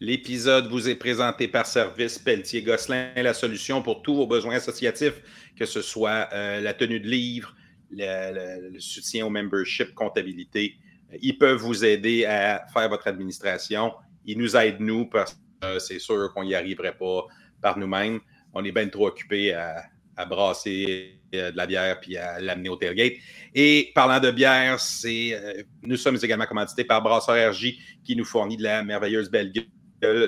L'épisode 0.00 0.66
vous 0.68 0.88
est 0.88 0.94
présenté 0.94 1.46
par 1.46 1.66
Service 1.66 2.18
Pelletier 2.18 2.62
Gosselin, 2.62 3.10
la 3.16 3.34
solution 3.34 3.82
pour 3.82 4.00
tous 4.00 4.14
vos 4.14 4.26
besoins 4.26 4.56
associatifs, 4.56 5.20
que 5.56 5.66
ce 5.66 5.82
soit 5.82 6.28
euh, 6.32 6.60
la 6.60 6.72
tenue 6.72 7.00
de 7.00 7.06
livre, 7.06 7.54
le, 7.90 8.78
soutien 8.78 9.26
au 9.26 9.30
membership, 9.30 9.94
comptabilité. 9.94 10.76
Ils 11.20 11.36
peuvent 11.36 11.58
vous 11.58 11.84
aider 11.84 12.24
à 12.24 12.64
faire 12.72 12.88
votre 12.88 13.08
administration. 13.08 13.92
Ils 14.24 14.38
nous 14.38 14.56
aident, 14.56 14.80
nous, 14.80 15.04
parce 15.04 15.34
que 15.34 15.66
euh, 15.66 15.78
c'est 15.78 15.98
sûr 15.98 16.32
qu'on 16.32 16.44
n'y 16.44 16.54
arriverait 16.54 16.96
pas 16.96 17.26
par 17.60 17.78
nous-mêmes. 17.78 18.20
On 18.54 18.64
est 18.64 18.72
bien 18.72 18.88
trop 18.88 19.08
occupés 19.08 19.52
à, 19.52 19.84
à 20.16 20.24
brasser 20.24 21.20
euh, 21.34 21.50
de 21.50 21.56
la 21.56 21.66
bière 21.66 22.00
puis 22.00 22.16
à 22.16 22.40
l'amener 22.40 22.68
au 22.68 22.76
tailgate. 22.76 23.14
Et 23.54 23.92
parlant 23.94 24.20
de 24.20 24.30
bière, 24.30 24.78
euh, 25.04 25.62
nous 25.82 25.96
sommes 25.96 26.18
également 26.22 26.46
commandités 26.46 26.84
par 26.84 27.02
Brasseur 27.02 27.52
RJ 27.52 27.74
qui 28.04 28.16
nous 28.16 28.24
fournit 28.24 28.56
de 28.56 28.62
la 28.62 28.82
merveilleuse 28.82 29.30
belle 29.30 29.52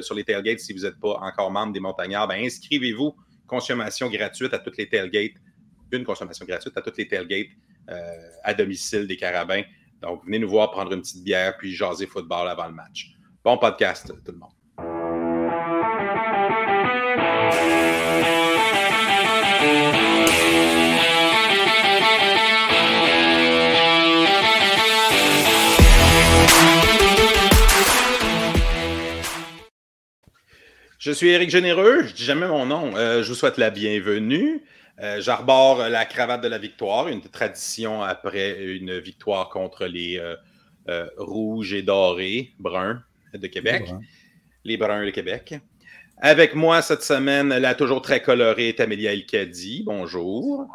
sur 0.02 0.14
les 0.14 0.25
tailgates. 0.25 0.61
Si 0.61 0.72
vous 0.72 0.81
n'êtes 0.81 0.99
pas 1.00 1.18
encore 1.21 1.50
membre 1.50 1.72
des 1.72 1.80
Montagnards, 1.80 2.29
ben 2.29 2.44
inscrivez-vous. 2.44 3.14
Consommation 3.46 4.08
gratuite 4.08 4.54
à 4.54 4.58
toutes 4.58 4.76
les 4.79 4.89
tailgates. 4.89 5.32
Une 5.90 6.04
consommation 6.04 6.46
gratuite 6.46 6.76
à 6.76 6.80
toutes 6.80 6.96
les 6.96 7.08
tailgates 7.08 7.49
euh, 7.90 8.30
à 8.44 8.54
domicile 8.54 9.07
des 9.07 9.16
carabins. 9.16 9.63
Donc, 10.00 10.25
venez 10.25 10.39
nous 10.39 10.49
voir 10.49 10.71
prendre 10.71 10.93
une 10.93 11.00
petite 11.00 11.22
bière 11.22 11.57
puis 11.58 11.75
jaser 11.75 12.07
football 12.07 12.49
avant 12.49 12.66
le 12.66 12.75
match. 12.75 13.13
Bon 13.44 13.58
podcast, 13.58 14.13
tout 14.25 14.32
le 14.32 14.39
monde. 14.39 14.61
Je 31.02 31.11
suis 31.11 31.30
Éric 31.30 31.50
Généreux, 31.50 32.05
je 32.06 32.14
dis 32.14 32.22
jamais 32.22 32.46
mon 32.46 32.64
nom. 32.64 32.92
Euh, 32.94 33.24
je 33.24 33.28
vous 33.28 33.34
souhaite 33.34 33.58
la 33.58 33.70
bienvenue. 33.70 34.62
Euh, 35.00 35.20
J'arbore 35.20 35.88
la 35.88 36.04
cravate 36.04 36.40
de 36.44 36.46
la 36.46 36.58
victoire, 36.58 37.08
une 37.08 37.20
tradition 37.20 38.04
après 38.04 38.64
une 38.77 39.00
victoire 39.00 39.48
contre 39.48 39.86
les 39.86 40.22
euh, 40.88 41.06
rouges 41.16 41.72
et 41.72 41.82
dorés, 41.82 42.52
bruns 42.60 43.02
de 43.34 43.44
Québec. 43.48 43.92
Les 44.64 44.77
bruns 44.77 45.04
de 45.04 45.10
Québec. 45.10 45.56
Avec 46.18 46.54
moi 46.54 46.82
cette 46.82 47.02
semaine, 47.02 47.48
la 47.48 47.74
toujours 47.74 48.00
très 48.00 48.22
colorée 48.22 48.72
Tamélia 48.72 49.12
Elkadi. 49.12 49.82
Bonjour. 49.84 50.68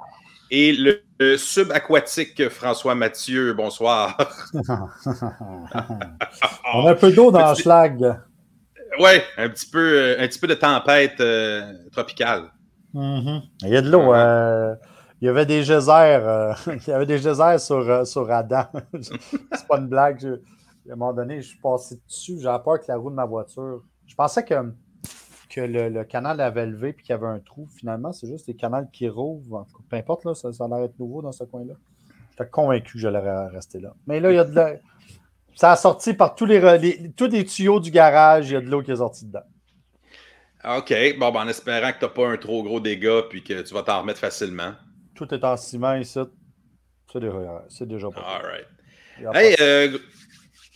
Et 0.52 0.74
le, 0.74 1.04
le 1.22 1.38
subaquatique 1.38 2.50
François 2.50 2.96
Mathieu. 2.96 3.54
Bonsoir. 3.54 4.18
On 6.74 6.86
a 6.86 6.92
un 6.92 6.96
peu 6.96 7.14
d'eau 7.14 7.32
dans 7.32 7.48
le 7.48 7.56
schlag. 7.56 8.18
Oui, 9.00 9.12
un 9.38 9.50
petit 9.50 9.70
peu, 9.70 9.80
euh, 9.80 10.16
un 10.24 10.28
petit 10.28 10.40
peu 10.40 10.48
de 10.48 10.56
tempête 10.56 11.20
euh, 11.20 11.74
tropicale. 11.92 12.44
Mm 12.94 13.20
-hmm. 13.20 13.42
Il 13.64 13.70
y 13.70 13.78
a 13.78 13.82
de 13.82 13.90
l'eau. 13.90 14.14
Euh, 14.14 14.76
il 15.22 15.26
y 15.26 15.30
avait 15.30 15.46
des 15.46 15.64
geysers, 15.64 16.22
euh, 16.24 16.54
il 16.68 16.88
y 16.88 16.92
avait 16.92 17.06
des 17.06 17.18
geysers 17.20 17.60
sur, 17.60 18.06
sur 18.08 18.32
Adam. 18.32 18.66
C'est 19.02 19.68
pas 19.68 19.78
une 19.80 19.88
blague. 19.88 20.20
Je, 20.20 20.30
à 20.90 20.94
un 20.94 20.96
moment 20.96 21.14
donné, 21.14 21.42
je 21.42 21.50
suis 21.50 21.60
passé 21.60 22.00
dessus. 22.08 22.38
J'ai 22.40 22.56
peur 22.64 22.80
que 22.80 22.86
la 22.88 22.98
roue 22.98 23.10
de 23.10 23.16
ma 23.16 23.26
voiture. 23.26 23.82
Je 24.06 24.16
pensais 24.16 24.44
que, 24.46 24.56
que 25.50 25.62
le, 25.62 25.90
le 25.90 26.04
canal 26.06 26.40
avait 26.40 26.66
levé 26.66 26.90
et 26.90 26.94
qu'il 26.96 27.10
y 27.10 27.14
avait 27.14 27.28
un 27.28 27.40
trou. 27.40 27.68
Finalement, 27.80 28.12
c'est 28.14 28.28
juste 28.28 28.48
les 28.48 28.56
canals 28.56 28.88
qui 28.92 29.10
rouvrent. 29.10 29.66
Peu 29.90 29.98
importe, 29.98 30.24
là, 30.26 30.34
ça, 30.34 30.54
ça 30.54 30.64
a 30.66 30.68
l'air 30.68 30.80
d'être 30.80 31.00
nouveau 31.00 31.22
dans 31.22 31.34
ce 31.34 31.44
coin-là. 31.44 31.74
J'étais 32.32 32.50
convaincu 32.50 32.94
que 32.94 33.00
j'allais 33.00 33.48
rester 33.48 33.80
là. 33.80 33.94
Mais 34.06 34.20
là, 34.20 34.32
il 34.32 34.36
y 34.36 34.40
a 34.40 34.46
de 34.46 34.56
la. 34.56 34.76
Ça 35.58 35.72
a 35.72 35.76
sorti 35.76 36.14
par 36.14 36.36
tous 36.36 36.46
les, 36.46 36.60
les, 36.78 37.12
tous 37.18 37.26
les 37.26 37.44
tuyaux 37.44 37.80
du 37.80 37.90
garage, 37.90 38.52
il 38.52 38.54
y 38.54 38.56
a 38.56 38.62
de 38.62 38.70
l'eau 38.70 38.84
qui 38.84 38.92
est 38.92 38.98
sortie 38.98 39.26
dedans. 39.26 39.42
OK. 40.64 40.94
Bon, 41.18 41.32
ben, 41.32 41.42
en 41.42 41.48
espérant 41.48 41.92
que 41.94 41.98
tu 41.98 42.06
n'as 42.06 42.12
pas 42.12 42.28
un 42.28 42.38
trop 42.38 42.62
gros 42.62 42.80
dégât 42.80 43.24
puis 43.28 43.44
que 43.44 43.64
tu 43.64 43.74
vas 43.74 43.82
t'en 43.82 44.02
remettre 44.02 44.20
facilement. 44.20 44.74
Tout 45.16 45.34
est 45.34 45.44
en 45.44 45.58
ciment 45.58 45.96
ici. 45.96 46.20
C'est 47.12 47.20
déjà, 47.20 47.32
déjà 47.82 48.08
pas. 48.12 48.22
All 48.22 48.46
right. 48.46 49.36
Hey, 49.36 49.56
euh, 49.60 49.98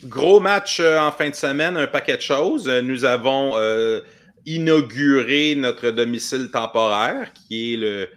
gros 0.05 0.39
match 0.39 0.79
euh, 0.79 1.00
en 1.00 1.11
fin 1.11 1.29
de 1.29 1.35
semaine, 1.35 1.78
un 1.78 1.85
paquet 1.85 2.17
de 2.17 2.22
choses. 2.22 2.67
Nous 2.67 3.05
avons 3.05 3.51
euh, 3.57 4.01
inauguré 4.47 5.53
notre 5.53 5.91
domicile 5.91 6.50
temporaire 6.50 7.31
qui 7.34 7.75
est 7.75 7.78
le. 7.78 8.09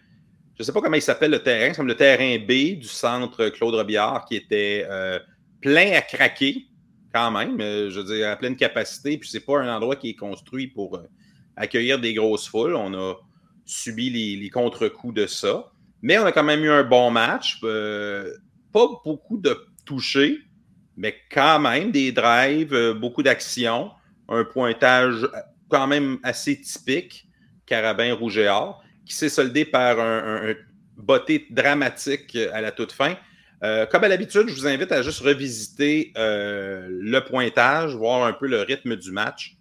Je 0.55 0.63
ne 0.63 0.65
sais 0.65 0.73
pas 0.73 0.81
comment 0.81 0.97
il 0.97 1.03
s'appelle 1.03 1.33
le 1.33 1.43
terrain, 1.43 1.73
c'est 1.73 1.77
comme 1.77 1.89
le 1.89 1.97
terrain 1.97 2.39
B 2.39 2.79
du 2.79 2.89
centre 2.89 3.51
Claude 3.51 3.75
Robillard 3.75 4.25
qui 4.25 4.37
était 4.37 4.87
euh, 4.89 5.19
plein 5.65 5.93
à 5.93 6.03
craquer, 6.03 6.67
quand 7.11 7.31
même, 7.31 7.59
euh, 7.59 7.89
je 7.89 8.01
veux 8.01 8.15
dire, 8.15 8.29
à 8.29 8.37
pleine 8.37 8.55
capacité. 8.55 9.17
Puis 9.17 9.31
c'est 9.31 9.41
pas 9.41 9.61
un 9.61 9.75
endroit 9.75 9.97
qui 9.97 10.11
est 10.11 10.15
construit 10.15 10.67
pour 10.67 10.97
euh, 10.97 11.09
accueillir 11.57 11.99
des 11.99 12.13
grosses 12.13 12.47
foules. 12.47 12.77
On 12.77 12.93
a 12.93 13.15
subi 13.65 14.11
les, 14.11 14.51
contre-coups 14.51 15.15
de 15.15 15.27
ça. 15.27 15.73
Mais 16.03 16.19
on 16.19 16.27
a 16.27 16.33
quand 16.33 16.45
même 16.45 16.63
eu 16.63 16.71
un 16.71 16.85
bon 16.85 17.11
match. 17.11 17.61
Euh, 17.65 18.31
pas 18.75 18.87
beaucoup 19.03 19.39
de 19.39 19.57
touchés, 19.87 20.39
mais 20.99 21.17
quand 21.33 21.61
même 21.61 21.91
des 21.91 22.13
drives, 22.13 22.93
beaucoup 23.01 23.23
d'actions, 23.23 23.91
un 24.29 24.45
pointage 24.45 25.27
quand 25.69 25.87
même 25.87 26.19
assez 26.23 26.61
typique, 26.61 27.27
Carabin 27.65 28.13
Rouge 28.15 28.37
et 28.37 28.49
Or, 28.49 28.85
qui 29.07 29.15
s'est 29.15 29.31
soldé 29.31 29.65
par 29.65 29.99
un, 29.99 30.19
un, 30.19 30.51
un 30.51 30.55
botté 30.99 31.47
dramatique 31.51 32.37
à 32.53 32.61
la 32.61 32.71
toute 32.71 32.93
fin. 32.93 33.17
Euh, 33.65 33.87
comme 33.87 34.05
à 34.05 34.09
l'habitude, 34.09 34.49
je 34.49 34.55
vous 34.55 34.67
invite 34.67 34.93
à 34.93 35.01
juste 35.01 35.21
revisiter 35.21 36.13
euh, 36.19 36.87
le 36.91 37.21
pointage, 37.21 37.95
voir 37.95 38.27
un 38.27 38.35
peu 38.35 38.47
le 38.47 38.61
rythme 38.61 38.95
du 38.95 39.11
match. 39.11 39.57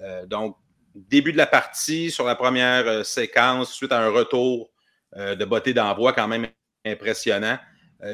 Euh, 0.00 0.26
donc, 0.26 0.56
début 0.96 1.32
de 1.32 1.36
la 1.36 1.46
partie, 1.46 2.10
sur 2.10 2.24
la 2.24 2.34
première 2.34 3.06
séquence, 3.06 3.72
suite 3.72 3.92
à 3.92 4.00
un 4.00 4.08
retour 4.08 4.70
de 5.16 5.44
beauté 5.44 5.72
d'envoi 5.72 6.12
quand 6.12 6.28
même 6.28 6.48
impressionnant. 6.84 7.58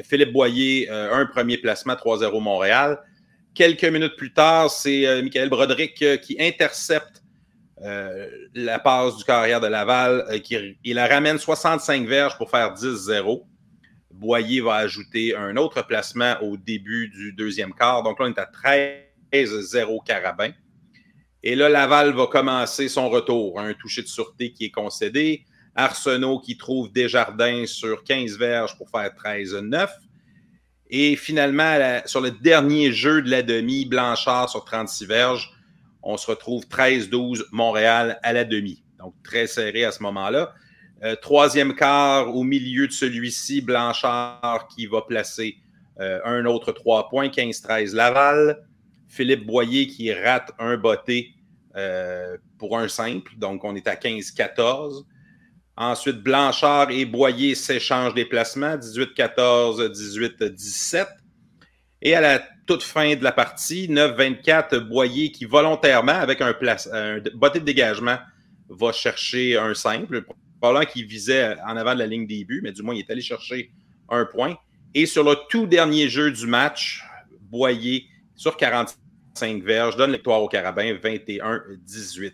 Philippe 0.03 0.31
Boyer, 0.31 0.89
un 0.89 1.25
premier 1.25 1.57
placement, 1.57 1.93
3-0 1.93 2.39
Montréal. 2.41 2.99
Quelques 3.53 3.85
minutes 3.85 4.15
plus 4.15 4.33
tard, 4.33 4.69
c'est 4.69 5.21
Michael 5.23 5.49
Broderick 5.49 6.21
qui 6.21 6.37
intercepte 6.39 7.23
la 7.81 8.79
passe 8.79 9.17
du 9.17 9.23
carrière 9.23 9.59
de 9.59 9.67
Laval. 9.67 10.41
qui, 10.43 10.77
il 10.83 10.95
la 10.95 11.07
ramène 11.07 11.39
65 11.39 12.07
verges 12.07 12.37
pour 12.37 12.51
faire 12.51 12.73
10-0. 12.73 13.43
Boyer 14.15 14.61
va 14.61 14.75
ajouter 14.75 15.35
un 15.35 15.57
autre 15.57 15.85
placement 15.85 16.35
au 16.41 16.57
début 16.57 17.09
du 17.09 17.33
deuxième 17.33 17.73
quart. 17.73 18.03
Donc 18.03 18.19
là, 18.19 18.27
on 18.27 18.33
est 18.33 18.39
à 18.39 18.49
13-0 19.33 20.03
Carabin. 20.05 20.51
Et 21.43 21.55
là, 21.55 21.69
Laval 21.69 22.13
va 22.13 22.27
commencer 22.27 22.87
son 22.87 23.09
retour. 23.09 23.59
Un 23.59 23.73
toucher 23.73 24.01
de 24.01 24.07
sûreté 24.07 24.51
qui 24.51 24.65
est 24.65 24.71
concédé. 24.71 25.45
Arsenault 25.75 26.39
qui 26.39 26.57
trouve 26.57 26.91
Desjardins 26.91 27.65
sur 27.65 28.03
15 28.03 28.37
verges 28.37 28.77
pour 28.77 28.89
faire 28.89 29.11
13-9. 29.11 29.89
Et 30.89 31.15
finalement, 31.15 32.01
sur 32.05 32.21
le 32.21 32.31
dernier 32.31 32.91
jeu 32.91 33.21
de 33.21 33.29
la 33.29 33.43
demi, 33.43 33.85
Blanchard 33.85 34.49
sur 34.49 34.63
36 34.63 35.05
verges, 35.05 35.51
on 36.01 36.17
se 36.17 36.27
retrouve 36.27 36.65
13-12 36.65 37.43
Montréal 37.51 38.19
à 38.23 38.31
la 38.33 38.45
demi. 38.45 38.83
Donc 38.99 39.13
très 39.23 39.47
serré 39.47 39.83
à 39.83 39.91
ce 39.91 40.01
moment-là. 40.03 40.53
Euh, 41.03 41.15
troisième 41.15 41.75
quart, 41.75 42.33
au 42.35 42.43
milieu 42.43 42.87
de 42.87 42.91
celui-ci, 42.91 43.61
Blanchard 43.61 44.67
qui 44.73 44.85
va 44.85 45.01
placer 45.01 45.57
euh, 45.99 46.19
un 46.23 46.45
autre 46.45 46.71
trois 46.71 47.09
points, 47.09 47.27
15-13 47.27 47.93
Laval. 47.93 48.65
Philippe 49.07 49.45
Boyer 49.45 49.87
qui 49.87 50.11
rate 50.13 50.51
un 50.57 50.77
botté 50.77 51.33
euh, 51.75 52.37
pour 52.57 52.77
un 52.77 52.87
simple, 52.87 53.33
donc 53.37 53.63
on 53.63 53.75
est 53.75 53.87
à 53.87 53.95
15-14. 53.95 55.03
Ensuite, 55.77 56.17
Blanchard 56.17 56.89
et 56.91 57.05
Boyer 57.05 57.53
s'échangent 57.53 58.13
des 58.13 58.25
placements, 58.25 58.77
18-14, 58.77 59.91
18-17. 59.91 61.05
Et 62.01 62.15
à 62.15 62.21
la 62.21 62.39
toute 62.65 62.83
fin 62.83 63.15
de 63.15 63.23
la 63.23 63.33
partie, 63.33 63.89
9-24, 63.89 64.79
Boyer 64.79 65.31
qui 65.31 65.45
volontairement, 65.45 66.13
avec 66.13 66.41
un, 66.41 66.53
place, 66.53 66.89
un 66.91 67.19
botté 67.33 67.59
de 67.59 67.65
dégagement, 67.65 68.17
va 68.69 68.91
chercher 68.93 69.57
un 69.57 69.73
simple 69.73 70.23
probablement 70.59 70.91
qu'il 70.91 71.05
visait 71.05 71.55
en 71.65 71.77
avant 71.77 71.93
de 71.93 71.99
la 71.99 72.07
ligne 72.07 72.27
début, 72.27 72.61
mais 72.61 72.71
du 72.71 72.81
moins, 72.81 72.95
il 72.95 72.99
est 72.99 73.09
allé 73.11 73.21
chercher 73.21 73.71
un 74.09 74.25
point. 74.25 74.57
Et 74.93 75.05
sur 75.05 75.23
le 75.23 75.35
tout 75.49 75.67
dernier 75.67 76.07
jeu 76.09 76.31
du 76.31 76.47
match, 76.47 77.03
Boyer, 77.41 78.05
sur 78.35 78.57
45 78.57 79.63
verges, 79.63 79.97
donne 79.97 80.11
victoire 80.11 80.41
au 80.41 80.47
Carabin 80.47 80.93
21-18. 80.93 82.33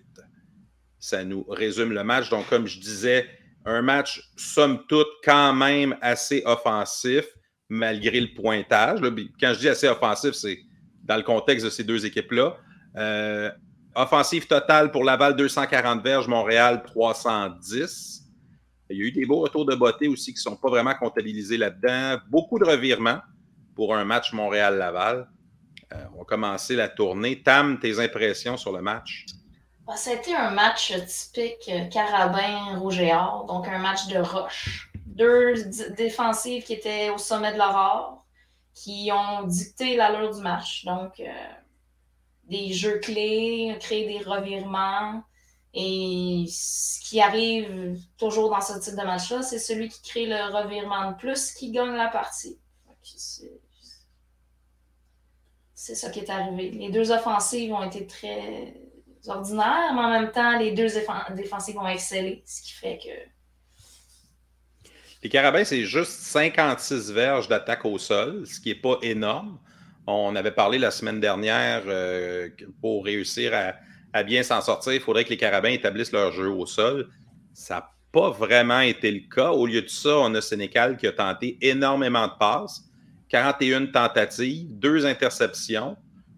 Ça 1.00 1.24
nous 1.24 1.44
résume 1.50 1.92
le 1.92 2.04
match. 2.04 2.30
Donc, 2.30 2.48
comme 2.48 2.68
je 2.68 2.80
disais, 2.80 3.28
un 3.66 3.82
match, 3.82 4.22
somme 4.36 4.84
toute, 4.88 5.08
quand 5.24 5.54
même 5.54 5.96
assez 6.02 6.44
offensif, 6.46 7.26
malgré 7.70 8.20
le 8.20 8.34
pointage. 8.34 9.00
Quand 9.40 9.54
je 9.54 9.60
dis 9.60 9.70
assez 9.70 9.88
offensif, 9.88 10.32
c'est 10.34 10.60
dans 11.04 11.18
le 11.18 11.24
contexte 11.24 11.66
de 11.66 11.70
ces 11.70 11.84
deux 11.84 12.06
équipes-là. 12.06 12.58
Euh, 12.98 13.52
offensive 13.96 14.48
totale 14.48 14.92
pour 14.92 15.04
Laval, 15.04 15.36
240 15.36 16.04
verges, 16.04 16.28
Montréal, 16.28 16.84
310. 16.84 18.24
Il 18.90 18.98
y 18.98 19.02
a 19.02 19.06
eu 19.06 19.12
des 19.12 19.26
beaux 19.26 19.40
retours 19.40 19.66
de 19.66 19.76
beauté 19.76 20.08
aussi 20.08 20.34
qui 20.34 20.40
ne 20.40 20.52
sont 20.52 20.56
pas 20.56 20.70
vraiment 20.70 20.94
comptabilisés 20.96 21.58
là-dedans. 21.58 22.22
Beaucoup 22.30 22.60
de 22.60 22.66
revirements 22.66 23.20
pour 23.76 23.96
un 23.96 24.04
match 24.04 24.34
Montréal-Laval. 24.34 25.28
on 26.14 26.20
va 26.20 26.24
commencer 26.26 26.76
la 26.76 26.90
tournée. 26.90 27.42
Tam, 27.42 27.80
tes 27.80 28.00
impressions 28.00 28.58
sur 28.58 28.72
le 28.72 28.82
match? 28.82 29.26
Bah, 29.88 29.96
ça 29.96 30.12
a 30.12 30.14
été 30.14 30.36
un 30.36 30.52
match 30.52 30.94
typique 31.06 31.72
Carabin-Rouge 31.92 33.02
donc 33.48 33.68
un 33.68 33.80
match 33.80 34.08
de 34.08 34.20
roche. 34.20 34.92
Deux 35.06 35.54
défensives 35.98 36.64
qui 36.64 36.74
étaient 36.74 37.10
au 37.10 37.18
sommet 37.18 37.52
de 37.54 37.58
leur 37.58 37.76
art, 37.76 38.26
qui 38.74 39.10
ont 39.12 39.44
dicté 39.44 39.96
l'allure 39.96 40.34
du 40.34 40.42
match. 40.42 40.86
Donc, 40.86 41.20
euh, 41.20 41.26
des 42.52 42.74
jeux 42.74 43.00
clés, 43.00 43.76
créer 43.80 44.06
des 44.06 44.24
revirements. 44.24 45.24
Et 45.74 46.46
ce 46.50 47.00
qui 47.00 47.22
arrive 47.22 47.98
toujours 48.18 48.50
dans 48.50 48.60
ce 48.60 48.78
type 48.78 49.00
de 49.00 49.06
match-là, 49.06 49.42
c'est 49.42 49.58
celui 49.58 49.88
qui 49.88 50.02
crée 50.02 50.26
le 50.26 50.54
revirement 50.54 51.12
de 51.12 51.16
plus 51.16 51.54
qui 51.54 51.72
gagne 51.72 51.94
la 51.94 52.10
partie. 52.10 52.60
C'est 55.74 55.96
ça 55.96 56.10
qui 56.10 56.20
est 56.20 56.30
arrivé. 56.30 56.72
Les 56.72 56.92
deux 56.92 57.12
offensives 57.12 57.72
ont 57.74 57.84
été 57.84 58.06
très 58.06 58.74
ordinaires, 59.28 59.94
mais 59.94 60.02
en 60.02 60.10
même 60.10 60.32
temps, 60.32 60.60
les 60.60 60.74
deux 60.74 60.88
défensives 61.36 61.78
ont 61.78 61.88
excellé, 61.88 62.44
ce 62.46 62.62
qui 62.62 62.74
fait 62.74 63.00
que. 63.00 64.90
Les 65.24 65.30
Carabins, 65.30 65.64
c'est 65.64 65.86
juste 65.86 66.12
56 66.12 67.12
verges 67.12 67.48
d'attaque 67.48 67.86
au 67.86 67.98
sol, 67.98 68.46
ce 68.46 68.60
qui 68.60 68.70
n'est 68.70 68.76
pas 68.76 68.98
énorme. 69.04 69.58
On 70.08 70.36
avait 70.36 70.52
parlé 70.52 70.80
la 70.80 70.92
semaine 70.92 71.20
dernière 71.20 71.84
euh, 71.88 72.50
pour 72.82 73.06
réussir 73.06 73.54
à, 74.14 74.24
bien 74.24 74.44
s'en 74.44 74.62
sortir, 74.62 74.94
il 74.94 75.00
faudrait 75.00 75.24
que 75.24 75.30
les 75.30 75.38
Carabins 75.38 75.70
établissent 75.70 76.12
leur 76.12 76.32
jeu 76.32 76.50
au 76.50 76.66
sol. 76.66 77.10
Ça 77.54 77.76
n'a 77.76 77.92
pas 78.12 78.30
vraiment 78.30 78.82
été 78.82 79.12
le 79.12 79.22
cas. 79.34 79.52
Au 79.52 79.66
lieu 79.66 79.82
de 79.82 79.88
ça, 79.88 80.18
on 80.18 80.34
a 80.36 80.42
Sénécal 80.42 80.98
qui 80.98 81.08
a 81.08 81.12
tenté 81.12 81.58
énormément 81.62 82.28
de 82.28 82.34
passes, 82.38 82.84
41 83.30 83.88
tentatives, 83.88 84.68
deux 84.78 85.06
interceptions. 85.06 85.96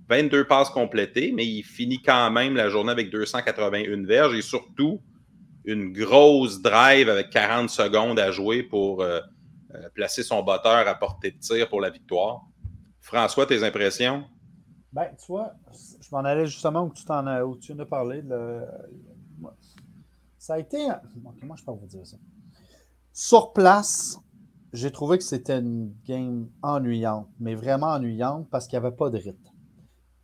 22 0.10 0.46
passes 0.46 0.70
complétées, 0.70 1.32
mais 1.34 1.46
il 1.48 1.64
finit 1.64 2.02
quand 2.02 2.30
même 2.30 2.56
la 2.56 2.70
journée 2.70 2.92
avec 2.92 3.10
281 3.10 4.06
verges 4.06 4.36
et 4.36 4.42
surtout 4.42 5.02
une 5.66 5.94
grosse 5.94 6.62
drive 6.62 7.10
avec 7.10 7.30
40 7.30 7.70
secondes 7.70 8.20
à 8.20 8.32
jouer 8.32 8.64
pour 8.64 9.02
euh, 9.02 9.22
euh, 9.76 9.90
placer 9.96 10.22
son 10.22 10.44
botteur 10.44 10.88
à 10.88 10.96
portée 10.96 11.32
de 11.32 11.40
tir 11.40 11.70
pour 11.70 11.82
la 11.82 11.90
victoire. 11.90 12.42
François, 13.04 13.46
tes 13.46 13.64
impressions? 13.64 14.24
Ben, 14.94 15.10
tu 15.20 15.28
vois, 15.28 15.54
je 16.02 16.08
m'en 16.12 16.20
allais 16.20 16.46
justement 16.46 16.86
où 16.86 16.94
tu, 16.94 17.04
en 17.10 17.28
as, 17.28 17.44
où 17.44 17.58
tu 17.58 17.74
en 17.74 17.80
as 17.80 17.86
parlé. 17.86 18.24
Ça 20.38 20.54
a 20.54 20.60
été. 20.60 20.88
Comment 21.40 21.56
je 21.56 21.66
peux 21.66 21.72
vous 21.72 21.86
dire 21.86 22.08
ça? 22.08 22.18
Sur 23.12 23.52
place, 23.52 24.18
j'ai 24.72 24.90
trouvé 24.90 25.18
que 25.18 25.24
c'était 25.24 25.60
une 25.60 25.94
game 26.06 26.50
ennuyante, 26.62 27.28
mais 27.40 27.56
vraiment 27.56 27.88
ennuyante 27.88 28.50
parce 28.50 28.68
qu'il 28.68 28.80
n'y 28.80 28.86
avait 28.86 28.96
pas 28.96 29.10
de 29.10 29.18
rythme. 29.18 29.50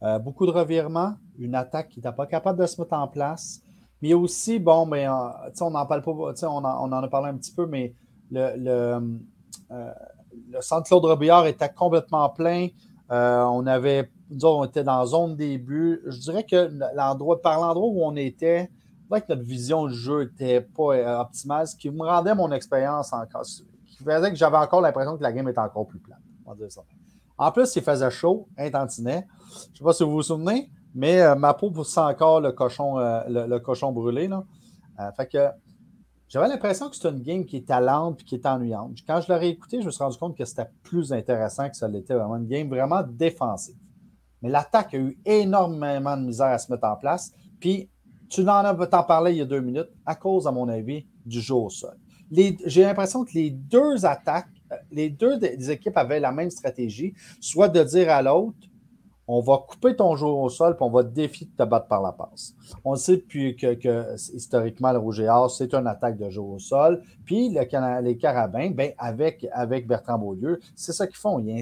Euh, 0.03 0.17
beaucoup 0.17 0.45
de 0.45 0.51
revirements, 0.51 1.15
une 1.37 1.55
attaque 1.55 1.89
qui 1.89 1.99
n'était 1.99 2.13
pas 2.13 2.27
capable 2.27 2.59
de 2.59 2.65
se 2.65 2.79
mettre 2.79 2.93
en 2.93 3.09
place. 3.09 3.61
Mais 4.01 4.13
aussi, 4.13 4.57
bon, 4.57 4.89
euh, 4.93 5.09
on 5.59 5.71
n'en 5.71 5.85
parle 5.85 6.01
pas, 6.01 6.11
on 6.11 6.33
on 6.43 6.63
en 6.63 6.91
a 6.93 7.07
parlé 7.09 7.29
un 7.29 7.37
petit 7.37 7.53
peu, 7.53 7.65
mais 7.65 7.93
le, 8.31 8.55
le, 8.55 9.19
euh, 9.71 9.93
centre 10.61 10.87
Claude 10.87 11.05
Robillard 11.05 11.47
était 11.47 11.69
complètement 11.69 12.29
plein. 12.29 12.67
on 13.09 13.65
avait, 13.67 14.09
on 14.43 14.65
était 14.65 14.83
dans 14.83 14.99
la 14.99 15.05
zone 15.05 15.35
début. 15.35 16.01
Je 16.05 16.19
dirais 16.19 16.43
que 16.43 16.71
l'endroit, 16.95 17.41
par 17.41 17.59
l'endroit 17.59 17.87
où 17.89 18.03
on 18.03 18.15
était, 18.15 18.69
que 19.09 19.25
notre 19.29 19.43
vision 19.43 19.87
du 19.87 19.95
jeu 19.95 20.23
n'était 20.23 20.61
pas 20.61 21.21
optimale, 21.21 21.67
ce 21.67 21.75
qui 21.75 21.89
me 21.89 22.03
rendait 22.03 22.35
mon 22.35 22.51
expérience 22.51 23.11
encore, 23.13 23.43
qui 23.43 24.03
faisait 24.03 24.29
que 24.29 24.35
j'avais 24.35 24.57
encore 24.57 24.81
l'impression 24.81 25.17
que 25.17 25.23
la 25.23 25.31
game 25.31 25.47
était 25.47 25.59
encore 25.59 25.87
plus 25.87 25.99
plate. 25.99 26.19
En 27.37 27.51
plus, 27.51 27.75
il 27.75 27.81
faisait 27.81 28.11
chaud, 28.11 28.47
un. 28.57 28.65
Je 28.65 28.81
ne 28.81 28.87
sais 28.87 29.83
pas 29.83 29.93
si 29.93 30.03
vous 30.03 30.11
vous 30.11 30.23
souvenez, 30.23 30.69
mais 30.93 31.21
euh, 31.21 31.35
ma 31.35 31.53
peau 31.53 31.71
pousse 31.71 31.97
encore 31.97 32.41
le 32.41 32.51
cochon, 32.51 32.99
euh, 32.99 33.21
le, 33.27 33.59
cochon 33.59 33.91
brûlé. 33.91 34.27
Là. 34.27 34.43
Euh, 34.99 35.11
fait 35.13 35.27
que 35.27 35.47
j'avais 36.29 36.47
l'impression 36.47 36.89
que 36.89 36.95
c'était 36.95 37.09
une 37.09 37.23
game 37.23 37.45
qui 37.45 37.57
était 37.57 37.81
lente 37.81 38.21
et 38.21 38.23
qui 38.23 38.35
était 38.35 38.47
ennuyante. 38.47 38.97
Quand 39.05 39.19
je 39.19 39.31
l'aurais 39.31 39.49
écouté, 39.49 39.81
je 39.81 39.87
me 39.87 39.91
suis 39.91 40.03
rendu 40.03 40.17
compte 40.17 40.37
que 40.37 40.45
c'était 40.45 40.69
plus 40.83 41.11
intéressant 41.11 41.69
que 41.69 41.75
ça 41.75 41.87
l'était 41.87 42.13
vraiment 42.13 42.37
une 42.37 42.47
game 42.47 42.69
vraiment 42.69 43.01
défensive. 43.03 43.75
Mais 44.41 44.49
l'attaque 44.49 44.93
a 44.93 44.97
eu 44.97 45.17
énormément 45.25 46.15
de 46.15 46.21
misère 46.21 46.47
à 46.47 46.57
se 46.59 46.71
mettre 46.71 46.85
en 46.85 46.95
place. 46.95 47.33
Puis, 47.59 47.89
tu 48.29 48.41
en 48.41 48.63
as 48.63 48.87
t'en 48.87 49.03
parler 49.03 49.31
il 49.31 49.37
y 49.39 49.41
a 49.41 49.45
deux 49.45 49.59
minutes, 49.59 49.89
à 50.05 50.15
cause, 50.15 50.47
à 50.47 50.51
mon 50.51 50.69
avis, 50.69 51.05
du 51.25 51.41
jeu 51.41 51.55
au 51.55 51.69
sol. 51.69 51.97
J'ai 52.31 52.83
l'impression 52.83 53.25
que 53.25 53.31
les 53.33 53.49
deux 53.49 54.05
attaques, 54.05 54.47
les 54.91 55.09
deux 55.09 55.39
des 55.39 55.71
équipes 55.71 55.97
avaient 55.97 56.19
la 56.19 56.31
même 56.31 56.51
stratégie, 56.51 57.15
soit 57.41 57.69
de 57.69 57.83
dire 57.83 58.11
à 58.11 58.21
l'autre, 58.21 58.68
on 59.31 59.41
va 59.41 59.59
couper 59.59 59.95
ton 59.95 60.15
jeu 60.15 60.25
au 60.25 60.49
sol, 60.49 60.75
puis 60.75 60.83
on 60.83 60.89
va 60.89 61.03
te 61.03 61.09
défier 61.09 61.45
de 61.45 61.51
te 61.63 61.69
battre 61.69 61.87
par 61.87 62.01
la 62.01 62.11
passe. 62.11 62.55
On 62.83 62.95
sait 62.95 63.17
depuis 63.17 63.55
que, 63.55 64.15
historiquement, 64.33 64.91
le 64.91 64.97
Rouge 64.97 65.19
et 65.19 65.29
Or, 65.29 65.51
c'est 65.51 65.71
une 65.75 65.85
attaque 65.85 66.17
de 66.17 66.31
jeu 66.31 66.41
au 66.41 66.57
sol. 66.57 67.03
Puis 67.25 67.49
les 67.49 68.17
Carabins, 68.17 68.71
ben, 68.71 68.91
avec, 68.97 69.47
avec 69.51 69.87
Bertrand 69.87 70.17
Beaulieu, 70.17 70.59
c'est 70.75 70.93
ça 70.93 71.05
qu'ils 71.05 71.17
font. 71.17 71.37
Ils 71.37 71.59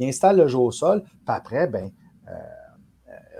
installent, 0.00 0.36
le 0.36 0.46
jeu 0.46 0.58
au 0.58 0.70
sol, 0.70 1.02
puis 1.02 1.18
après, 1.26 1.66
ben, 1.66 1.90
euh, 2.28 2.32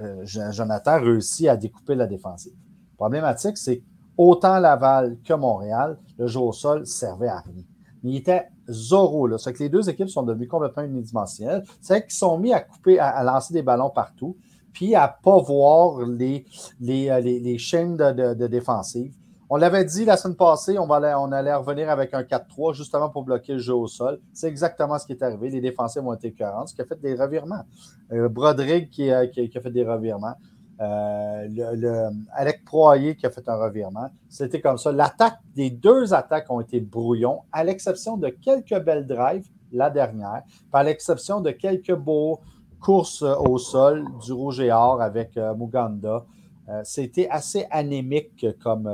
euh, 0.02 0.50
Jonathan 0.50 1.00
réussit 1.00 1.46
à 1.46 1.56
découper 1.56 1.94
la 1.94 2.08
défensive. 2.08 2.54
Problématique, 2.96 3.56
c'est 3.56 3.84
autant 4.16 4.58
Laval 4.58 5.18
que 5.24 5.34
Montréal, 5.34 5.96
le 6.18 6.26
jeu 6.26 6.40
au 6.40 6.52
sol 6.52 6.84
servait 6.86 7.28
à 7.28 7.38
rien 7.38 7.62
il 8.04 8.16
était 8.16 8.48
Zorro. 8.70 9.36
C'est 9.38 9.52
que 9.52 9.62
les 9.62 9.68
deux 9.68 9.88
équipes 9.88 10.08
sont 10.08 10.22
devenues 10.22 10.48
complètement 10.48 10.82
unidimensionnelles. 10.82 11.64
C'est 11.80 12.02
qu'ils 12.02 12.12
sont 12.12 12.38
mis 12.38 12.52
à 12.52 12.60
couper, 12.60 12.98
à, 12.98 13.22
lancer 13.22 13.54
des 13.54 13.62
ballons 13.62 13.90
partout, 13.90 14.36
puis 14.72 14.94
à 14.94 15.16
ne 15.18 15.24
pas 15.24 15.38
voir 15.42 16.02
les, 16.06 16.44
les, 16.80 17.08
euh, 17.10 17.20
les, 17.20 17.58
chaînes 17.58 17.96
de, 17.96 18.34
de, 18.34 18.46
défensive. 18.46 19.12
On 19.50 19.56
l'avait 19.56 19.84
dit 19.84 20.04
la 20.04 20.18
semaine 20.18 20.36
passée, 20.36 20.78
on, 20.78 20.88
on 20.88 21.32
allait 21.32 21.54
revenir 21.54 21.88
avec 21.88 22.12
un 22.12 22.22
4-3 22.22 22.74
justement 22.74 23.08
pour 23.08 23.24
bloquer 23.24 23.54
le 23.54 23.58
jeu 23.60 23.74
au 23.74 23.86
sol. 23.86 24.20
C'est 24.34 24.48
exactement 24.48 24.98
ce 24.98 25.06
qui 25.06 25.12
est 25.12 25.22
arrivé. 25.22 25.48
Les 25.48 25.62
défensifs 25.62 26.02
ont 26.02 26.12
été 26.12 26.28
écœurants, 26.28 26.66
ce 26.66 26.74
qui 26.74 26.82
a 26.82 26.84
fait 26.84 27.00
des 27.00 27.14
revirements. 27.14 27.64
Euh, 28.12 28.28
Broderick 28.28 28.90
qui, 28.90 29.10
qui, 29.32 29.58
a 29.58 29.60
fait 29.60 29.70
des 29.70 29.84
revirements. 29.84 30.34
Euh, 30.80 31.48
le, 31.50 32.10
Alec 32.34 32.64
Proyer 32.64 33.16
qui 33.16 33.26
a 33.26 33.30
fait 33.30 33.48
un 33.48 33.56
revirement. 33.56 34.10
C'était 34.28 34.60
comme 34.60 34.78
ça. 34.78 34.92
L'attaque, 34.92 35.38
des 35.56 35.70
deux 35.70 36.14
attaques 36.14 36.48
ont 36.50 36.60
été 36.60 36.80
brouillons, 36.80 37.40
à 37.50 37.64
l'exception 37.64 38.16
de 38.16 38.28
quelques 38.28 38.78
belles 38.84 39.06
drives, 39.06 39.46
la 39.72 39.90
dernière, 39.90 40.42
à 40.72 40.82
l'exception 40.84 41.40
de 41.40 41.50
quelques 41.50 41.94
beaux 41.94 42.40
courses 42.80 43.22
au 43.22 43.58
sol 43.58 44.04
du 44.24 44.32
rouge 44.32 44.60
et 44.60 44.70
or 44.70 45.02
avec 45.02 45.36
euh, 45.36 45.52
Muganda. 45.54 46.24
Euh, 46.68 46.80
c'était 46.84 47.28
assez 47.28 47.66
anémique 47.70 48.46
comme. 48.62 48.88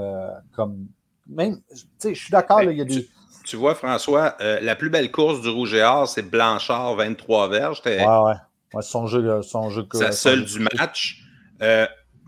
comme 0.56 0.86
même, 1.26 1.58
je 2.02 2.14
suis 2.14 2.30
d'accord, 2.30 2.62
il 2.62 2.76
y 2.76 2.80
a 2.80 2.84
des. 2.84 3.06
Tu 3.44 3.56
vois, 3.56 3.74
François, 3.74 4.36
la 4.40 4.74
plus 4.74 4.88
belle 4.88 5.10
course 5.10 5.42
du 5.42 5.50
rouge 5.50 5.74
et 5.74 5.82
or, 5.82 6.08
c'est 6.08 6.22
Blanchard, 6.22 6.96
23 6.96 7.48
verges. 7.48 7.82
Ouais, 7.84 8.02
ouais. 8.02 8.34
ouais. 8.72 8.82
son 8.82 9.06
jeu. 9.06 9.42
Son 9.42 9.68
jeu 9.68 9.86
Sa 9.92 10.12
seule 10.12 10.44
du 10.44 10.60
match. 10.60 11.23
Euh, 11.62 11.86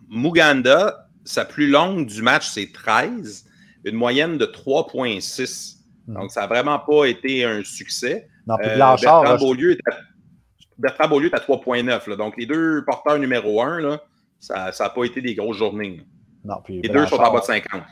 Muganda, 0.08 1.08
sa 1.24 1.44
plus 1.44 1.68
longue 1.68 2.06
du 2.06 2.22
match, 2.22 2.48
c'est 2.48 2.72
13, 2.72 3.46
une 3.84 3.96
moyenne 3.96 4.38
de 4.38 4.46
3,6. 4.46 5.76
Hmm. 6.06 6.14
Donc, 6.14 6.30
ça 6.30 6.42
n'a 6.42 6.46
vraiment 6.46 6.78
pas 6.78 7.06
été 7.06 7.44
un 7.44 7.64
succès. 7.64 8.28
Non, 8.46 8.56
puis 8.56 8.68
euh, 8.68 8.76
Bertrand, 8.76 9.36
Beaulieu 9.36 9.72
est 9.72 9.80
à, 9.90 9.96
Bertrand 10.78 11.08
Beaulieu 11.08 11.30
est 11.30 11.34
à 11.34 11.40
3,9. 11.40 12.16
Donc, 12.16 12.34
les 12.36 12.46
deux 12.46 12.84
porteurs 12.84 13.18
numéro 13.18 13.60
1, 13.60 13.80
là, 13.80 14.00
ça 14.38 14.70
n'a 14.78 14.90
pas 14.90 15.04
été 15.04 15.20
des 15.20 15.34
grosses 15.34 15.56
journées. 15.56 16.00
Non, 16.44 16.56
puis 16.62 16.80
les 16.80 16.88
deux 16.88 17.06
sont 17.06 17.16
en 17.16 17.32
bas 17.32 17.40
de 17.40 17.44
50. 17.44 17.82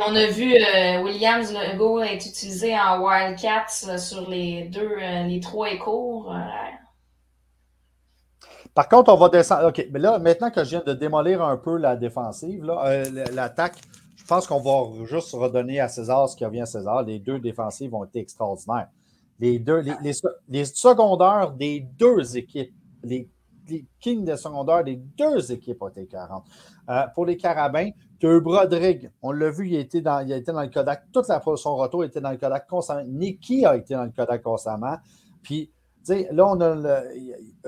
On 0.00 0.14
a 0.14 0.26
vu 0.28 0.54
euh, 0.54 1.02
Williams 1.02 1.52
Go 1.76 2.00
être 2.00 2.24
utilisé 2.24 2.78
en 2.78 3.02
Wildcats 3.02 3.98
sur 3.98 4.30
les 4.30 4.68
deux, 4.72 4.96
les 5.26 5.40
trois 5.40 5.70
échos. 5.70 6.30
Par 8.78 8.88
contre, 8.88 9.12
on 9.12 9.16
va 9.16 9.28
descendre. 9.28 9.70
OK, 9.70 9.88
mais 9.90 9.98
là, 9.98 10.20
maintenant 10.20 10.52
que 10.52 10.62
je 10.62 10.70
viens 10.70 10.82
de 10.86 10.92
démolir 10.92 11.42
un 11.42 11.56
peu 11.56 11.78
la 11.78 11.96
défensive, 11.96 12.64
euh, 12.64 13.26
l'attaque, 13.32 13.74
je 14.14 14.24
pense 14.24 14.46
qu'on 14.46 14.60
va 14.60 15.04
juste 15.04 15.32
redonner 15.32 15.80
à 15.80 15.88
César 15.88 16.28
ce 16.28 16.36
qui 16.36 16.44
revient 16.44 16.60
à 16.60 16.66
César. 16.66 17.02
Les 17.02 17.18
deux 17.18 17.40
défensives 17.40 17.92
ont 17.92 18.04
été 18.04 18.20
extraordinaires. 18.20 18.86
Les 19.40 19.58
deux, 19.58 19.82
les, 20.48 20.64
secondaires 20.64 21.50
des 21.50 21.88
deux 21.98 22.36
équipes, 22.36 22.72
les, 23.02 23.28
kings 23.98 24.24
de 24.24 24.36
secondaire 24.36 24.84
des 24.84 24.94
deux 24.94 25.50
équipes 25.50 25.82
ont 25.82 25.88
été 25.88 26.06
40. 26.06 26.44
Euh, 26.88 27.02
pour 27.16 27.26
les 27.26 27.36
Carabins, 27.36 27.90
tu 28.20 28.28
as 28.28 28.40
on 29.22 29.32
l'a 29.32 29.50
vu, 29.50 29.70
il 29.70 29.76
a, 29.76 29.80
été 29.80 30.00
dans, 30.02 30.20
il 30.20 30.32
a 30.32 30.40
dans 30.40 30.62
le 30.62 30.68
Kodak, 30.68 31.02
toute 31.12 31.26
la, 31.26 31.42
son 31.56 31.74
retour 31.74 32.04
était 32.04 32.20
dans 32.20 32.30
le 32.30 32.36
Kodak 32.36 32.68
constamment. 32.68 33.02
Nicky 33.08 33.66
a 33.66 33.74
été 33.74 33.94
dans 33.94 34.04
le 34.04 34.12
Kodak 34.12 34.40
constamment. 34.40 34.98
Puis 35.42 35.68
là, 36.06 36.46
on 36.46 36.60
a 36.60 37.02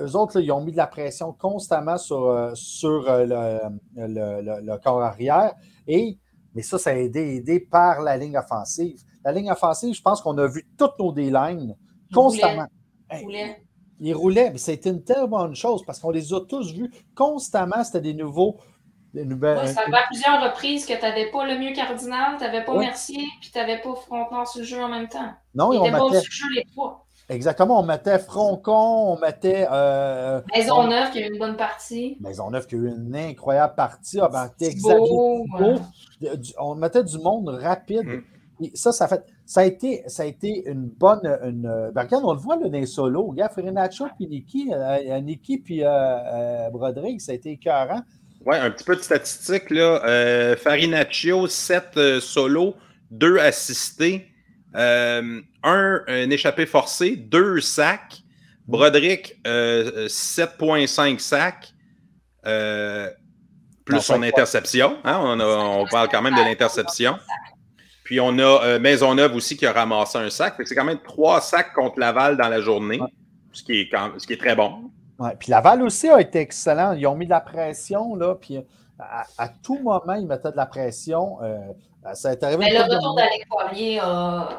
eux 0.01 0.15
autres, 0.15 0.39
ils 0.39 0.51
ont 0.51 0.61
mis 0.61 0.71
de 0.71 0.77
la 0.77 0.87
pression 0.87 1.33
constamment 1.33 1.97
sur, 1.97 2.27
euh, 2.27 2.51
sur 2.55 3.09
euh, 3.09 3.59
le, 3.95 4.77
corps 4.77 5.01
arrière. 5.01 5.53
Et, 5.87 6.17
mais 6.53 6.61
ça, 6.61 6.77
ça 6.77 6.91
a 6.91 6.93
été 6.93 7.35
aidé 7.35 7.59
par 7.59 8.01
la 8.01 8.17
ligne 8.17 8.37
offensive. 8.37 8.99
La 9.23 9.31
ligne 9.31 9.51
offensive, 9.51 9.93
je 9.93 10.01
pense 10.01 10.21
qu'on 10.21 10.37
a 10.37 10.47
vu 10.47 10.67
toutes 10.77 10.97
nos 10.99 11.11
D-lines 11.11 11.75
constamment. 12.13 12.67
ils 13.99 14.13
roulaient, 14.13 14.51
mais 14.51 14.57
c'était 14.57 14.89
une 14.89 15.03
telle 15.03 15.27
bonne 15.27 15.55
chose 15.55 15.83
parce 15.85 15.99
qu'on 15.99 16.11
les 16.11 16.33
a 16.33 16.41
tous 16.41 16.73
vus 16.73 16.91
constamment. 17.15 17.83
C'était 17.83 18.01
des 18.01 18.13
nouveaux. 18.13 18.57
Des 19.13 19.25
nouvelles, 19.25 19.67
ça 19.67 19.81
fait 19.81 19.93
à 19.93 20.03
plusieurs 20.09 20.41
reprises 20.41 20.85
que 20.85 20.93
tu 20.93 21.01
n'avais 21.01 21.29
pas 21.31 21.45
le 21.45 21.59
mieux 21.59 21.73
Cardinal, 21.73 22.37
tu 22.37 22.45
n'avais 22.45 22.63
pas 22.63 22.77
Mercier, 22.77 23.27
puis 23.41 23.51
tu 23.51 23.59
n'avais 23.59 23.81
pas 23.81 23.93
Frontenard 23.93 24.47
sur 24.47 24.61
le 24.61 24.65
jeu 24.65 24.81
en 24.81 24.87
même 24.87 25.09
temps. 25.09 25.33
Non, 25.53 25.73
ils 25.73 25.79
on 25.79 25.83
mettait... 25.83 26.21
sur 26.21 26.47
le 26.47 26.53
jeu 26.53 26.55
les 26.55 26.63
trois. 26.71 27.05
Exactement, 27.29 27.79
on 27.79 27.83
mettait 27.83 28.19
Froncon, 28.19 29.15
on 29.15 29.19
mettait. 29.19 29.65
Euh, 29.71 30.41
Maisonneuve 30.53 31.11
qui 31.11 31.19
a 31.19 31.27
eu 31.27 31.31
une 31.31 31.39
bonne 31.39 31.55
partie. 31.55 32.17
Maisonneuve 32.19 32.67
qui 32.67 32.75
a 32.75 32.77
eu 32.79 32.87
une 32.89 33.15
incroyable 33.15 33.75
partie. 33.75 34.19
Ah, 34.21 34.29
ben, 34.29 34.49
beau, 34.81 35.45
On 36.59 36.75
mettait 36.75 37.03
du 37.03 37.17
monde 37.19 37.49
rapide. 37.49 38.05
Mm. 38.05 38.21
Ça, 38.75 38.91
ça, 38.91 39.07
fait, 39.07 39.23
ça, 39.45 39.61
a 39.61 39.65
été, 39.65 40.03
ça 40.07 40.23
a 40.23 40.25
été 40.25 40.63
une 40.67 40.87
bonne. 40.87 41.21
Une, 41.43 41.91
ben, 41.93 42.01
regarde, 42.01 42.23
on 42.25 42.33
le 42.33 42.39
voit 42.39 42.57
là, 42.57 42.69
dans 42.69 42.77
les 42.77 42.85
solos. 42.85 43.27
Regarde, 43.27 43.53
Ferinacho 43.53 44.05
puis 44.17 44.27
Niki, 44.27 44.71
euh, 44.73 45.19
Niki 45.21 45.57
puis 45.57 45.83
euh, 45.83 45.89
euh, 45.89 46.69
Broderick, 46.69 47.21
ça 47.21 47.31
a 47.31 47.35
été 47.35 47.51
écœurant. 47.51 48.01
Oui, 48.45 48.57
un 48.57 48.71
petit 48.71 48.83
peu 48.83 48.95
de 48.95 49.01
statistiques. 49.01 49.69
Là. 49.69 50.01
Euh, 50.05 50.55
Farinaccio, 50.57 51.47
7 51.47 52.19
solos, 52.19 52.75
2 53.11 53.39
assistés, 53.39 54.30
un, 54.73 55.41
un, 55.63 56.29
échappé 56.29 56.65
forcé, 56.65 57.15
2 57.15 57.61
sacs. 57.61 58.21
Broderick, 58.67 59.35
7,5 59.43 61.19
sacs. 61.19 61.73
plus 63.85 64.01
son 64.01 64.23
interception. 64.23 64.97
Hein? 65.03 65.19
On, 65.21 65.39
on, 65.39 65.85
parle 65.87 66.09
quand 66.09 66.21
même 66.21 66.35
de 66.35 66.41
l'interception. 66.41 67.17
Puis 68.11 68.19
on 68.19 68.37
a 68.39 68.63
euh, 68.65 68.77
Maisonneuve 68.77 69.33
aussi 69.35 69.55
qui 69.55 69.65
a 69.65 69.71
ramassé 69.71 70.17
un 70.17 70.29
sac. 70.29 70.55
C'est 70.65 70.75
quand 70.75 70.83
même 70.83 70.99
trois 71.01 71.39
sacs 71.39 71.73
contre 71.73 71.97
Laval 71.97 72.35
dans 72.35 72.49
la 72.49 72.59
journée, 72.59 72.99
ce, 73.53 73.63
qui 73.63 73.79
est 73.79 73.89
ce 74.17 74.27
qui 74.27 74.33
est 74.33 74.37
très 74.37 74.53
bon. 74.53 74.91
Ouais. 75.21 75.35
Puis 75.37 75.51
Laval 75.51 75.81
aussi 75.83 76.09
a 76.09 76.19
été 76.19 76.39
excellent. 76.39 76.93
Ils 76.93 77.05
ont 77.05 77.15
mis 77.15 77.25
de 77.25 77.31
la 77.31 77.41
pression, 77.41 78.15
là, 78.15 78.35
puis 78.35 78.59
à, 78.99 79.49
tout 79.63 79.79
moment, 79.79 80.13
ils 80.13 80.27
mettaient 80.27 80.51
de 80.51 80.57
la 80.57 80.65
pression. 80.65 81.41
Euh, 81.41 81.59
ça 82.13 82.31
est 82.31 82.43
arrivé. 82.43 82.65
Mais 82.65 82.73
le 82.73 82.83
retour 82.83 83.15
d'Alec 83.15 83.47
Poirier 83.49 83.99
a. 83.99 84.49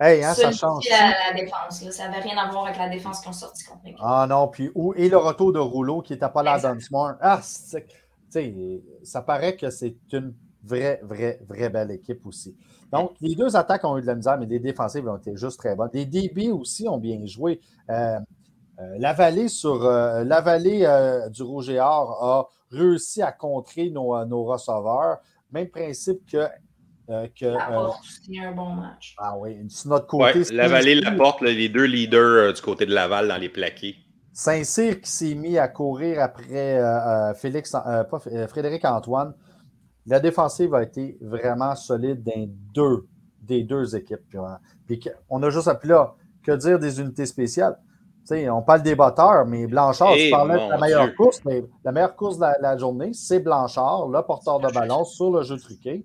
Hey, 0.00 0.24
hein, 0.24 0.34
ça 0.34 0.50
change. 0.50 0.84
La, 0.90 1.32
défense. 1.34 1.90
Ça 1.90 2.08
n'avait 2.08 2.20
rien 2.22 2.36
à 2.36 2.50
voir 2.50 2.66
avec 2.66 2.78
la 2.78 2.88
défense 2.88 3.20
qui 3.20 3.28
ont 3.28 3.32
sorti 3.32 3.64
contre 3.64 3.80
l'équipe. 3.84 4.00
Ah 4.02 4.26
non, 4.28 4.48
puis 4.48 4.70
et 4.96 5.08
le 5.08 5.16
retour 5.16 5.52
de 5.52 5.58
Rouleau 5.58 6.02
qui 6.02 6.12
n'était 6.12 6.28
pas 6.28 6.42
là 6.42 6.58
dans 6.58 6.78
Smart. 6.80 7.16
Ah, 7.20 7.40
ça 7.42 9.22
paraît 9.22 9.56
que 9.56 9.70
c'est 9.70 9.96
une 10.12 10.34
vraie, 10.64 11.00
vraie, 11.02 11.38
vraie 11.48 11.68
belle 11.68 11.92
équipe 11.92 12.26
aussi. 12.26 12.56
Donc, 12.92 13.12
les 13.20 13.34
deux 13.34 13.56
attaques 13.56 13.84
ont 13.84 13.98
eu 13.98 14.02
de 14.02 14.06
la 14.06 14.14
misère, 14.14 14.38
mais 14.38 14.46
les 14.46 14.58
défensives 14.58 15.08
ont 15.08 15.16
été 15.16 15.36
juste 15.36 15.58
très 15.58 15.74
bonnes. 15.74 15.90
Les 15.92 16.06
DB 16.06 16.50
aussi 16.50 16.88
ont 16.88 16.98
bien 16.98 17.24
joué. 17.26 17.60
Euh, 17.90 18.18
la 18.98 19.12
vallée 19.12 19.48
sur 19.48 19.84
euh, 19.84 20.24
la 20.24 20.40
vallée 20.40 20.86
du 21.30 21.42
Rouge 21.42 21.70
et 21.70 21.80
Or 21.80 22.22
a 22.22 22.48
réussi 22.70 23.22
à 23.22 23.32
contrer 23.32 23.90
nos, 23.90 24.24
nos 24.24 24.44
receveurs. 24.44 25.18
Même 25.52 25.68
principe 25.68 26.20
que. 26.30 26.46
que 27.08 27.46
un 27.46 28.52
bon 28.52 28.74
match. 28.74 29.14
Ah 29.18 29.36
oui, 29.38 29.68
sur 29.68 29.90
notre 29.90 30.06
côté. 30.06 30.42
la 30.52 30.68
vallée 30.68 31.00
la 31.00 31.12
porte, 31.12 31.40
les 31.42 31.68
deux 31.68 31.84
leaders 31.84 32.52
du 32.52 32.60
côté 32.60 32.86
de 32.86 32.92
Laval 32.92 33.28
dans 33.28 33.36
les 33.36 33.48
plaqués. 33.48 33.96
Saint-Cyr 34.32 35.00
qui 35.00 35.10
s'est 35.10 35.34
mis 35.34 35.58
à 35.58 35.68
courir 35.68 36.20
après 36.20 36.80
Félix, 37.36 37.70
pas, 37.70 38.18
Frédéric 38.48 38.84
Antoine 38.84 39.34
la 40.06 40.20
défensive 40.20 40.74
a 40.74 40.82
été 40.82 41.16
vraiment 41.20 41.74
solide 41.74 42.22
dans 42.22 42.46
deux, 42.74 43.06
des 43.40 43.62
deux 43.62 43.96
équipes. 43.96 44.20
Puis, 44.86 45.00
on 45.28 45.42
a 45.42 45.50
juste 45.50 45.68
appelé 45.68 45.92
là, 45.92 46.14
que 46.42 46.52
dire 46.52 46.78
des 46.78 47.00
unités 47.00 47.26
spéciales? 47.26 47.78
On 48.30 48.62
parle 48.62 48.82
des 48.82 48.94
batteurs, 48.94 49.46
mais 49.46 49.66
Blanchard, 49.66 50.14
tu 50.14 50.30
parlais 50.30 50.54
de 50.54 50.70
la 50.70 50.78
meilleure 50.78 51.14
course, 51.14 51.40
mais 51.44 51.62
la 51.84 51.92
meilleure 51.92 52.16
course 52.16 52.38
de 52.38 52.46
la, 52.60 52.76
journée, 52.76 53.10
c'est 53.12 53.40
Blanchard, 53.40 54.08
le 54.08 54.22
porteur 54.22 54.60
de 54.60 54.72
ballon 54.72 55.04
sur 55.04 55.30
le 55.30 55.42
jeu 55.42 55.58
truqué. 55.58 56.04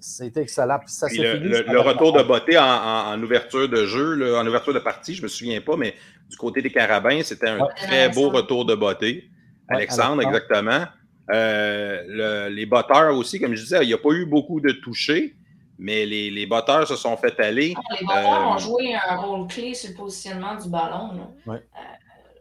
C'est 0.00 0.36
excellent. 0.36 0.78
Puis 0.80 0.90
ça 0.90 1.06
le, 1.08 1.62
le, 1.62 1.80
retour 1.80 2.12
de 2.12 2.22
beauté 2.22 2.58
en, 2.58 3.22
ouverture 3.22 3.68
de 3.68 3.86
jeu, 3.86 4.36
en 4.36 4.46
ouverture 4.46 4.74
de 4.74 4.80
partie, 4.80 5.14
je 5.14 5.20
ne 5.20 5.24
me 5.24 5.28
souviens 5.28 5.60
pas, 5.60 5.76
mais 5.76 5.94
du 6.28 6.36
côté 6.36 6.62
des 6.62 6.70
Carabins, 6.70 7.22
c'était 7.22 7.48
un 7.48 7.66
très 7.76 8.08
beau 8.08 8.30
retour 8.30 8.64
de 8.64 8.74
beauté. 8.74 9.30
Alexandre, 9.68 10.22
exactement. 10.22 10.84
Euh, 11.32 12.48
les 12.48 12.66
batteurs 12.66 13.16
aussi, 13.16 13.38
comme 13.38 13.54
je 13.54 13.62
disais, 13.62 13.78
il 13.82 13.86
n'y 13.86 13.94
a 13.94 13.98
pas 13.98 14.10
eu 14.10 14.26
beaucoup 14.26 14.60
de 14.60 14.72
touchés, 14.72 15.36
mais 15.80 16.04
les, 16.04 16.30
les 16.30 16.46
batteurs 16.46 16.86
se 16.86 16.94
sont 16.94 17.16
fait 17.16 17.40
aller. 17.40 17.74
Ah, 17.76 17.96
les 17.98 18.06
batteurs 18.06 18.48
ont 18.48 18.54
euh, 18.54 18.58
joué 18.58 18.94
un 18.94 19.16
rôle 19.16 19.48
clé 19.48 19.74
sur 19.74 19.90
le 19.90 19.96
positionnement 19.96 20.54
du 20.54 20.68
ballon. 20.68 21.32
Euh, 21.48 21.56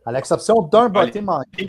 à 0.05 0.11
l'exception 0.11 0.55
d'un 0.61 0.89
botté 0.89 1.21
manqué. 1.21 1.65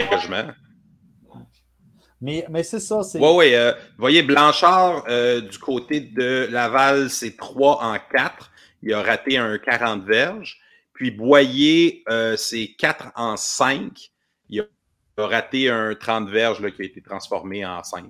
Mais, 2.20 2.44
mais 2.50 2.62
c'est 2.64 2.80
ça. 2.80 3.00
Oui, 3.14 3.28
oui. 3.34 3.54
vous 3.54 4.00
voyez, 4.00 4.22
Blanchard, 4.22 5.04
du 5.48 5.58
côté 5.58 6.00
de 6.00 6.48
Laval, 6.50 7.08
c'est 7.08 7.36
3 7.36 7.82
en 7.82 7.96
4. 8.12 8.50
Il 8.82 8.92
a 8.92 9.02
raté 9.02 9.38
un 9.38 9.56
40 9.56 10.04
verges. 10.04 10.60
Puis 10.92 11.12
Boyer, 11.12 12.04
c'est 12.36 12.74
4 12.78 13.12
en 13.14 13.36
5. 13.36 14.10
Il 14.50 14.60
a 14.60 15.26
raté 15.26 15.70
un 15.70 15.94
30 15.94 16.28
verges 16.28 16.60
là, 16.60 16.70
qui 16.70 16.82
a 16.82 16.84
été 16.84 17.00
transformé 17.00 17.64
en 17.64 17.82
5. 17.82 18.04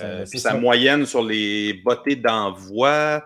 Euh, 0.00 0.24
puis 0.28 0.40
sa 0.40 0.54
moyenne 0.54 1.06
sur 1.06 1.22
les 1.22 1.74
bottées 1.84 2.16
d'envoi, 2.16 3.22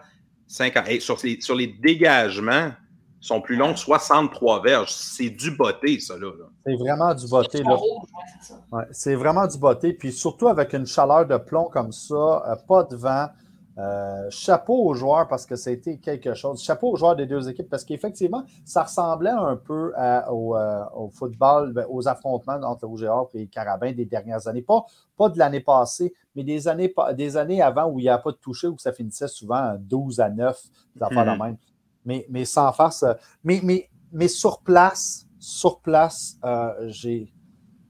sur, 0.46 1.16
les, 1.24 1.40
sur 1.40 1.54
les 1.54 1.66
dégagements, 1.66 2.72
sont 3.20 3.40
plus 3.40 3.56
longs, 3.56 3.74
63 3.74 4.62
verges. 4.62 4.92
C'est 4.92 5.30
du 5.30 5.52
botté, 5.52 6.00
ça. 6.00 6.16
Là, 6.18 6.30
C'est 6.66 6.74
vraiment 6.74 7.14
du 7.14 7.26
botté. 7.28 7.62
c'est 8.90 9.14
vraiment 9.14 9.46
du 9.46 9.58
botté. 9.58 9.92
Puis 9.92 10.12
surtout 10.12 10.48
avec 10.48 10.72
une 10.74 10.86
chaleur 10.86 11.26
de 11.26 11.36
plomb 11.36 11.70
comme 11.72 11.92
ça, 11.92 12.42
euh, 12.48 12.56
pas 12.68 12.82
de 12.82 12.96
vent. 12.96 13.28
Euh, 13.78 14.26
chapeau 14.28 14.84
aux 14.84 14.92
joueurs 14.92 15.26
parce 15.28 15.46
que 15.46 15.56
c'était 15.56 15.96
quelque 15.96 16.34
chose. 16.34 16.62
Chapeau 16.62 16.90
aux 16.92 16.96
joueurs 16.96 17.16
des 17.16 17.24
deux 17.24 17.48
équipes 17.48 17.70
parce 17.70 17.84
qu'effectivement, 17.84 18.44
ça 18.66 18.82
ressemblait 18.82 19.30
un 19.30 19.56
peu 19.56 19.94
euh, 19.98 20.20
au, 20.30 21.08
football, 21.08 21.72
ben, 21.72 21.86
aux 21.88 22.06
affrontements 22.06 22.60
entre 22.64 22.84
le 22.84 22.88
Rouge 22.88 23.06
et 23.34 23.38
les 23.38 23.46
Carabins 23.46 23.92
des 23.92 24.04
dernières 24.04 24.46
années. 24.46 24.60
Pas, 24.60 24.84
pas 25.16 25.30
de 25.30 25.38
l'année 25.38 25.60
passée, 25.60 26.12
mais 26.36 26.44
des 26.44 26.68
années, 26.68 26.92
des 27.14 27.36
années 27.38 27.62
avant 27.62 27.86
où 27.86 27.98
il 27.98 28.02
n'y 28.02 28.08
a 28.10 28.18
pas 28.18 28.32
de 28.32 28.36
toucher, 28.36 28.66
où 28.66 28.76
ça 28.76 28.92
finissait 28.92 29.28
souvent 29.28 29.74
12 29.80 30.20
à 30.20 30.28
9, 30.28 30.62
mhm. 31.00 31.38
même. 31.38 31.56
Mais, 32.04 32.26
mais 32.28 32.44
sans 32.44 32.70
farce. 32.72 33.06
Mais, 33.42 33.60
mais, 33.62 33.88
mais 34.12 34.28
sur 34.28 34.60
place, 34.60 35.26
sur 35.38 35.80
place, 35.80 36.36
euh, 36.44 36.72
j'ai. 36.88 37.32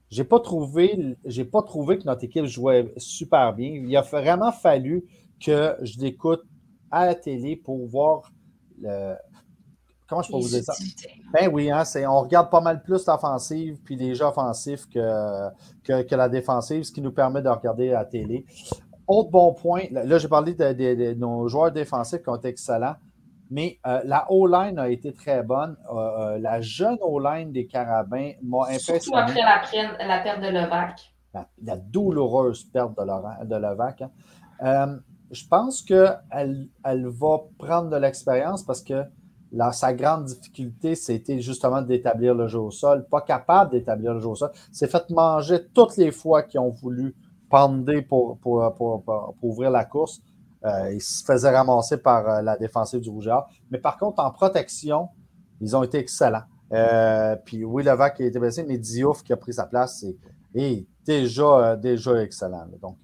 J'ai 0.09 0.23
pas 0.23 0.39
trouvé, 0.39 1.17
j'ai 1.25 1.43
pas 1.43 1.63
trouvé 1.63 1.97
que 1.97 2.03
notre 2.03 2.23
équipe 2.23 2.45
jouait 2.45 2.93
super 2.97 3.51
bien. 3.51 3.69
Il 3.83 3.97
a 3.97 4.01
vraiment 4.01 4.51
fallu 4.51 5.07
que 5.43 5.75
je 5.81 5.99
l'écoute 5.99 6.43
à 6.91 7.07
la 7.07 7.15
télé 7.15 7.55
pour 7.55 7.85
voir 7.87 8.31
le. 8.79 9.15
Comment 10.07 10.21
je 10.21 10.31
peux 10.31 10.37
vous 10.37 10.47
dire 10.47 10.63
ça? 10.63 10.73
Ben 11.33 11.49
oui, 11.51 11.71
hein, 11.71 11.83
on 12.07 12.21
regarde 12.21 12.51
pas 12.51 12.61
mal 12.61 12.83
plus 12.83 13.05
l'offensive 13.07 13.79
puis 13.83 13.95
les 13.95 14.13
jeux 14.13 14.25
offensifs 14.25 14.87
que, 14.87 15.49
que, 15.83 16.15
la 16.15 16.29
défensive, 16.29 16.83
ce 16.83 16.91
qui 16.91 17.01
nous 17.01 17.13
permet 17.13 17.41
de 17.41 17.49
regarder 17.49 17.91
à 17.91 17.99
la 17.99 18.05
télé. 18.05 18.45
Autre 19.07 19.31
bon 19.31 19.53
point, 19.53 19.83
là, 19.91 20.17
j'ai 20.17 20.27
parlé 20.27 20.53
de, 20.53 21.13
nos 21.13 21.47
joueurs 21.47 21.71
défensifs 21.71 22.21
qui 22.21 22.29
ont 22.29 22.35
été 22.35 22.49
excellents, 22.49 22.95
mais 23.49 23.79
euh, 23.87 24.01
la 24.05 24.31
O-line 24.31 24.77
a 24.77 24.89
été 24.89 25.13
très 25.13 25.41
bonne. 25.41 25.77
Euh, 25.89 25.95
euh, 25.95 26.39
la 26.39 26.61
jeune 26.61 26.97
O-line 27.01 27.51
des 27.51 27.65
Carabins 27.65 28.33
m'a 28.43 28.63
impressionné. 28.63 28.99
Surtout 28.99 29.17
après 29.17 29.41
la, 29.41 30.19
perte 30.19 30.41
de 30.41 30.47
Levac. 30.47 31.13
La, 31.33 31.77
douloureuse 31.77 32.65
perte 32.65 32.91
de, 32.95 33.55
Levac. 33.55 34.03
Hein 34.59 34.99
je 35.33 35.47
pense 35.47 35.81
qu'elle 35.81 36.69
elle 36.85 37.07
va 37.07 37.39
prendre 37.57 37.89
de 37.89 37.97
l'expérience 37.97 38.63
parce 38.63 38.81
que 38.81 39.03
sa 39.71 39.93
grande 39.93 40.25
difficulté, 40.25 40.95
c'était 40.95 41.39
justement 41.39 41.81
d'établir 41.81 42.33
le 42.33 42.47
jeu 42.47 42.59
au 42.59 42.71
sol. 42.71 43.05
Pas 43.09 43.21
capable 43.21 43.71
d'établir 43.71 44.13
le 44.13 44.19
jeu 44.19 44.27
au 44.27 44.35
sol. 44.35 44.51
C'est 44.71 44.89
fait 44.89 45.09
manger 45.09 45.67
toutes 45.73 45.97
les 45.97 46.11
fois 46.11 46.43
qu'ils 46.43 46.59
ont 46.59 46.69
voulu 46.69 47.15
pender 47.49 48.01
pour, 48.01 48.37
pour, 48.39 49.35
ouvrir 49.41 49.69
la 49.69 49.85
course. 49.85 50.21
Euh, 50.65 50.93
ils 50.93 51.01
se 51.01 51.23
faisaient 51.23 51.55
ramasser 51.55 51.97
par 51.97 52.27
euh, 52.27 52.41
la 52.41 52.57
défensive 52.57 53.01
du 53.01 53.09
Rougeur. 53.09 53.47
Mais 53.69 53.77
par 53.77 53.97
contre, 53.97 54.23
en 54.23 54.31
protection, 54.31 55.09
ils 55.61 55.75
ont 55.75 55.83
été 55.83 55.97
excellents. 55.97 56.43
Euh, 56.71 57.35
puis 57.35 57.63
oui, 57.65 57.83
Levac 57.83 58.15
qui 58.15 58.23
a 58.23 58.27
été 58.27 58.39
blessé, 58.39 58.63
mais 58.67 58.77
Diouf 58.77 59.23
qui 59.23 59.33
a 59.33 59.37
pris 59.37 59.53
sa 59.53 59.65
place, 59.65 59.99
c'est 59.99 60.85
déjà, 61.05 61.75
déjà 61.75 62.23
excellent. 62.23 62.65
Donc, 62.81 62.97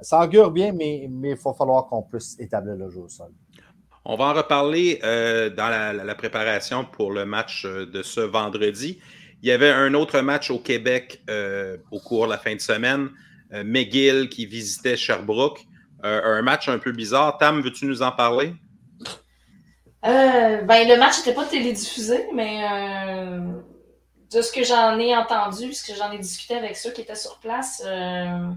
ça 0.00 0.22
augure 0.22 0.50
bien, 0.50 0.72
mais 0.72 1.04
il 1.04 1.36
va 1.36 1.54
falloir 1.54 1.86
qu'on 1.86 2.02
puisse 2.02 2.36
établir 2.38 2.76
le 2.76 2.90
jeu 2.90 3.00
au 3.00 3.08
sol. 3.08 3.30
On 4.04 4.16
va 4.16 4.24
en 4.26 4.34
reparler 4.34 5.00
euh, 5.04 5.50
dans 5.50 5.68
la, 5.68 6.14
préparation 6.14 6.84
pour 6.84 7.12
le 7.12 7.26
match 7.26 7.64
euh, 7.66 7.84
de 7.84 8.02
ce 8.02 8.20
vendredi. 8.20 8.98
Il 9.42 9.48
y 9.48 9.52
avait 9.52 9.70
un 9.70 9.92
autre 9.94 10.20
match 10.20 10.50
au 10.50 10.58
Québec 10.58 11.22
euh, 11.28 11.76
au 11.90 12.00
cours 12.00 12.26
de 12.26 12.30
la 12.30 12.38
fin 12.38 12.54
de 12.54 12.60
semaine. 12.60 13.10
McGill 13.50 14.28
qui 14.28 14.44
visitait 14.44 14.96
Sherbrooke. 14.96 15.66
un 16.02 16.42
match 16.42 16.68
un 16.68 16.78
peu 16.78 16.92
bizarre. 16.92 17.38
Tam, 17.38 17.62
veux-tu 17.62 17.86
nous 17.86 18.02
en 18.02 18.12
parler? 18.12 18.52
Euh, 20.04 20.62
ben, 20.62 20.88
le 20.88 20.96
match 20.96 21.18
n'était 21.18 21.34
pas 21.34 21.44
télédiffusé, 21.44 22.28
mais 22.32 22.64
euh, 22.70 23.40
de 24.32 24.42
ce 24.42 24.52
que 24.52 24.62
j'en 24.62 24.98
ai 24.98 25.16
entendu, 25.16 25.72
ce 25.72 25.84
que 25.84 25.96
j'en 25.96 26.12
ai 26.12 26.18
discuté 26.18 26.54
avec 26.54 26.76
ceux 26.76 26.92
qui 26.92 27.00
étaient 27.00 27.16
sur 27.16 27.38
place, 27.40 27.82
euh, 27.84 28.48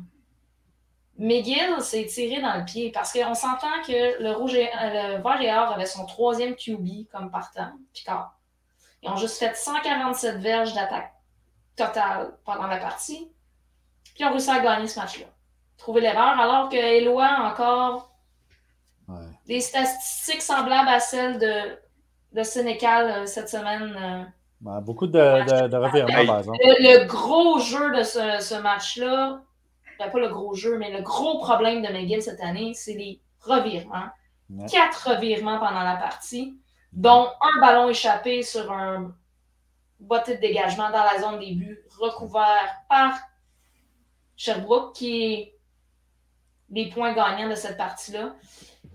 McGill 1.21 1.81
s'est 1.81 2.05
tiré 2.07 2.41
dans 2.41 2.55
le 2.57 2.65
pied 2.65 2.91
parce 2.91 3.13
qu'on 3.13 3.33
s'entend 3.35 3.81
que 3.85 4.21
le, 4.23 4.31
rouge 4.31 4.55
et, 4.55 4.67
euh, 4.81 5.17
le 5.17 5.23
vert 5.23 5.41
et 5.41 5.53
or 5.53 5.71
avait 5.73 5.85
son 5.85 6.05
troisième 6.05 6.55
QB 6.55 7.07
comme 7.11 7.29
partant, 7.29 7.71
Picard. 7.93 8.33
Ils 9.03 9.09
ont 9.09 9.15
juste 9.17 9.37
fait 9.37 9.55
147 9.55 10.37
verges 10.37 10.73
d'attaque 10.73 11.13
totale 11.75 12.33
pendant 12.43 12.67
la 12.67 12.77
partie. 12.77 13.31
Puis 14.03 14.15
ils 14.19 14.25
ont 14.25 14.31
réussi 14.31 14.49
à 14.49 14.59
gagner 14.59 14.87
ce 14.87 14.99
match-là. 14.99 15.27
Trouver 15.77 16.01
l'erreur, 16.01 16.39
alors 16.39 16.69
que 16.69 16.75
Eloi 16.75 17.25
a 17.25 17.51
encore 17.51 18.09
Ouais. 19.07 19.17
des 19.45 19.59
statistiques 19.59 20.41
semblables 20.41 20.87
à 20.87 20.99
celles 20.99 21.37
de, 21.37 21.77
de 22.33 22.43
Sénécal 22.43 23.09
euh, 23.11 23.25
cette 23.25 23.49
semaine. 23.49 23.93
euh. 23.99 24.23
Ben, 24.61 24.79
beaucoup 24.79 25.05
de, 25.07 25.11
de, 25.19 25.67
de 25.67 25.75
revirements, 25.77 26.17
Hey. 26.17 26.27
par 26.27 26.39
exemple. 26.39 26.57
Le, 26.63 26.99
le 27.01 27.05
gros 27.07 27.59
jeu 27.59 27.91
de 27.95 28.03
ce, 28.03 28.39
ce 28.39 28.55
match-là, 28.55 29.41
pas 30.09 30.19
le 30.19 30.29
gros 30.29 30.53
jeu, 30.53 30.77
mais 30.77 30.91
le 30.91 31.01
gros 31.01 31.39
problème 31.39 31.81
de 31.81 31.87
McGill 31.87 32.21
cette 32.21 32.41
année, 32.41 32.73
c'est 32.73 32.93
les 32.93 33.19
revirements. 33.41 34.09
Ouais. 34.49 34.65
Quatre 34.67 35.11
revirements 35.11 35.59
pendant 35.59 35.83
la 35.83 35.95
partie, 35.95 36.57
dont 36.91 37.27
un 37.41 37.59
ballon 37.61 37.89
échappé 37.89 38.43
sur 38.43 38.71
un 38.71 39.13
botté 39.99 40.35
de 40.35 40.41
dégagement 40.41 40.89
dans 40.89 41.03
la 41.03 41.21
zone 41.21 41.39
des 41.39 41.53
buts, 41.53 41.79
recouvert 41.99 42.75
par 42.89 43.17
Sherbrooke, 44.35 44.95
qui 44.95 45.23
est 45.23 45.55
les 46.71 46.89
points 46.89 47.13
gagnants 47.13 47.49
de 47.49 47.55
cette 47.55 47.77
partie-là. 47.77 48.33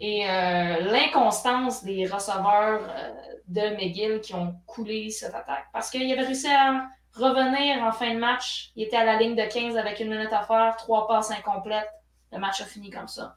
Et 0.01 0.29
euh, 0.29 0.81
l'inconstance 0.91 1.85
des 1.85 2.07
receveurs 2.07 2.83
euh, 2.83 3.13
de 3.47 3.61
McGill 3.77 4.21
qui 4.21 4.35
ont 4.35 4.55
coulé 4.67 5.11
cette 5.11 5.35
attaque. 5.35 5.67
Parce 5.73 5.91
qu'il 5.91 6.11
avait 6.11 6.23
réussi 6.23 6.49
à 6.49 6.87
revenir 7.17 7.83
en 7.85 7.93
fin 7.93 8.15
de 8.15 8.19
match. 8.19 8.71
Il 8.77 8.85
était 8.85 8.97
à 8.97 9.05
la 9.05 9.17
ligne 9.19 9.35
de 9.37 9.43
15 9.43 9.77
avec 9.77 10.01
une 10.01 10.11
minute 10.11 10.33
à 10.33 10.43
faire, 10.43 10.77
trois 10.77 11.07
passes 11.09 11.31
incomplètes. 11.31 11.89
Le 12.33 12.39
match 12.39 12.61
a 12.61 12.65
fini 12.65 12.91
comme 12.91 13.09
ça. 13.09 13.37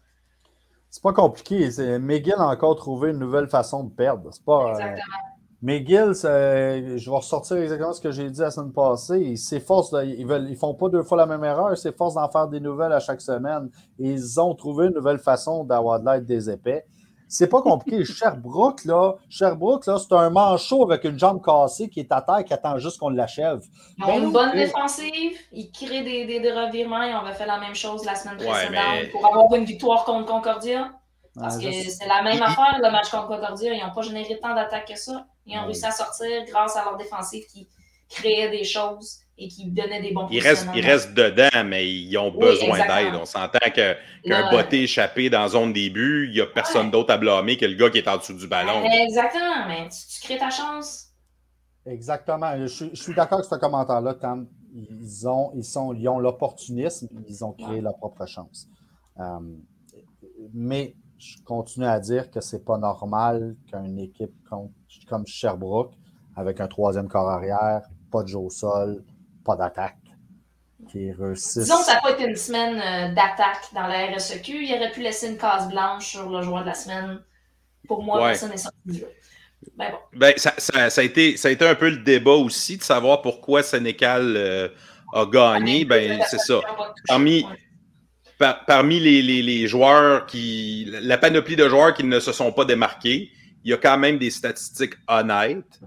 C'est 0.89 1.03
pas 1.03 1.13
compliqué. 1.13 1.69
McGill 1.99 2.33
a 2.37 2.47
encore 2.47 2.75
trouvé 2.75 3.11
une 3.11 3.19
nouvelle 3.19 3.47
façon 3.47 3.83
de 3.83 3.91
perdre. 3.93 4.29
C'est 4.33 4.43
pas. 4.43 4.65
euh, 4.65 4.69
Exactement. 4.71 5.17
McGill, 5.61 6.15
c'est- 6.15 6.97
je 6.97 7.09
vais 7.09 7.15
ressortir 7.17 7.57
exactement 7.57 7.91
ce 7.93 7.99
que 8.01 8.11
j'ai 8.11 8.29
dit 8.29 8.39
la 8.39 8.49
semaine 8.49 8.71
passée. 8.71 9.19
Ils 9.19 9.37
s'efforcent, 9.37 9.91
de- 9.91 10.03
ils 10.05 10.25
veulent, 10.25 10.49
ils 10.49 10.55
font 10.55 10.73
pas 10.73 10.87
deux 10.89 11.03
fois 11.03 11.17
la 11.17 11.25
même 11.25 11.43
erreur, 11.43 11.71
ils 11.71 11.77
s'efforcent 11.77 12.15
d'en 12.15 12.29
faire 12.29 12.47
des 12.47 12.61
nouvelles 12.61 12.93
à 12.93 12.99
chaque 13.01 13.19
semaine. 13.21 13.69
Ils 13.99 14.39
ont 14.39 14.55
trouvé 14.55 14.87
une 14.87 14.93
nouvelle 14.93 15.19
façon 15.19 15.65
d'avoir 15.65 15.99
de 15.99 16.05
l'aide 16.09 16.25
des 16.25 16.49
épais. 16.49 16.85
C'est 17.31 17.47
pas 17.47 17.61
compliqué. 17.61 18.03
Sherbrooke, 18.17 18.83
là, 18.85 19.13
Sherbrooke, 19.29 19.85
là, 19.85 19.97
c'est 19.99 20.13
un 20.13 20.29
manchot 20.31 20.83
avec 20.83 21.03
une 21.03 21.17
jambe 21.17 21.41
cassée 21.45 21.87
qui 21.87 21.99
est 22.01 22.11
à 22.11 22.21
terre, 22.21 22.43
qui 22.43 22.53
attend 22.53 22.77
juste 22.79 22.97
qu'on 22.99 23.09
l'achève. 23.09 23.61
Ils 23.99 24.03
ont 24.03 24.07
Ben 24.07 24.17
une 24.17 24.25
oui, 24.25 24.33
bonne 24.33 24.51
défensive. 24.53 25.37
Ils 25.51 25.71
créent 25.71 26.03
des, 26.03 26.25
des, 26.25 26.39
des 26.39 26.51
revirements. 26.51 27.03
Ils 27.03 27.13
avaient 27.13 27.33
fait 27.35 27.45
la 27.45 27.59
même 27.59 27.75
chose 27.75 28.03
la 28.03 28.15
semaine 28.15 28.37
Ouais, 28.39 28.47
précédente 28.47 28.73
mais- 29.03 29.07
pour 29.07 29.25
avoir 29.25 29.53
une 29.55 29.65
victoire 29.65 30.03
contre 30.03 30.25
Concordia. 30.25 30.91
Parce 31.39 31.57
que 31.57 31.71
c'est 31.71 32.07
la 32.07 32.21
même 32.23 32.41
affaire, 32.41 32.79
le 32.83 32.91
match 32.91 33.09
contre 33.11 33.27
Concordia. 33.27 33.73
Ils 33.73 33.81
n'ont 33.85 33.93
pas 33.93 34.01
généré 34.01 34.39
tant 34.41 34.53
d'attaques 34.55 34.87
que 34.89 34.97
ça. 34.97 35.25
Ils 35.45 35.55
ont 35.55 35.61
Ouais. 35.61 35.65
réussi 35.67 35.85
à 35.85 35.91
sortir 35.91 36.27
grâce 36.47 36.75
à 36.75 36.83
leur 36.83 36.97
défensive 36.97 37.45
qui 37.45 37.69
créait 38.09 38.49
des 38.49 38.63
choses 38.63 39.19
et 39.41 39.47
qui 39.47 39.65
donnait 39.71 40.01
des 40.01 40.11
bons 40.13 40.27
Ils 40.29 40.41
restent, 40.41 40.67
ils 40.75 40.85
restent 40.85 41.13
dedans, 41.13 41.63
mais 41.65 41.89
ils 41.89 42.17
ont 42.17 42.31
Oui, 42.31 42.39
besoin 42.39 42.77
d'aide. 42.79 43.15
On 43.15 43.25
s'entend 43.25 43.57
que- 43.73 43.93
qu'un 44.23 44.41
Là, 44.41 44.51
botté 44.51 44.83
échappé 44.83 45.29
dans 45.29 45.39
la 45.41 45.47
zone 45.47 45.71
début, 45.73 46.27
il 46.27 46.33
n'y 46.33 46.41
a 46.41 46.45
personne 46.45 46.87
Ouais. 46.87 46.91
d'autre 46.91 47.13
à 47.13 47.17
blâmer 47.17 47.55
que 47.57 47.65
le 47.65 47.75
gars 47.75 47.89
qui 47.89 47.99
est 47.99 48.07
en 48.07 48.17
dessous 48.17 48.33
du 48.33 48.47
ballon. 48.47 48.83
Exactement, 48.83 49.65
mais 49.67 49.87
tu, 49.89 49.97
tu 50.13 50.21
crées 50.21 50.37
ta 50.37 50.49
chance. 50.49 51.05
Exactement. 51.85 52.57
Je, 52.59 52.65
suis- 52.67 52.89
je 52.93 53.01
suis 53.01 53.13
d'accord 53.15 53.39
avec 53.39 53.49
ce 53.49 53.55
commentaire-là, 53.55 54.13
Tam. 54.15 54.47
Ils 54.75 55.27
ont, 55.27 55.51
ils 55.55 55.63
sont, 55.63 55.93
ils 55.93 56.07
ont 56.09 56.19
l'opportunisme, 56.19 57.07
ils 57.27 57.43
ont 57.43 57.53
créé 57.53 57.75
Ouais. 57.75 57.81
leur 57.81 57.95
propre 57.97 58.25
chance. 58.27 58.67
Euh, 59.19 59.23
mais 60.53 60.95
je 61.17 61.41
continue 61.43 61.85
à 61.87 61.99
dire 61.99 62.29
que 62.29 62.39
c'est 62.41 62.63
pas 62.63 62.77
normal 62.77 63.55
qu'une 63.71 63.97
équipe 63.99 64.31
comme, 64.49 64.69
comme 65.07 65.25
Sherbrooke, 65.25 65.93
avec 66.35 66.59
un 66.61 66.67
troisième 66.67 67.07
corps 67.07 67.29
arrière, 67.29 67.81
pas 68.11 68.23
de 68.23 68.27
jeu 68.27 68.37
au 68.37 68.49
sol, 68.49 69.03
pas 69.49 69.55
d'attaque, 69.55 69.97
qui 70.91 71.11
réussissent. 71.11 71.57
Disons 71.63 71.79
que 71.79 71.85
ça 71.85 71.95
n'a 71.95 72.01
pas 72.01 72.11
été 72.11 72.25
une 72.25 72.35
semaine 72.35 72.75
euh, 72.79 73.13
d'attaque 73.13 73.63
dans 73.73 73.87
la 73.87 74.07
RSEQ. 74.15 74.63
Il 74.63 74.73
aurait 74.75 74.91
pu 74.91 75.01
laisser 75.01 75.27
une 75.29 75.37
case 75.37 75.67
blanche 75.69 76.07
sur 76.11 76.29
le 76.29 76.41
joueur 76.41 76.61
de 76.61 76.67
la 76.67 76.73
semaine. 76.75 77.19
Pour 77.87 78.03
moi, 78.03 78.17
Ouais. 78.21 78.29
personne 78.29 78.51
n'est 78.51 78.57
sorti 78.57 78.77
du 78.85 78.99
jeu. 78.99 79.07
Ben 79.75 79.89
bon. 79.91 79.97
Ben, 80.13 80.33
ça, 80.37 80.53
ça- 80.57 80.89
ça 80.89 81.01
a 81.01 81.03
été, 81.03 81.35
ça 81.37 81.47
a 81.49 81.51
été 81.51 81.67
un 81.67 81.75
peu 81.75 81.89
le 81.89 81.97
débat 81.97 82.31
aussi 82.31 82.77
de 82.77 82.83
savoir 82.83 83.21
pourquoi 83.21 83.61
Sénécal 83.63 84.33
euh, 84.37 84.69
a 85.13 85.25
gagné. 85.25 85.83
Ben, 85.85 86.21
c'est 86.29 86.39
ça. 86.39 86.59
Parmi- 87.07 87.45
Par- 88.37 88.63
parmi 88.65 89.01
les, 89.01 89.21
les- 89.21 89.41
les 89.41 89.67
joueurs 89.67 90.25
qui. 90.27 90.85
La 91.01 91.17
panoplie 91.17 91.57
de 91.57 91.67
joueurs 91.67 91.93
qui 91.93 92.05
ne 92.05 92.19
se 92.21 92.31
sont 92.31 92.53
pas 92.53 92.63
démarqués, 92.63 93.31
il 93.65 93.71
y 93.71 93.73
a 93.73 93.77
quand 93.77 93.97
même 93.97 94.17
des 94.17 94.29
statistiques 94.29 94.93
honnêtes. 95.09 95.79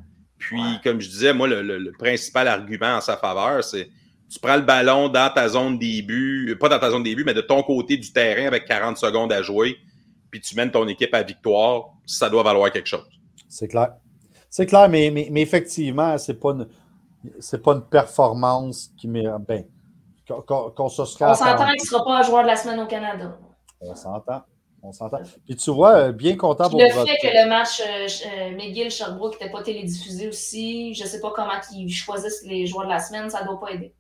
Puis, 0.48 0.60
Ouais. 0.60 0.76
comme 0.82 1.00
je 1.00 1.08
disais, 1.08 1.32
moi, 1.32 1.46
le, 1.48 1.62
le- 1.62 1.78
le 1.78 1.92
principal 1.92 2.48
argument 2.48 2.96
en 2.96 3.00
sa 3.00 3.16
faveur, 3.16 3.62
c'est 3.64 3.88
tu 4.30 4.38
prends 4.40 4.56
le 4.56 4.62
ballon 4.62 5.08
dans 5.08 5.30
ta 5.32 5.46
zone 5.48 5.78
début, 5.78 6.56
pas 6.58 6.68
dans 6.70 6.78
ta 6.78 6.90
zone 6.90 7.02
début, 7.02 7.22
mais 7.24 7.34
de 7.34 7.42
ton 7.42 7.62
côté 7.62 7.96
du 7.98 8.12
terrain 8.12 8.46
avec 8.46 8.64
40 8.66 8.96
secondes 8.96 9.30
à 9.32 9.42
jouer, 9.42 9.76
puis 10.30 10.40
tu 10.40 10.56
mènes 10.56 10.70
ton 10.70 10.88
équipe 10.88 11.12
à 11.14 11.22
victoire, 11.22 11.90
ça 12.06 12.30
doit 12.30 12.42
valoir 12.42 12.70
quelque 12.72 12.88
chose. 12.88 13.06
C'est 13.48 13.68
clair. 13.68 13.90
C'est 14.48 14.64
clair, 14.66 14.88
mais, 14.88 15.10
mais, 15.10 15.28
mais 15.30 15.42
effectivement, 15.42 16.16
c'est 16.18 16.40
pas 16.40 16.50
une, 16.52 16.66
c'est 17.40 17.62
pas 17.62 17.72
une 17.72 17.82
performance 17.82 18.90
qui 18.96 19.06
met. 19.08 19.24
Ben, 19.46 19.64
qu'on- 20.26 20.88
se 20.88 21.02
On 21.02 21.06
s'entend 21.06 21.66
qu'il 21.66 21.82
ne 21.82 21.86
sera 21.86 22.04
pas 22.04 22.18
un 22.18 22.22
joueur 22.22 22.42
de 22.42 22.48
la 22.48 22.56
semaine 22.56 22.80
au 22.80 22.86
Canada. 22.86 23.36
On 23.80 23.94
s'entend. 23.94 24.42
On 24.84 24.92
s'entend. 24.92 25.20
Puis 25.44 25.54
tu 25.56 25.70
vois, 25.70 25.94
euh, 26.08 26.12
bien 26.12 26.36
content 26.36 26.68
pour 26.68 26.80
le 26.80 26.88
votre- 26.92 27.06
fait 27.06 27.16
que 27.22 27.26
le 27.32 27.48
match 27.48 27.80
euh, 27.80 28.06
euh, 28.26 28.50
McGill-Sherbrooke 28.56 29.34
n'était 29.34 29.50
pas 29.52 29.62
télédiffusé 29.62 30.26
aussi, 30.28 30.92
je 30.94 31.04
ne 31.04 31.08
sais 31.08 31.20
pas 31.20 31.30
comment 31.30 31.52
ils 31.72 31.88
choisissent 31.92 32.42
les 32.44 32.66
joueurs 32.66 32.86
de 32.86 32.90
la 32.92 32.98
semaine, 32.98 33.30
ça 33.30 33.42
ne 33.42 33.46
doit 33.46 33.60
pas 33.60 33.70
aider. 33.70 33.94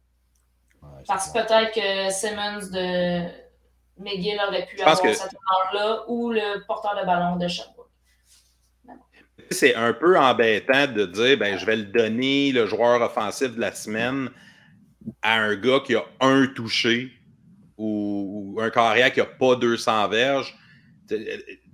Ouais, 0.82 0.88
Parce 1.06 1.28
que 1.30 1.38
peut-être 1.38 1.72
que 1.72 2.12
Simmons 2.12 2.66
de 2.72 3.22
McGill 4.02 4.40
aurait 4.48 4.66
pu 4.66 4.80
avoir 4.80 5.00
que- 5.00 5.12
cette 5.14 5.30
honneur-là 5.72 6.02
ou 6.08 6.30
le 6.32 6.66
porteur 6.66 6.98
de 7.00 7.06
ballon 7.06 7.36
de 7.36 7.46
Sherbrooke. 7.46 7.78
C'est 9.50 9.74
un 9.74 9.92
peu 9.92 10.18
embêtant 10.18 10.86
de 10.86 11.04
dire 11.06 11.36
ben, 11.38 11.58
je 11.58 11.66
vais 11.66 11.76
le 11.76 11.84
donner, 11.84 12.52
le 12.52 12.66
joueur 12.66 13.00
offensif 13.02 13.54
de 13.54 13.60
la 13.60 13.72
semaine, 13.72 14.30
à 15.20 15.34
un 15.36 15.54
gars 15.56 15.80
qui 15.84 15.94
a 15.94 16.04
un 16.20 16.46
touché 16.48 17.12
ou, 17.76 18.54
ou 18.56 18.60
un 18.60 18.70
carrière 18.70 19.12
qui 19.12 19.20
n'a 19.20 19.26
pas 19.26 19.54
200 19.56 20.08
verges. 20.08 20.56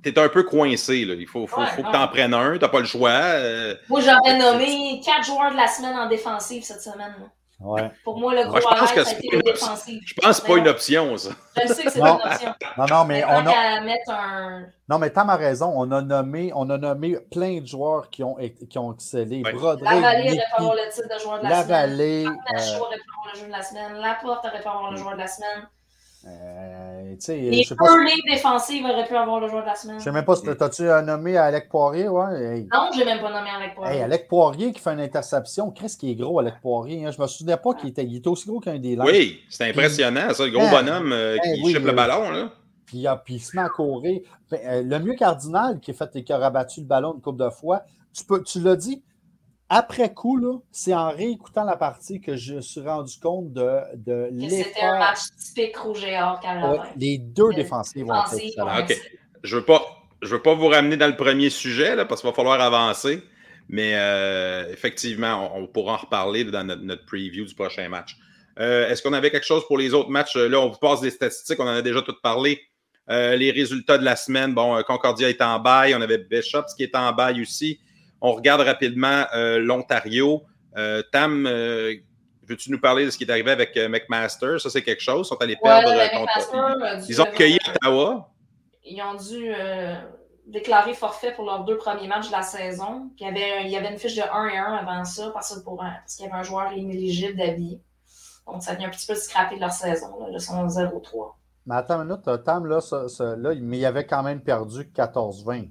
T'es 0.03 0.19
un 0.19 0.29
peu 0.29 0.43
coincé. 0.45 1.05
Là. 1.05 1.15
Il 1.15 1.27
faut, 1.27 1.47
faut, 1.47 1.61
Ouais, 1.61 1.67
faut 1.69 1.83
que 1.83 1.87
ouais. 1.89 1.93
tu 1.93 1.99
en 1.99 2.09
prennes 2.09 2.35
un, 2.35 2.53
tu 2.55 2.59
n'as 2.61 2.69
pas 2.69 2.81
le 2.81 2.87
choix. 2.87 3.11
euh, 3.11 3.75
Moi, 3.89 4.01
j'aurais 4.01 4.39
nommé 4.39 5.01
quatre 5.05 5.25
joueurs 5.25 5.51
de 5.51 5.57
la 5.57 5.67
semaine 5.67 5.97
en 5.97 6.09
défensive 6.09 6.63
cette 6.63 6.83
semaine. 6.83 7.15
là. 7.19 7.27
Ouais. 7.61 7.91
Pour 8.05 8.21
moi, 8.21 8.33
le 8.37 8.43
gros 8.43 8.53
Moi, 8.53 8.61
je 8.61 8.67
pense 8.69 8.79
arrêt, 8.83 8.95
que 8.95 9.03
ça 9.05 9.11
a 9.11 9.19
été 9.19 9.27
pas 9.31 9.33
le 9.35 9.39
une 9.41 9.53
défensif. 9.53 10.03
je 10.07 10.15
pense 10.15 10.27
que 10.31 10.33
c'est 10.47 10.53
pas 10.53 10.59
une 10.59 10.69
option, 10.69 11.17
ça. 11.17 11.31
Je 11.61 11.73
sais 11.73 11.83
que 11.83 11.91
c'est 11.91 11.99
Non. 11.99 12.17
pas 12.19 12.27
une 12.27 12.33
option. 12.33 12.55
Non, 12.79 12.87
non, 12.89 13.05
mais 13.05 13.15
Mais 13.19 13.25
on 13.25 13.47
a. 13.49 14.15
un. 14.15 14.67
Non, 14.89 14.99
mais 15.01 15.11
Tam 15.11 15.29
a 15.29 15.35
raison. 15.35 15.73
On 15.75 15.91
a 15.91 16.01
nommé, 16.01 16.53
on 16.55 16.71
a 16.71 16.79
nommé 16.79 17.19
plein 17.33 17.59
de 17.61 17.67
joueurs 17.67 18.11
qui 18.11 18.23
ont, 18.23 18.37
qui 18.71 18.79
ont 18.79 18.95
excellé. 18.95 19.43
Ouais. 19.45 19.53
Broderick, 19.53 19.91
La 19.93 20.01
Vallée 20.01 20.29
aurait 20.31 20.37
pu 20.37 20.43
avoir 20.57 20.75
le 20.77 20.93
titre 20.93 21.09
de 21.13 21.21
joueur 21.21 21.39
de 21.39 21.43
la, 21.43 21.49
La 21.49 21.63
semaine. 21.65 21.69
Vallée. 21.69 22.25
Nacho 22.25 22.75
euh, 22.75 22.79
aurait 22.79 22.97
pu 22.97 23.03
avoir 23.11 23.35
le 23.35 23.41
jeu 23.41 23.47
de 23.47 23.51
la 23.53 23.63
semaine. 23.63 23.93
Laporte 24.01 24.45
aurait 24.45 24.63
pu 24.63 24.69
avoir 24.69 24.91
le 24.93 24.97
joueur 24.97 25.13
de 25.15 25.19
la 25.19 25.27
semaine. 25.27 25.69
Euh, 26.27 27.15
Les 27.29 27.63
je 27.63 27.69
sais 27.69 27.75
pas. 27.77 27.87
si- 27.87 27.95
early 27.95 28.23
défensives 28.31 28.85
auraient 28.85 29.07
pu 29.07 29.15
avoir 29.17 29.41
le 29.41 29.49
joueur 29.49 29.63
de 29.63 29.69
la 29.69 29.75
semaine. 29.75 29.99
Je 29.99 30.05
sais 30.05 30.13
même 30.13 30.25
pas 30.25 30.37
si 30.37 30.43
t'as-tu 30.45 30.83
euh, 30.89 31.01
nommé 31.03 31.37
Alec 31.37 31.69
Poirier, 31.69 32.09
ouais? 32.09 32.41
Hey. 32.59 32.69
Non, 32.73 32.89
je 32.93 32.99
l'ai 32.99 33.05
même 33.05 33.21
pas 33.21 33.31
nommé 33.33 33.51
avec 33.51 33.75
toi. 33.75 33.93
Hey, 33.93 34.03
Alec 34.03 34.27
Poirier 34.29 34.73
qui 34.73 34.81
fait 34.81 34.93
une 34.93 35.01
interception. 35.01 35.71
Qu'est-ce 35.71 35.97
qui 35.97 36.11
est 36.11 36.15
gros, 36.15 36.39
Alec 36.41 36.55
Poirier? 36.61 37.05
hein? 37.07 37.11
Je 37.11 37.21
me 37.23 37.27
souvenais 37.27 37.57
pas 37.57 37.75
qu'il 37.75 37.91
était, 37.91 38.05
il 38.05 38.17
était 38.17 38.29
aussi 38.29 38.47
gros 38.49 38.61
qu'un 38.61 38.79
des. 38.79 38.97
Oui, 38.99 39.41
c'est 39.49 39.69
impressionnant, 39.71 40.33
ça, 40.35 40.45
le 40.45 40.51
gros 40.51 40.65
Ah, 40.67 40.83
bonhomme 40.83 41.13
euh, 41.13 41.37
qui 41.39 41.51
eh 41.51 41.63
oui, 41.65 41.75
oui. 41.77 41.83
le 41.83 41.93
ballon. 41.93 42.31
Là. 42.31 42.51
Puis, 42.87 43.07
ah, 43.07 43.21
puis 43.23 43.35
il 43.35 43.41
se 43.41 43.55
met 43.57 43.63
à 43.63 43.69
courir. 43.69 44.21
Ben, 44.51 44.61
euh, 44.65 44.83
le 44.83 44.99
mieux 44.99 45.15
Cardinal 45.15 45.79
qui 45.79 45.91
a, 45.91 45.95
fait, 45.95 46.23
qui 46.25 46.33
a 46.33 46.39
rabattu 46.39 46.81
le 46.81 46.87
ballon 46.87 47.15
une 47.15 47.21
couple 47.21 47.45
de 47.45 47.51
fois, 47.51 47.83
tu, 48.15 48.25
peux, 48.25 48.43
tu 48.43 48.61
l'as 48.61 48.77
dit, 48.77 49.03
après 49.69 50.15
coup, 50.15 50.37
là, 50.39 50.59
c'est 50.71 50.95
en 50.95 51.11
réécoutant 51.11 51.65
la 51.65 51.77
partie 51.77 52.21
que 52.21 52.37
je 52.37 52.55
me 52.55 52.61
suis 52.61 52.81
rendu 52.81 53.19
compte 53.21 53.53
de, 53.53 53.81
de 53.97 54.31
C'était 54.49 54.81
un 54.81 54.99
match 54.99 55.19
typique 55.37 55.77
rouge 55.77 56.05
et 56.05 56.19
or, 56.19 56.41
Ouais, 56.45 56.79
les 56.97 57.19
deux 57.19 57.53
défensives 57.53 58.07
ont 58.09 58.15
Ok. 58.15 58.39
excelle. 58.91 58.97
Je 59.43 59.57
veux 59.57 59.65
pas, 59.65 59.83
je 60.23 60.29
veux 60.29 60.43
pas 60.43 60.55
vous 60.55 60.69
ramener 60.69 60.97
dans 60.97 61.07
le 61.07 61.17
premier 61.17 61.51
sujet 61.51 61.95
là, 61.97 62.05
parce 62.07 62.23
qu'il 62.23 62.31
va 62.31 62.35
falloir 62.35 62.61
avancer, 62.61 63.23
mais 63.69 63.93
euh, 63.95 64.73
effectivement, 64.73 65.55
on, 65.55 65.65
on 65.65 65.67
pourra 65.67 65.95
en 65.95 65.99
reparler 65.99 66.45
dans 66.45 66.65
notre, 66.65 66.83
notre 66.83 67.05
preview 67.05 67.45
du 67.45 67.55
prochain 67.55 67.89
match. 67.89 68.17
Euh, 68.59 68.89
Est-ce 68.89 69.03
qu'on 69.03 69.13
avait 69.13 69.31
quelque 69.31 69.47
chose 69.47 69.65
pour 69.67 69.79
les 69.79 69.93
autres 69.95 70.11
matchs? 70.11 70.35
Là, 70.37 70.61
on 70.61 70.71
vous 70.71 70.79
passe 70.79 71.01
des 71.03 71.11
statistiques, 71.11 71.61
on 71.61 71.65
en 71.65 71.77
a 71.77 71.83
déjà 71.83 72.03
tout 72.03 72.17
parlé 72.23 72.61
les 73.11 73.51
résultats 73.53 73.97
de 73.97 74.05
la 74.05 74.17
semaine, 74.17 74.53
bon, 74.53 74.83
Concordia 74.83 75.31
est 75.31 75.41
en 75.41 75.59
bail, 75.61 75.95
on 75.95 76.01
avait 76.03 76.19
Bishops 76.19 76.75
qui 76.77 76.83
est 76.83 76.95
en 76.95 77.11
bail 77.13 77.41
aussi. 77.41 77.81
On 78.21 78.33
regarde 78.33 78.61
rapidement 78.63 79.25
l'Ontario. 79.35 80.43
Tam, 81.13 81.45
veux-tu 81.47 82.71
nous 82.71 82.81
parler 82.81 83.05
de 83.05 83.11
ce 83.11 83.19
qui 83.19 83.25
est 83.25 83.31
arrivé 83.31 83.51
avec 83.51 83.77
McMaster? 83.77 84.59
Ça, 84.59 84.71
c'est 84.71 84.83
quelque 84.83 85.03
chose. 85.03 85.27
Ils 85.27 85.29
sont 85.29 85.43
allés 85.43 85.57
perdre 85.57 85.91
contre. 86.13 87.05
Ils 87.09 87.21
ont 87.21 87.25
accueilli 87.25 87.59
Ottawa. 87.69 88.31
Ils 88.85 89.03
ont 89.03 89.15
dû 89.15 89.53
déclaré 90.47 90.95
forfait 90.95 91.33
pour 91.33 91.45
leurs 91.45 91.65
deux 91.65 91.77
premiers 91.77 92.09
matchs 92.09 92.29
de 92.29 92.33
la 92.33 92.41
saison. 92.41 93.11
Puis 93.15 93.27
il 93.27 93.27
y 93.27 93.29
avait, 93.29 93.65
il 93.67 93.71
y 93.71 93.77
avait 93.77 93.91
une 93.91 93.99
fiche 93.99 94.17
de 94.17 94.23
1 94.23 94.49
et 94.49 94.57
1 94.57 94.65
avant 94.77 95.05
ça, 95.05 95.31
parce, 95.35 95.63
pour 95.63 95.77
parce 95.77 96.17
qu'il 96.17 96.25
y 96.25 96.29
avait 96.29 96.39
un 96.39 96.43
joueur 96.43 96.73
inéligible 96.73 97.37
d'habiller. 97.37 97.83
Donc, 98.47 98.63
ça 98.63 98.75
vient 98.75 98.89
un 98.89 98.91
petit 98.91 99.07
peu 99.07 99.15
scraper 99.15 99.57
de 99.57 99.61
leur 99.61 99.73
saison. 99.73 100.27
Là, 100.27 100.39
sont 100.39 100.67
0-3. 100.67 101.35
Mais 101.67 101.75
attends 101.75 102.01
une 102.01 102.09
minute, 102.09 102.45
Tam, 102.45 102.65
là, 102.65 102.81
là, 103.37 103.55
mais 103.61 103.77
il 103.77 103.85
avait 103.85 104.07
quand 104.07 104.23
même 104.23 104.41
perdu 104.41 104.85
14-20. 104.85 105.69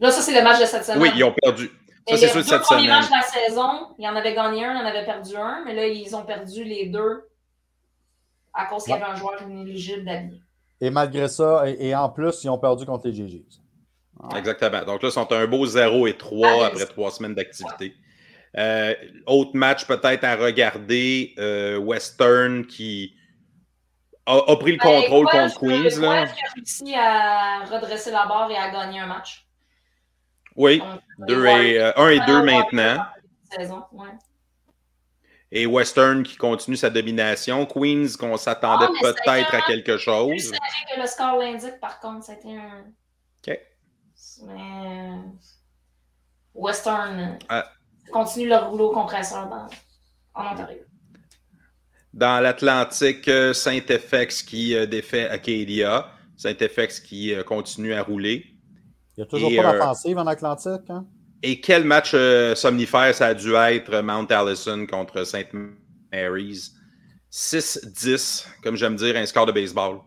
Là, 0.00 0.10
ça, 0.10 0.20
c'est 0.20 0.34
le 0.34 0.42
match 0.42 0.60
de 0.60 0.66
cette 0.66 0.84
semaine. 0.84 1.02
Oui, 1.02 1.10
ils 1.14 1.24
ont 1.24 1.32
perdu. 1.32 1.70
Ça, 2.08 2.16
c'est 2.16 2.28
sûr 2.28 2.38
de 2.38 2.42
cette 2.42 2.64
semaine. 2.64 2.82
Les 2.82 2.88
matchs 2.88 3.08
de 3.08 3.12
la 3.12 3.22
saison, 3.22 3.94
il 3.98 4.04
y 4.04 4.08
en 4.08 4.16
avait 4.16 4.34
gagné 4.34 4.64
un, 4.64 4.74
il 4.74 4.82
en 4.82 4.86
avait 4.86 5.04
perdu 5.04 5.36
un, 5.36 5.62
mais 5.64 5.74
là, 5.74 5.86
ils 5.86 6.16
ont 6.16 6.24
perdu 6.24 6.64
les 6.64 6.86
deux 6.86 7.28
à 8.52 8.66
cause 8.66 8.84
qu'il 8.84 8.92
y 8.92 8.96
avait 8.96 9.04
un 9.04 9.16
joueur 9.16 9.40
inéligible 9.42 10.04
d'habiller. 10.04 10.42
Et 10.80 10.90
malgré 10.90 11.28
ça, 11.28 11.64
et, 11.68 11.94
en 11.94 12.08
plus, 12.08 12.42
ils 12.42 12.50
ont 12.50 12.58
perdu 12.58 12.84
contre 12.84 13.06
les 13.06 13.14
GGs. 13.14 13.60
Exactement. 14.36 14.84
Donc 14.84 15.02
là, 15.02 15.08
ils 15.08 15.12
sont 15.12 15.32
un 15.32 15.46
beau 15.46 15.64
0 15.64 16.06
et 16.06 16.16
3 16.16 16.66
après 16.66 16.86
trois 16.86 17.10
semaines 17.10 17.34
d'activité. 17.34 17.94
Euh, 18.58 18.94
autre 19.26 19.52
match 19.54 19.86
peut-être 19.86 20.24
à 20.24 20.36
regarder, 20.36 21.34
euh, 21.38 21.78
Western 21.78 22.66
qui 22.66 23.14
a, 24.26 24.56
pris 24.56 24.72
le 24.72 24.78
ben, 24.78 25.00
contrôle 25.00 25.26
contre 25.26 25.58
Queens. 25.58 26.00
Là. 26.00 26.26
qui 26.26 26.40
a 26.40 26.52
réussi 26.54 26.94
à 26.94 27.64
redresser 27.64 28.10
la 28.10 28.26
barre 28.26 28.50
et 28.50 28.56
à 28.56 28.70
gagner 28.70 29.00
un 29.00 29.06
match? 29.06 29.41
Oui, 30.56 30.82
1 30.82 32.08
et 32.08 32.20
2 32.20 32.32
euh, 32.32 32.42
maintenant. 32.42 33.04
Et 35.50 35.66
Western 35.66 36.22
qui 36.22 36.36
continue 36.36 36.76
sa 36.76 36.88
domination. 36.88 37.66
Queens, 37.66 38.16
qu'on 38.18 38.36
s'attendait 38.36 38.86
ah, 38.88 39.00
peut-être 39.02 39.54
à 39.54 39.60
quelque 39.62 39.98
chose. 39.98 40.32
Je 40.36 40.44
savais 40.44 40.94
que 40.94 41.00
le 41.00 41.06
score 41.06 41.36
l'indique, 41.36 41.78
par 41.80 42.00
contre. 42.00 42.24
C'était 42.24 42.56
un. 42.56 42.84
OK. 43.46 43.60
Mais. 44.46 45.10
Western 46.54 47.38
ah. 47.48 47.70
continue 48.10 48.48
le 48.48 48.56
rouleau 48.56 48.90
compresseur 48.90 49.48
dans... 49.48 49.68
en 50.34 50.52
Ontario. 50.52 50.82
Dans 52.12 52.42
l'Atlantique, 52.42 53.26
euh, 53.28 53.54
Saint-FX 53.54 54.42
qui 54.42 54.74
euh, 54.74 54.84
défait 54.84 55.28
Acadia. 55.28 56.12
Saint-FX 56.36 57.00
qui 57.00 57.34
euh, 57.34 57.42
continue 57.42 57.94
à 57.94 58.02
rouler. 58.02 58.51
Il 59.16 59.20
n'y 59.20 59.24
a 59.24 59.26
toujours 59.26 59.50
pas 59.54 59.72
d'offensive 59.72 60.18
en 60.18 60.26
Atlantique. 60.26 60.88
Hein? 60.88 61.06
Et 61.42 61.60
quel 61.60 61.84
match 61.84 62.12
euh, 62.14 62.54
somnifère 62.54 63.14
ça 63.14 63.26
a 63.28 63.34
dû 63.34 63.54
être 63.54 64.00
Mount 64.00 64.26
Allison 64.30 64.86
contre 64.86 65.24
St. 65.24 65.48
Mary's? 66.12 66.72
6-10, 67.30 68.46
comme 68.62 68.76
j'aime 68.76 68.96
dire, 68.96 69.16
un 69.16 69.26
score 69.26 69.46
de 69.46 69.52
baseball. 69.52 70.00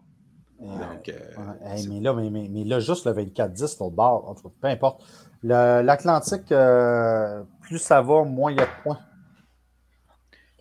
Donc, 0.59 1.09
euh, 1.09 1.19
mais, 1.89 1.99
là, 1.99 2.13
mais, 2.13 2.63
là, 2.63 2.79
juste 2.79 3.05
le 3.05 3.13
24-10, 3.13 3.77
l'autre 3.79 3.95
bord, 3.95 4.35
peu 4.61 4.67
importe. 4.67 5.03
L'Atlantique, 5.43 6.51
euh, 6.51 7.43
plus 7.61 7.79
ça 7.79 8.01
va, 8.01 8.23
moins 8.23 8.51
il 8.51 8.57
y 8.57 8.61
a 8.61 8.65
de 8.65 8.83
points. 8.83 8.99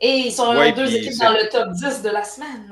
Et 0.01 0.25
ils 0.27 0.33
sont 0.33 0.55
ouais, 0.55 0.73
deux 0.73 0.93
équipes 0.95 1.19
dans 1.21 1.33
le 1.33 1.49
top 1.49 1.71
10 1.71 2.03
de 2.03 2.11
la 2.11 2.25
semaine. 2.25 2.71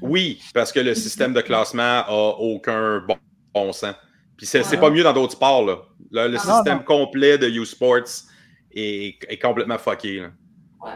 oui, 0.00 0.40
parce 0.54 0.70
que 0.70 0.80
le 0.80 0.94
système 0.94 1.34
de 1.34 1.40
classement 1.40 1.82
n'a 1.82 2.10
aucun 2.10 3.00
bon, 3.00 3.16
bon 3.52 3.72
sens. 3.72 3.94
Puis 4.36 4.46
c'est 4.46 4.80
pas 4.80 4.90
mieux 4.90 5.02
dans 5.02 5.12
d'autres 5.12 5.32
sports. 5.32 5.64
Là. 5.64 5.78
le 6.28 6.38
système 6.38 6.84
complet 6.84 7.38
de 7.38 7.48
U-Sports 7.48 8.24
est, 8.72 9.18
est, 9.28 9.38
complètement 9.38 9.78
fucké. 9.78 10.20
Là. 10.20 10.28
Ouais. 10.80 10.92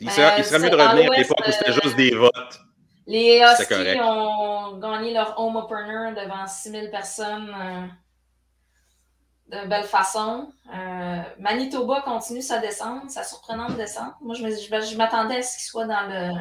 Il, 0.00 0.10
serait, 0.10 0.34
il 0.38 0.44
serait 0.44 0.58
mieux 0.58 0.70
de 0.70 0.76
revenir 0.76 1.12
à 1.12 1.16
l'époque 1.16 1.40
où 1.46 1.52
c'était 1.52 1.72
juste 1.72 1.96
des 1.96 2.14
votes. 2.14 2.60
Les 3.06 3.40
Huskies 3.40 4.00
ont 4.00 4.78
gagné 4.78 5.12
leur 5.12 5.38
home 5.38 5.56
opener 5.56 6.12
devant 6.16 6.46
6000 6.46 6.90
personnes 6.90 7.54
euh, 7.54 7.86
de 9.48 9.68
belle 9.68 9.84
façon. 9.84 10.52
Euh, 10.74 11.22
Manitoba 11.38 12.02
continue 12.02 12.42
sa 12.42 12.58
descente, 12.58 13.10
sa 13.10 13.24
surprenante 13.24 13.76
descente. 13.76 14.14
Moi, 14.20 14.34
je 14.34 14.96
m'attendais 14.96 15.36
à 15.36 15.42
ce 15.42 15.56
qu'il 15.56 15.66
soit 15.66 15.86
dans 15.86 16.08
le 16.08 16.32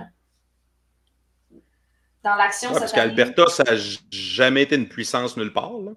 dans 2.23 2.35
l'action. 2.35 2.71
Ouais, 2.71 2.79
parce 2.79 2.91
qu'Alberta, 2.91 3.47
ça 3.47 3.63
n'a 3.63 3.75
jamais 4.11 4.63
été 4.63 4.75
une 4.75 4.87
puissance 4.87 5.37
nulle 5.37 5.53
part. 5.53 5.73
Là. 5.73 5.91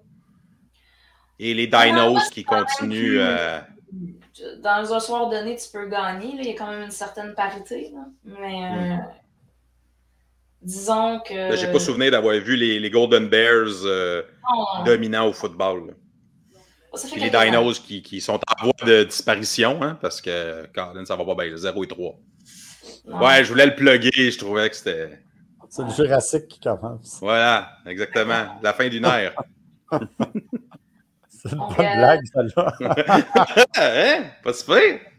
Et 1.39 1.53
les 1.53 1.67
dinos 1.67 2.29
qui 2.29 2.43
continuent. 2.43 3.19
Euh, 3.19 3.59
dans 4.61 4.93
un 4.93 4.99
soir 4.99 5.29
donné, 5.29 5.55
tu 5.55 5.67
peux 5.71 5.87
gagner. 5.87 6.33
Il 6.33 6.45
y 6.45 6.49
a 6.49 6.53
quand 6.53 6.69
même 6.69 6.83
une 6.83 6.91
certaine 6.91 7.33
parité. 7.33 7.93
Mais 8.23 8.63
euh, 8.63 8.95
disons 10.61 11.19
que. 11.19 11.55
J'ai 11.55 11.71
pas 11.71 11.79
souvenir 11.79 12.11
d'avoir 12.11 12.35
vu 12.35 12.55
les, 12.55 12.89
Golden 12.89 13.27
Bears 13.27 13.85
euh, 13.85 14.23
dominants 14.85 15.27
au 15.27 15.33
football. 15.33 15.95
les 17.15 17.29
dinos 17.29 17.79
qui, 17.79 18.01
qui, 18.01 18.21
sont 18.21 18.39
en 18.39 18.63
voie 18.63 18.85
de 18.85 19.03
disparition, 19.03 19.81
hein, 19.81 19.97
parce 20.01 20.21
que 20.21 20.65
Colin, 20.73 21.05
ça 21.05 21.15
va 21.15 21.25
pas 21.25 21.35
bien, 21.35 21.55
0 21.55 21.83
et 21.83 21.87
3. 21.87 22.15
Ouais, 23.07 23.43
je 23.43 23.49
voulais 23.49 23.65
le 23.65 23.75
plugger, 23.75 24.31
je 24.31 24.37
trouvais 24.37 24.69
que 24.69 24.75
c'était. 24.75 25.19
C'est 25.69 25.83
le 25.83 25.89
Jurassique 25.89 26.47
qui 26.47 26.59
commence. 26.59 27.17
Voilà, 27.19 27.77
exactement. 27.85 28.57
La 28.61 28.73
fin 28.73 28.87
d'une 28.87 29.05
ère. 29.05 29.33
C'est 31.45 31.53
une 31.53 31.59
bonne 31.59 31.75
blague, 31.75 32.21
celle-là. 32.33 32.75
hein? 33.77 34.23
Pas 34.43 34.53
super? 34.53 34.99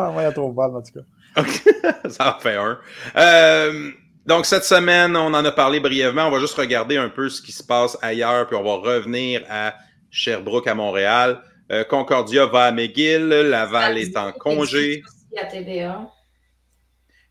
Ah, 0.00 0.12
moi, 0.12 0.22
il 0.22 0.26
y 0.26 0.28
a 0.28 0.32
trop 0.32 0.52
de 0.52 0.56
en 0.56 0.80
tout 0.80 0.92
cas. 0.92 2.08
Ça 2.08 2.36
en 2.36 2.40
fait 2.40 2.54
un. 2.54 2.78
Euh, 3.16 3.90
donc, 4.26 4.46
cette 4.46 4.62
semaine, 4.62 5.16
on 5.16 5.34
en 5.34 5.44
a 5.44 5.50
parlé 5.50 5.80
brièvement. 5.80 6.28
On 6.28 6.30
va 6.30 6.38
juste 6.38 6.54
regarder 6.54 6.96
un 6.96 7.08
peu 7.08 7.28
ce 7.28 7.42
qui 7.42 7.50
se 7.50 7.64
passe 7.64 7.98
ailleurs, 8.00 8.46
puis 8.46 8.54
on 8.54 8.62
va 8.62 8.76
revenir 8.76 9.42
à 9.50 9.74
Sherbrooke, 10.10 10.68
à 10.68 10.74
Montréal. 10.74 11.42
Euh, 11.72 11.82
Concordia 11.82 12.46
va 12.46 12.66
à 12.66 12.70
McGill. 12.70 13.28
Laval 13.28 13.98
est 13.98 14.16
en 14.16 14.30
congé. 14.30 15.02
À 15.36 15.46
TVA. 15.46 16.08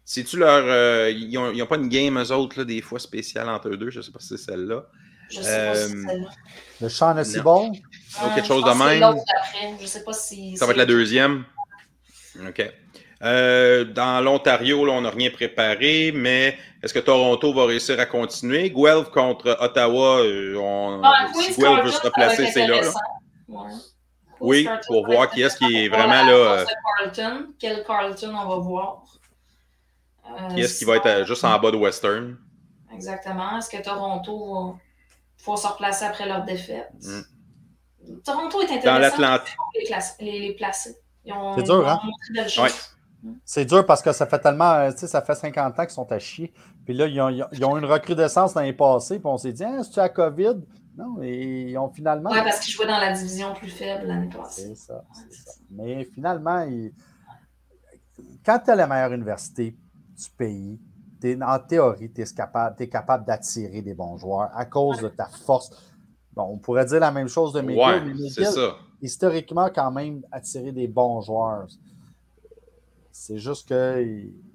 C'est-tu 0.04 0.38
leur. 0.38 0.64
Euh, 0.66 1.10
ils 1.10 1.32
n'ont 1.32 1.68
pas 1.68 1.78
une 1.78 1.90
game, 1.90 2.22
eux 2.22 2.32
autres, 2.32 2.60
là, 2.60 2.66
des 2.66 2.82
fois 2.82 3.00
spéciale 3.00 3.48
entre 3.48 3.70
eux 3.70 3.78
deux? 3.78 3.92
Je 3.92 4.00
ne 4.00 4.04
sais 4.04 4.12
pas 4.12 4.20
si 4.20 4.30
c'est 4.30 4.38
celle-là. 4.38 4.86
Je 5.30 5.42
sais 5.42 5.68
pas 5.68 5.76
si 5.76 5.82
c'est 5.84 6.02
celle-là. 6.02 6.30
Le 6.82 6.90
Shaughnessy 6.90 7.40
Bowl? 7.40 7.72
Ou 8.24 8.34
quelque 8.34 8.48
chose 8.48 8.64
de 8.64 8.72
même? 8.72 9.16
Je 9.80 9.86
sais 9.86 10.04
pas 10.04 10.14
si. 10.14 10.58
Ça 10.58 10.66
va 10.66 10.72
être 10.72 10.78
la 10.78 10.86
deuxième. 10.86 11.46
OK. 12.48 12.64
Euh, 13.24 13.84
dans 13.84 14.24
l'Ontario, 14.24 14.88
on 14.90 15.02
n'a 15.02 15.10
rien 15.10 15.32
préparé, 15.32 16.12
mais 16.14 16.58
est-ce 16.84 16.94
que 16.94 17.00
Toronto 17.00 17.52
va 17.52 17.66
réussir 17.66 18.00
à 18.00 18.06
continuer? 18.06 18.70
Guelph 18.70 19.10
contre 19.10 19.58
Ottawa, 19.60 20.20
euh, 20.20 20.56
on, 20.56 21.02
ah, 21.04 21.28
si 21.34 21.60
Guelph 21.60 21.84
veut 21.84 21.92
se 21.92 22.02
replacer, 22.02 22.48
c'est 22.48 22.68
là. 22.68 22.82
Oui, 24.40 24.70
pour 24.86 25.06
voir 25.06 25.32
qui 25.32 25.42
est-ce 25.42 25.58
qui 25.58 25.86
est 25.86 25.90
vraiment 25.90 26.24
là. 26.24 26.32
Euh, 26.32 26.66
Carlton. 27.00 27.48
Quel 27.60 27.84
Carlton 27.84 28.36
on 28.36 28.48
va 28.48 28.56
voir? 28.58 29.04
qui 30.54 30.62
est-ce 30.62 30.78
qui 30.78 30.86
va 30.86 30.98
être 30.98 31.26
juste 31.26 31.44
en 31.44 31.58
bas 31.58 31.72
de 31.72 31.78
Western? 31.78 32.38
Exactement. 32.94 33.58
Est-ce 33.58 33.70
que 33.70 33.82
Toronto 33.82 34.54
va 34.54 34.80
faut 35.38 35.56
se 35.56 35.66
replacer 35.68 36.06
après 36.06 36.28
leur 36.28 36.44
défaite? 36.44 36.90
Mm. 37.02 37.22
Toronto 38.24 38.62
est 38.62 38.66
intéressant. 38.66 38.94
Dans 38.94 39.00
l'Atlantique. 39.00 39.58
Les, 40.20 40.40
les, 40.40 40.54
placer. 40.54 40.96
C'est 41.26 41.64
dur, 41.64 41.88
hein? 41.88 42.00
Mm. 43.24 43.34
C'est 43.44 43.66
dur 43.66 43.86
parce 43.86 44.02
que 44.02 44.12
ça 44.12 44.26
fait 44.26 44.40
tellement, 44.40 44.74
euh, 44.74 44.92
tu 44.92 45.00
sais, 45.00 45.08
ça 45.08 45.22
fait 45.22 45.36
50 45.36 45.80
ans 45.80 45.84
qu'ils 45.84 45.92
sont 45.92 46.12
à 46.12 46.20
chier. 46.20 46.54
Puis 46.86 46.94
là, 46.94 47.08
ils 47.08 47.20
ont, 47.20 47.30
ils 47.52 47.66
ont 47.66 47.78
une 47.78 47.86
recrudescence 47.86 48.54
dans 48.54 48.62
les 48.62 48.74
passés. 48.74 49.20
Puis 49.20 49.28
on 49.28 49.38
s'est 49.38 49.54
dit, 49.54 49.64
ah, 49.64 49.84
c'est-tu 49.84 50.00
à 50.00 50.10
COVID? 50.10 50.62
Non, 50.98 51.22
et 51.22 51.70
ils 51.70 51.78
ont 51.78 51.90
finalement. 51.90 52.32
Oui, 52.32 52.40
parce 52.44 52.60
qu'ils 52.60 52.74
jouaient 52.74 52.88
dans 52.88 53.00
la 53.00 53.14
division 53.14 53.54
plus 53.54 53.70
faible 53.70 54.08
l'année 54.08 54.30
passée. 54.30 54.74
C'est 54.76 54.88
ça, 54.88 55.04
ça, 55.30 55.52
Mais 55.70 56.06
finalement, 56.06 56.66
quand 58.44 58.60
tu 58.60 58.72
as 58.72 58.76
la 58.76 58.88
meilleure 58.88 59.14
université 59.14 59.72
du 59.72 60.30
pays, 60.38 60.80
en 61.42 61.60
théorie, 61.60 62.12
tu 62.12 62.22
es 62.22 62.26
capable, 62.26 62.88
capable 62.88 63.26
d'attirer 63.26 63.82
des 63.82 63.94
bons 63.94 64.18
joueurs 64.18 64.50
à 64.56 64.66
cause 64.66 65.02
de 65.02 65.10
ta 65.10 65.26
force. 65.26 65.72
Bon, 66.38 66.52
on 66.54 66.58
pourrait 66.58 66.86
dire 66.86 67.00
la 67.00 67.12
même 67.12 67.28
chose 67.28 67.52
de 67.52 67.62
McGill, 67.62 68.04
mais 68.06 68.14
McGill, 68.14 68.46
historiquement, 69.02 69.70
quand 69.74 69.90
même, 69.90 70.22
attirer 70.32 70.72
des 70.72 70.88
bons 70.88 71.22
joueurs. 71.22 71.66
C'est 73.12 73.40
juste 73.40 73.68
que. 73.68 74.06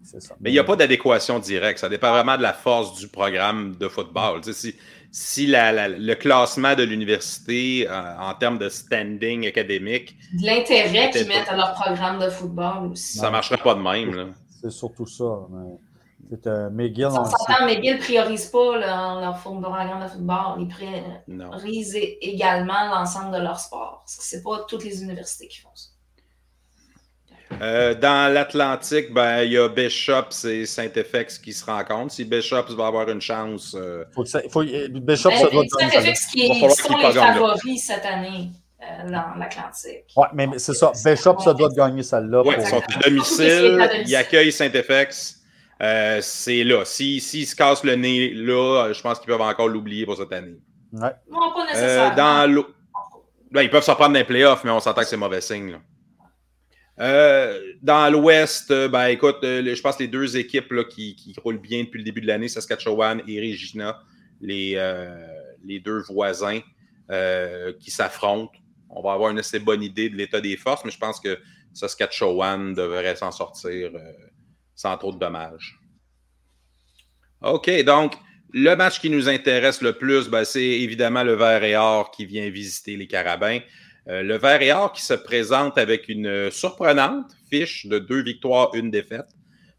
Ça. 0.04 0.36
Mais 0.40 0.50
il 0.50 0.52
n'y 0.52 0.60
a 0.60 0.64
pas 0.64 0.76
d'adéquation 0.76 1.40
directe. 1.40 1.80
Ça 1.80 1.88
dépend 1.88 2.12
vraiment 2.12 2.36
de 2.36 2.42
la 2.42 2.52
force 2.52 2.96
du 3.00 3.08
programme 3.08 3.74
de 3.74 3.88
football. 3.88 4.44
si, 4.44 4.76
si 5.10 5.46
le 5.48 6.14
classement 6.14 6.76
de 6.76 6.84
l'université 6.84 7.88
euh, 7.90 8.18
en 8.20 8.34
termes 8.34 8.58
de 8.58 8.68
standing 8.68 9.48
académique. 9.48 10.16
De 10.34 10.46
l'intérêt 10.46 11.10
qu'ils 11.10 11.26
mettent 11.26 11.48
à 11.48 11.56
leur 11.56 11.74
programme 11.74 12.20
de 12.20 12.30
football 12.30 12.92
aussi. 12.92 13.18
Ça 13.18 13.26
ne 13.26 13.32
marcherait 13.32 13.60
pas 13.60 13.74
de 13.74 13.80
même. 13.80 14.34
C'est 14.60 14.70
surtout 14.70 15.06
ça. 15.06 15.40
Mais... 15.50 15.78
C'est 16.32 16.46
un 16.46 16.70
McGill. 16.70 17.06
On 17.06 17.24
s'entend, 17.24 17.66
McGill 17.66 17.96
ne 17.96 18.00
priorise 18.00 18.46
pas 18.46 18.78
leur, 18.78 19.20
leur 19.20 19.38
programme 19.38 20.02
de 20.02 20.08
football. 20.08 20.60
Ils 20.60 20.68
priorisent 20.68 21.98
également 22.22 22.88
l'ensemble 22.90 23.36
de 23.36 23.42
leur 23.42 23.58
sport. 23.58 24.02
Ce 24.06 24.36
n'est 24.36 24.42
pas 24.42 24.64
toutes 24.66 24.84
les 24.84 25.02
universités 25.02 25.46
qui 25.48 25.60
font 25.60 25.68
ça. 25.74 25.88
Euh, 27.60 27.94
dans 27.94 28.32
l'Atlantique, 28.32 29.12
ben, 29.12 29.42
il 29.42 29.52
y 29.52 29.58
a 29.58 29.68
Bishop 29.68 30.30
et 30.48 30.64
Saint-FX 30.64 31.38
qui 31.38 31.52
se 31.52 31.66
rencontrent. 31.66 32.10
Si 32.10 32.24
Bishop 32.24 32.64
va 32.70 32.86
avoir 32.86 33.10
une 33.10 33.20
chance. 33.20 33.76
Euh... 33.78 34.04
Faut 34.14 34.22
que 34.22 34.30
ça, 34.30 34.40
faut, 34.48 34.62
Bishop, 34.62 35.28
ben, 35.28 35.36
ça 35.36 35.50
doit 35.50 35.64
Saint-FX 35.68 36.26
qui 36.28 36.48
sont 36.70 36.96
les 36.96 37.12
favoris 37.12 37.84
cette 37.86 38.06
année 38.06 38.52
euh, 38.80 39.10
dans 39.10 39.38
l'Atlantique. 39.38 40.06
Oui, 40.16 40.26
mais 40.32 40.48
c'est 40.56 40.72
ça. 40.72 40.92
Bishop, 41.04 41.40
ça 41.40 41.52
doit 41.52 41.68
gagner 41.68 42.02
celle-là. 42.02 42.42
Oui, 42.42 42.54
ils 42.58 42.66
sont 42.66 42.78
à 42.80 43.00
domicile. 43.06 44.02
Ils 44.06 44.16
accueillent 44.16 44.50
Saint-FX. 44.50 45.41
Euh, 45.82 46.20
c'est 46.22 46.64
là. 46.64 46.84
S'ils 46.84 47.20
si, 47.20 47.44
se 47.44 47.56
cassent 47.56 47.84
le 47.84 47.96
nez 47.96 48.30
là, 48.34 48.92
je 48.92 49.00
pense 49.00 49.18
qu'ils 49.18 49.28
peuvent 49.28 49.40
encore 49.40 49.68
l'oublier 49.68 50.06
pour 50.06 50.16
cette 50.16 50.32
année. 50.32 50.58
Ouais. 50.92 51.10
Non, 51.30 51.52
pas 51.52 51.66
nécessairement. 51.66 52.14
dans 52.14 52.64
ben, 53.50 53.62
ils 53.62 53.70
peuvent 53.70 53.84
s'en 53.84 53.94
prendre 53.94 54.14
dans 54.14 54.18
les 54.18 54.24
playoffs, 54.24 54.64
mais 54.64 54.70
on 54.70 54.80
s'entend 54.80 55.02
que 55.02 55.06
c'est 55.06 55.16
mauvais 55.16 55.42
signe. 55.42 55.72
Là. 55.72 55.78
Euh, 57.00 57.74
dans 57.82 58.10
l'Ouest, 58.10 58.70
euh, 58.70 58.88
ben, 58.88 59.06
écoute, 59.06 59.38
euh, 59.44 59.74
je 59.74 59.80
pense 59.82 59.96
que 59.96 60.04
les 60.04 60.08
deux 60.08 60.36
équipes 60.36 60.72
là, 60.72 60.84
qui, 60.84 61.16
qui, 61.16 61.34
roulent 61.42 61.60
bien 61.60 61.82
depuis 61.84 61.98
le 61.98 62.04
début 62.04 62.20
de 62.20 62.26
l'année, 62.26 62.48
Saskatchewan 62.48 63.22
et 63.26 63.40
Regina, 63.40 64.00
les, 64.40 64.74
les 65.64 65.80
deux 65.80 66.00
voisins 66.08 66.60
qui 67.78 67.90
s'affrontent. 67.90 68.52
On 68.88 69.02
va 69.02 69.12
avoir 69.12 69.30
une 69.30 69.38
assez 69.38 69.58
bonne 69.58 69.82
idée 69.82 70.08
de 70.08 70.16
l'état 70.16 70.40
des 70.40 70.56
forces, 70.56 70.84
mais 70.84 70.90
je 70.90 70.98
pense 70.98 71.20
que 71.20 71.38
Saskatchewan 71.72 72.74
devrait 72.74 73.16
s'en 73.16 73.30
sortir 73.30 73.90
sans 74.82 74.96
trop 74.96 75.12
de 75.12 75.18
dommages. 75.18 75.78
OK, 77.40 77.70
donc 77.84 78.14
le 78.52 78.74
match 78.74 79.00
qui 79.00 79.10
nous 79.10 79.28
intéresse 79.28 79.80
le 79.80 79.92
plus, 79.92 80.28
ben, 80.28 80.44
c'est 80.44 80.60
évidemment 80.60 81.22
le 81.22 81.34
Vert 81.34 81.62
et 81.62 81.76
Or 81.76 82.10
qui 82.10 82.26
vient 82.26 82.50
visiter 82.50 82.96
les 82.96 83.06
Carabins. 83.06 83.60
Euh, 84.08 84.24
le 84.24 84.36
vert 84.36 84.60
et 84.60 84.72
or 84.72 84.92
qui 84.92 85.02
se 85.02 85.14
présente 85.14 85.78
avec 85.78 86.08
une 86.08 86.50
surprenante 86.50 87.30
fiche 87.48 87.86
de 87.86 88.00
deux 88.00 88.24
victoires, 88.24 88.70
une 88.74 88.90
défaite 88.90 89.28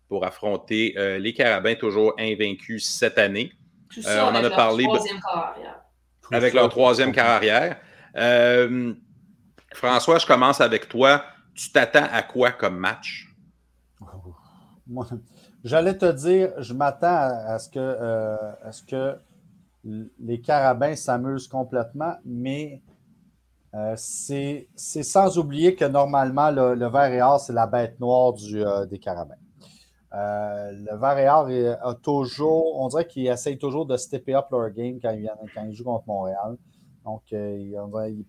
pour 0.08 0.26
affronter 0.26 0.94
euh, 0.98 1.20
les 1.20 1.34
Carabins, 1.34 1.76
toujours 1.76 2.13
invaincus 2.18 2.88
cette 2.88 3.18
année. 3.18 3.52
Euh, 4.08 4.22
on 4.22 4.36
en 4.36 4.44
a 4.44 4.50
parlé. 4.50 4.88
Avec 6.32 6.54
leur 6.54 6.70
troisième 6.70 7.12
carrière. 7.12 7.82
François, 9.74 10.20
je 10.20 10.26
commence 10.26 10.62
avec 10.62 10.88
toi. 10.88 11.26
Tu 11.54 11.70
t'attends 11.70 12.08
à 12.10 12.22
quoi 12.22 12.52
comme 12.54 12.78
match? 12.78 13.33
J'allais 15.63 15.98
te 15.98 16.12
dire, 16.12 16.52
je 16.62 16.74
m'attends 16.74 17.08
à, 17.08 17.58
ce 17.60 17.69
que, 17.69 17.80
à 18.63 18.72
ce 18.72 18.84
que 18.84 19.15
les 19.84 20.41
Carabins 20.41 20.96
s'amusent 20.96 21.48
complètement, 21.48 22.15
mais 22.26 22.82
euh, 23.76 23.93
c'est 23.98 24.67
sans 24.76 25.38
oublier 25.38 25.76
que 25.76 25.86
normalement, 25.86 26.52
le, 26.52 26.76
le 26.76 26.88
vert 26.88 27.12
et 27.12 27.22
or, 27.22 27.39
c'est 27.39 27.54
la 27.54 27.65
bête 27.65 28.00
noire 28.00 28.34
euh, 28.54 28.86
des 28.86 29.00
carabins. 29.00 29.34
Euh, 30.13 30.72
le 30.72 30.96
vert 30.96 31.17
et 31.17 31.28
or 31.28 31.89
a 31.89 31.96
toujours, 31.96 32.80
on 32.80 32.88
dirait 32.88 33.08
qu'il 33.08 33.26
essaye 33.26 33.58
toujours 33.58 33.88
de 33.88 33.98
stepper 33.98 34.36
up 34.36 34.46
leur 34.52 34.69
game 34.69 35.00
quand 35.02 35.10
il, 35.10 35.32
quand 35.56 35.63
il 35.63 35.74
joue 35.74 35.86
contre 35.86 36.08
Montréal. 36.08 36.58
Donc, 37.04 37.24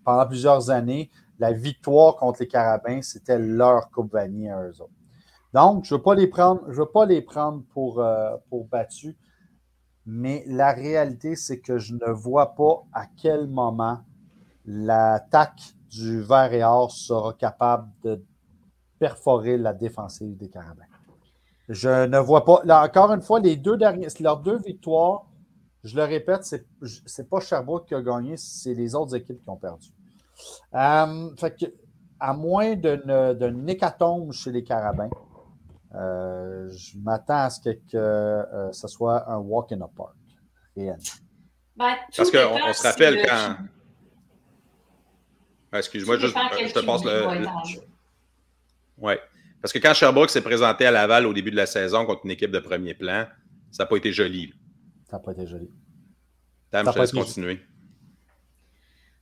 pendant 0.03 0.27
plusieurs 0.27 0.71
années, 0.71 1.11
la 1.39 1.53
victoire 1.53 2.17
contre 2.17 2.41
les 2.41 2.49
carabins, 2.49 3.03
c'était 3.03 3.39
leur 3.39 3.89
Coupe 3.91 4.13
Vanille 4.13 4.49
à 4.49 4.63
eux 4.63 4.81
autres. 4.81 4.91
Donc, 5.55 5.85
je 5.85 5.95
ne 5.95 5.99
veux 5.99 6.03
pas 6.87 7.07
les 7.07 7.23
prendre, 7.23 7.63
pour, 7.73 8.05
pour 8.51 8.65
battus, 8.67 9.15
mais 10.05 10.43
la 10.49 10.73
réalité, 10.73 11.37
c'est 11.37 11.61
que 11.61 11.79
je 11.79 11.95
ne 11.95 12.11
vois 12.11 12.55
pas 12.57 12.83
à 12.93 13.07
quel 13.07 13.47
moment 13.47 14.01
l'attaque 14.67 15.63
du 15.89 16.21
vert 16.23 16.53
et 16.53 16.65
or 16.65 16.91
sera 16.91 17.33
capable 17.35 17.89
de 18.03 18.23
perforer 18.99 19.57
la 19.57 19.73
défensive 19.73 20.37
des 20.37 20.49
Carabins. 20.49 20.83
Je 21.69 22.07
ne 22.07 22.19
vois 22.19 22.45
pas. 22.45 22.63
Encore 22.85 23.13
une 23.13 23.23
fois, 23.23 23.39
les 23.39 23.57
deux 23.57 23.77
derniers, 23.77 24.09
leurs 24.21 24.41
deux 24.41 24.59
victoires, 24.59 25.27
je 25.85 25.97
le 25.97 26.03
répète, 26.03 26.45
c'est, 26.45 26.67
n'est 26.83 27.25
pas 27.25 27.41
Sherbrooke 27.41 27.87
qui 27.87 27.95
a 27.95 28.03
gagné, 28.03 28.37
c'est 28.37 28.75
les 28.75 28.95
autres 28.95 29.15
équipes 29.15 29.43
qui 29.43 29.49
ont 29.49 29.57
perdu. 29.57 29.89
Euh, 30.75 31.31
à 32.21 32.33
moins 32.33 32.75
d'un 32.75 33.67
hécatombe 33.67 34.33
chez 34.33 34.51
les 34.51 34.65
Carabins, 34.65 35.11
euh, 35.95 36.71
je 36.71 36.99
m'attends 36.99 37.45
à 37.45 37.51
ce 37.51 37.71
que, 37.71 37.79
euh, 37.95 38.73
ce 38.73 38.89
soit 38.89 39.31
un 39.31 39.39
walk 39.39 39.73
in 39.73 39.79
the 39.79 39.95
park. 39.97 40.15
Ben, 40.77 40.97
Parce 42.17 42.31
qu'on 42.31 42.73
se 42.73 42.83
rappelle 42.83 43.25
quand. 43.27 43.57
Ah, 45.73 45.79
excuse-moi, 45.79 46.19
je, 46.19 46.27
te 46.29 46.85
passe 46.85 47.05
le. 47.05 47.47
Oui. 48.99 49.15
Parce 49.61 49.73
que 49.73 49.79
quand 49.79 49.95
Sherbrooke 49.95 50.31
s'est 50.31 50.43
présenté 50.43 50.87
à 50.87 50.91
Laval 50.91 51.27
au 51.27 51.33
début 51.33 51.51
de 51.51 51.57
la 51.57 51.67
saison 51.67 52.07
contre 52.07 52.23
une 52.25 52.31
équipe 52.33 52.51
de 52.51 52.59
premier 52.59 52.95
plan, 52.95 53.27
ça 53.71 53.85
n'a 53.85 53.87
pas 53.89 53.97
été 53.97 54.13
joli. 54.13 54.53
Ça 55.09 55.17
n'a 55.17 55.23
pas 55.23 55.33
été 55.33 55.47
joli. 55.47 55.71
Tam, 56.71 56.87
je 56.87 56.93
te 56.93 56.99
laisse 56.99 57.13
continuer. 57.13 57.61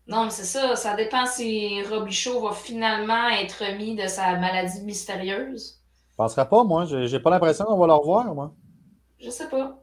Non, 0.06 0.24
mais 0.24 0.30
c'est 0.30 0.44
ça. 0.44 0.74
Ça 0.76 0.94
dépend 0.94 1.26
si 1.26 1.82
Robichaud 1.82 2.40
va 2.40 2.54
finalement 2.54 3.28
être 3.28 3.64
remis 3.64 3.94
de 3.94 4.06
sa 4.06 4.36
maladie 4.38 4.82
mystérieuse. 4.82 5.81
Je 6.12 6.22
ne 6.22 6.26
penserais 6.28 6.48
pas, 6.48 6.62
moi. 6.62 6.84
J'ai 6.84 7.20
pas 7.20 7.30
l'impression 7.30 7.64
qu'on 7.64 7.78
va 7.78 7.86
le 7.86 7.94
revoir, 7.94 8.34
moi. 8.34 8.54
Je 9.18 9.30
sais 9.30 9.48
pas. 9.48 9.82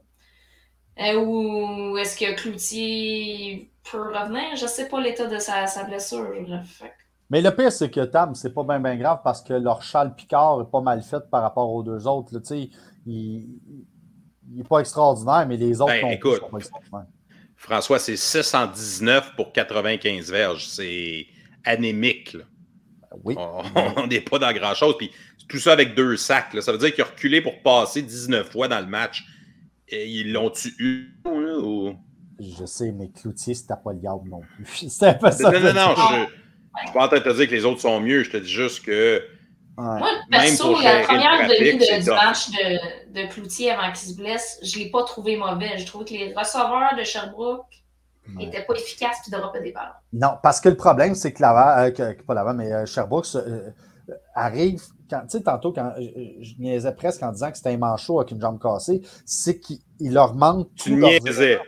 Euh, 0.99 1.19
ou 1.23 1.97
est-ce 1.97 2.17
que 2.17 2.35
Cloutier 2.35 3.71
peut 3.89 3.97
revenir? 3.97 4.55
Je 4.55 4.63
ne 4.63 4.69
sais 4.69 4.87
pas 4.87 5.01
l'état 5.01 5.25
de 5.25 5.39
sa, 5.39 5.65
blessure. 5.85 6.29
Mais 7.31 7.41
le 7.41 7.55
pire, 7.55 7.71
c'est 7.71 7.89
que 7.89 8.01
Tam, 8.01 8.35
c'est 8.35 8.53
pas 8.53 8.63
bien 8.63 8.95
grave 8.95 9.21
parce 9.23 9.41
que 9.41 9.53
leur 9.53 9.81
châle 9.81 10.13
Picard 10.15 10.61
est 10.61 10.71
pas 10.71 10.81
mal 10.81 11.01
fait 11.01 11.27
par 11.31 11.41
rapport 11.41 11.71
aux 11.71 11.81
deux 11.81 12.05
autres. 12.05 12.33
il 13.07 13.47
n'est 14.51 14.63
pas 14.63 14.79
extraordinaire, 14.79 15.47
mais 15.47 15.57
les 15.57 15.81
autres 15.81 15.93
ben, 15.99 16.11
écoute, 16.11 16.39
sont 16.39 16.49
pas 16.49 16.57
extraordinaires. 16.57 17.07
François, 17.55 17.99
c'est 17.99 18.17
619 18.17 19.35
pour 19.35 19.51
95 19.51 20.31
verges. 20.31 20.67
C'est 20.67 21.25
anémique. 21.65 22.37
Oui. 23.23 23.35
On 23.37 24.07
n'est 24.07 24.21
pas 24.21 24.39
dans 24.39 24.53
grand-chose. 24.53 24.95
Puis 24.97 25.11
tout 25.47 25.57
ça 25.57 25.73
avec 25.73 25.95
deux 25.95 26.17
sacs. 26.17 26.55
Ça 26.61 26.71
veut 26.71 26.77
dire 26.77 26.93
qu'il 26.93 27.03
a 27.03 27.07
reculé 27.07 27.41
pour 27.41 27.61
passer 27.61 28.01
19 28.01 28.51
fois 28.51 28.67
dans 28.67 28.79
le 28.79 28.85
match. 28.85 29.25
Et 29.87 30.07
ils 30.07 30.31
l'ont-tu 30.31 30.73
eu? 30.77 31.19
Ou... 31.25 31.95
Je 32.39 32.65
sais, 32.65 32.91
mais 32.91 33.09
Cloutier, 33.09 33.53
c'était 33.53 33.73
pas 33.83 33.91
le 33.91 33.99
diable 33.99 34.29
non 34.29 34.41
plus. 34.41 34.65
C'était 34.89 35.17
pas 35.17 35.31
ça. 35.31 35.51
Non, 35.51 35.59
non, 35.59 35.73
non, 35.73 35.95
je 35.95 36.15
ne 36.15 36.25
suis 36.85 36.93
pas 36.93 37.05
en 37.05 37.07
train 37.07 37.17
de 37.17 37.23
te 37.23 37.35
dire 37.35 37.47
que 37.49 37.55
les 37.55 37.65
autres 37.65 37.81
sont 37.81 37.99
mieux. 37.99 38.23
Je 38.23 38.31
te 38.31 38.37
dis 38.37 38.49
juste 38.49 38.85
que. 38.85 39.21
Moi, 39.77 40.09
perso, 40.29 40.79
la 40.81 41.03
première 41.03 41.47
demi 41.47 41.77
de, 41.77 42.03
du 42.03 42.09
match 42.09 42.49
de, 42.49 43.13
de 43.13 43.31
Cloutier 43.31 43.71
avant 43.71 43.91
qu'il 43.93 44.09
se 44.09 44.15
blesse, 44.15 44.59
je 44.61 44.77
ne 44.77 44.83
l'ai 44.83 44.91
pas 44.91 45.03
trouvé 45.03 45.37
mauvais. 45.37 45.77
Je 45.77 45.85
trouve 45.85 46.03
que 46.03 46.13
les 46.13 46.33
receveurs 46.33 46.95
de 46.97 47.03
Sherbrooke 47.03 47.65
n'étaient 48.35 48.65
pas 48.65 48.73
efficaces 48.73 49.27
et 49.27 49.31
droppaient 49.31 49.61
des 49.61 49.71
balles. 49.71 49.93
Non, 50.13 50.37
parce 50.41 50.59
que 50.59 50.69
le 50.69 50.77
problème, 50.77 51.15
c'est 51.15 51.33
que 51.33 51.41
Laval, 51.41 51.93
euh, 51.99 52.13
pas 52.25 52.33
Laval, 52.33 52.55
mais 52.55 52.71
euh, 52.71 52.85
Sherbrooke 52.85 53.27
euh, 53.35 53.69
arrive 54.33 54.81
tu 55.09 55.15
sais, 55.27 55.41
tantôt, 55.41 55.73
quand 55.73 55.93
je, 55.97 56.53
niaisais 56.59 56.91
presque 56.91 57.23
en 57.23 57.31
disant 57.31 57.49
que 57.49 57.57
c'était 57.57 57.71
un 57.71 57.77
manchot 57.77 58.19
avec 58.19 58.31
une 58.31 58.39
jambe 58.39 58.59
cassée, 58.59 59.01
c'est 59.25 59.59
qu'il 59.59 59.79
leur 60.01 60.35
manque. 60.35 60.69
Tu 60.75 60.95
niaisais. 60.95 61.59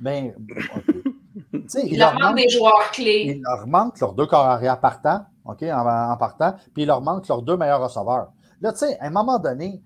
Ben, 0.00 0.34
il, 1.84 1.98
leur 1.98 2.18
manque 2.18 2.36
des 2.36 2.48
joueurs 2.48 2.90
clés. 2.92 3.24
Il 3.36 3.42
leur 3.42 3.66
manque 3.66 4.00
leurs 4.00 4.14
deux 4.14 4.26
corps 4.26 4.46
arrière 4.46 4.80
partants, 4.80 5.24
OK, 5.44 5.62
en, 5.62 6.16
partant, 6.16 6.54
puis 6.74 6.82
il 6.82 6.86
leur 6.86 7.00
manque 7.00 7.28
leurs 7.28 7.42
deux 7.42 7.56
meilleurs 7.56 7.82
receveurs. 7.82 8.32
Là, 8.60 8.72
tu 8.72 8.78
sais, 8.78 8.98
à 8.98 9.06
un 9.06 9.10
moment 9.10 9.38
donné, 9.38 9.82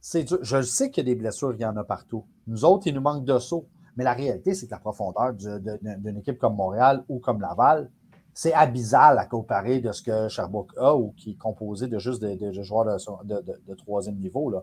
c'est 0.00 0.26
je 0.42 0.62
sais 0.62 0.90
qu'il 0.90 1.06
y 1.06 1.10
a 1.10 1.14
des 1.14 1.18
blessures, 1.18 1.52
il 1.54 1.60
y 1.60 1.66
en 1.66 1.76
a 1.76 1.84
partout. 1.84 2.24
Nous 2.46 2.64
autres, 2.64 2.86
il 2.86 2.94
nous 2.94 3.00
manque 3.00 3.24
de 3.24 3.38
sauts. 3.38 3.68
Mais 4.00 4.04
la 4.04 4.14
réalité, 4.14 4.54
c'est 4.54 4.64
que 4.64 4.70
la 4.70 4.78
profondeur 4.78 5.34
d'une 5.34 6.16
équipe 6.16 6.38
comme 6.38 6.56
Montréal 6.56 7.04
ou 7.10 7.18
comme 7.18 7.38
Laval, 7.38 7.90
c'est 8.32 8.54
abyssal 8.54 9.18
à 9.18 9.26
comparer 9.26 9.80
de 9.80 9.92
ce 9.92 10.00
que 10.00 10.26
Sherbrooke 10.26 10.72
a 10.78 10.96
ou 10.96 11.12
qui 11.18 11.32
est 11.32 11.36
composé 11.36 11.86
de 11.86 11.98
juste 11.98 12.22
des 12.22 12.64
joueurs 12.64 12.86
de, 12.86 13.74
troisième 13.74 14.16
niveau. 14.16 14.54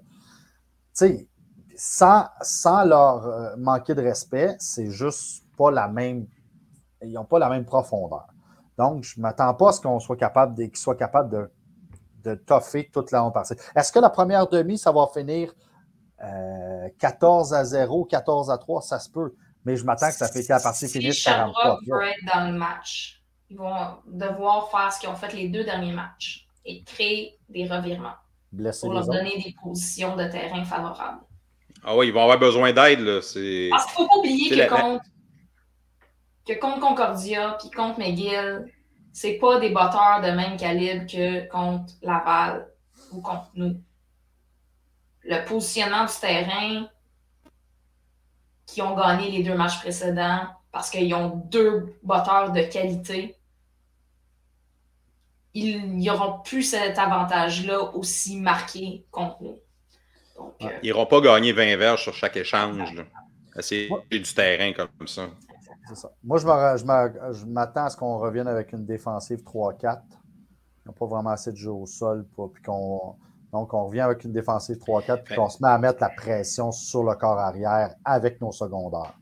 Sans, 1.75 2.25
sans, 2.41 2.83
leur 2.83 3.27
euh, 3.27 3.55
manquer 3.57 3.93
de 3.93 4.01
respect, 4.01 4.55
c'est 4.57 4.89
juste 4.89 5.45
pas 5.55 5.69
la 5.69 5.87
même. 5.87 6.25
Ils 7.03 7.13
n'ont 7.13 7.25
pas 7.25 7.37
la 7.37 7.49
même 7.49 7.65
profondeur. 7.65 8.25
Donc, 8.75 9.03
je 9.03 9.19
ne 9.19 9.21
m'attends 9.21 9.53
pas 9.53 9.69
à 9.69 9.71
ce 9.73 9.81
qu'on 9.81 9.99
soit 9.99 10.17
capable 10.17 10.55
qu'ils 10.55 10.77
soient 10.77 10.95
capables 10.95 11.29
de, 11.29 11.51
de 12.23 12.33
toffer 12.33 12.89
toute 12.91 13.11
la 13.11 13.29
partie. 13.29 13.53
Est-ce 13.75 13.91
que 13.91 13.99
la 13.99 14.09
première 14.09 14.47
demi, 14.47 14.79
ça 14.79 14.91
va 14.91 15.05
finir 15.13 15.53
14 16.19 17.53
euh, 17.53 17.57
à 17.57 17.65
0, 17.65 18.05
14 18.05 18.49
à 18.49 18.57
3? 18.57 18.81
Ça 18.81 18.99
se 18.99 19.09
peut. 19.09 19.35
Mais 19.65 19.75
je 19.75 19.85
m'attends 19.85 20.07
que 20.07 20.15
ça 20.15 20.27
fait 20.27 20.43
que 20.43 20.49
la 20.49 20.59
partie 20.59 20.87
si 20.87 20.99
finisse 20.99 21.23
43 21.23 21.79
dans 22.33 22.51
le 22.51 22.57
match 22.57 23.17
ils 23.49 23.57
vont 23.57 23.97
devoir 24.05 24.69
faire 24.69 24.91
ce 24.91 24.99
qu'ils 24.99 25.09
ont 25.09 25.15
fait 25.15 25.33
les 25.33 25.47
deux 25.49 25.63
derniers 25.63 25.93
matchs 25.93 26.47
et 26.65 26.83
créer 26.83 27.37
des 27.49 27.65
revirements 27.65 28.15
pour 28.81 28.93
leur 28.93 29.05
donner 29.05 29.41
des 29.41 29.55
positions 29.61 30.15
de 30.15 30.25
terrain 30.25 30.63
favorables. 30.65 31.21
Ah 31.83 31.95
oui, 31.95 32.07
ils 32.07 32.13
vont 32.13 32.23
avoir 32.23 32.39
besoin 32.39 32.73
d'aide. 32.73 33.05
Parce 33.05 33.33
qu'il 33.33 33.69
ne 33.71 33.79
faut 33.93 34.07
pas 34.07 34.17
oublier 34.17 34.49
que, 34.49 34.69
contre, 34.69 35.05
que 36.45 36.59
contre 36.59 36.79
Concordia 36.79 37.57
puis 37.59 37.69
contre 37.69 37.99
McGill, 37.99 38.65
c'est 39.13 39.33
pas 39.33 39.59
des 39.59 39.69
batteurs 39.69 40.21
de 40.21 40.31
même 40.31 40.57
calibre 40.57 41.05
que 41.05 41.47
contre 41.49 41.93
Laval 42.01 42.67
ou 43.11 43.21
contre 43.21 43.49
nous. 43.55 43.79
Le 45.27 45.45
positionnement 45.45 46.05
du 46.05 46.13
terrain 46.19 46.87
qui 48.65 48.81
ont 48.81 48.95
gagné 48.95 49.29
les 49.31 49.43
deux 49.43 49.55
matchs 49.55 49.79
précédents 49.79 50.47
parce 50.71 50.89
qu'ils 50.89 51.13
ont 51.13 51.29
deux 51.29 51.95
batteurs 52.03 52.51
de 52.51 52.61
qualité, 52.61 53.35
ils 55.53 55.97
n'auront 55.97 56.39
plus 56.39 56.63
cet 56.63 56.99
avantage-là 56.99 57.81
aussi 57.95 58.37
marqué 58.39 59.05
contre 59.09 59.41
nous. 59.41 59.59
Euh, 60.39 60.69
ils 60.83 60.87
n'iront 60.87 61.07
pas 61.07 61.19
gagner 61.19 61.51
20 61.51 61.77
verges 61.77 62.03
sur 62.03 62.13
chaque 62.13 62.37
échange. 62.37 62.93
C'est 63.59 63.89
du 64.11 64.21
terrain 64.21 64.71
comme 64.73 65.07
ça. 65.07 65.29
Moi, 66.23 66.37
je 66.37 67.45
m'attends 67.45 67.85
à 67.85 67.89
ce 67.89 67.97
qu'on 67.97 68.19
revienne 68.19 68.47
avec 68.47 68.71
une 68.73 68.85
défensive 68.85 69.39
3-4. 69.39 70.01
Ils 70.85 70.87
n'ont 70.87 70.93
pas 70.93 71.05
vraiment 71.05 71.31
assez 71.31 71.51
de 71.51 71.57
jeu 71.57 71.71
au 71.71 71.85
sol. 71.85 72.25
puis 72.53 72.61
donc, 73.57 73.73
on 73.73 73.87
revient 73.87 74.01
avec 74.01 74.23
une 74.23 74.31
défensive 74.31 74.77
3-4 74.77 75.23
puis 75.23 75.35
qu'on 75.35 75.49
se 75.49 75.57
met 75.61 75.69
à 75.69 75.79
mettre 75.79 75.97
la 75.99 76.09
pression 76.09 76.71
sur 76.71 77.03
le 77.03 77.15
corps 77.15 77.39
arrière 77.39 77.95
avec 78.05 78.39
nos 78.39 78.51
secondaires. 78.51 79.13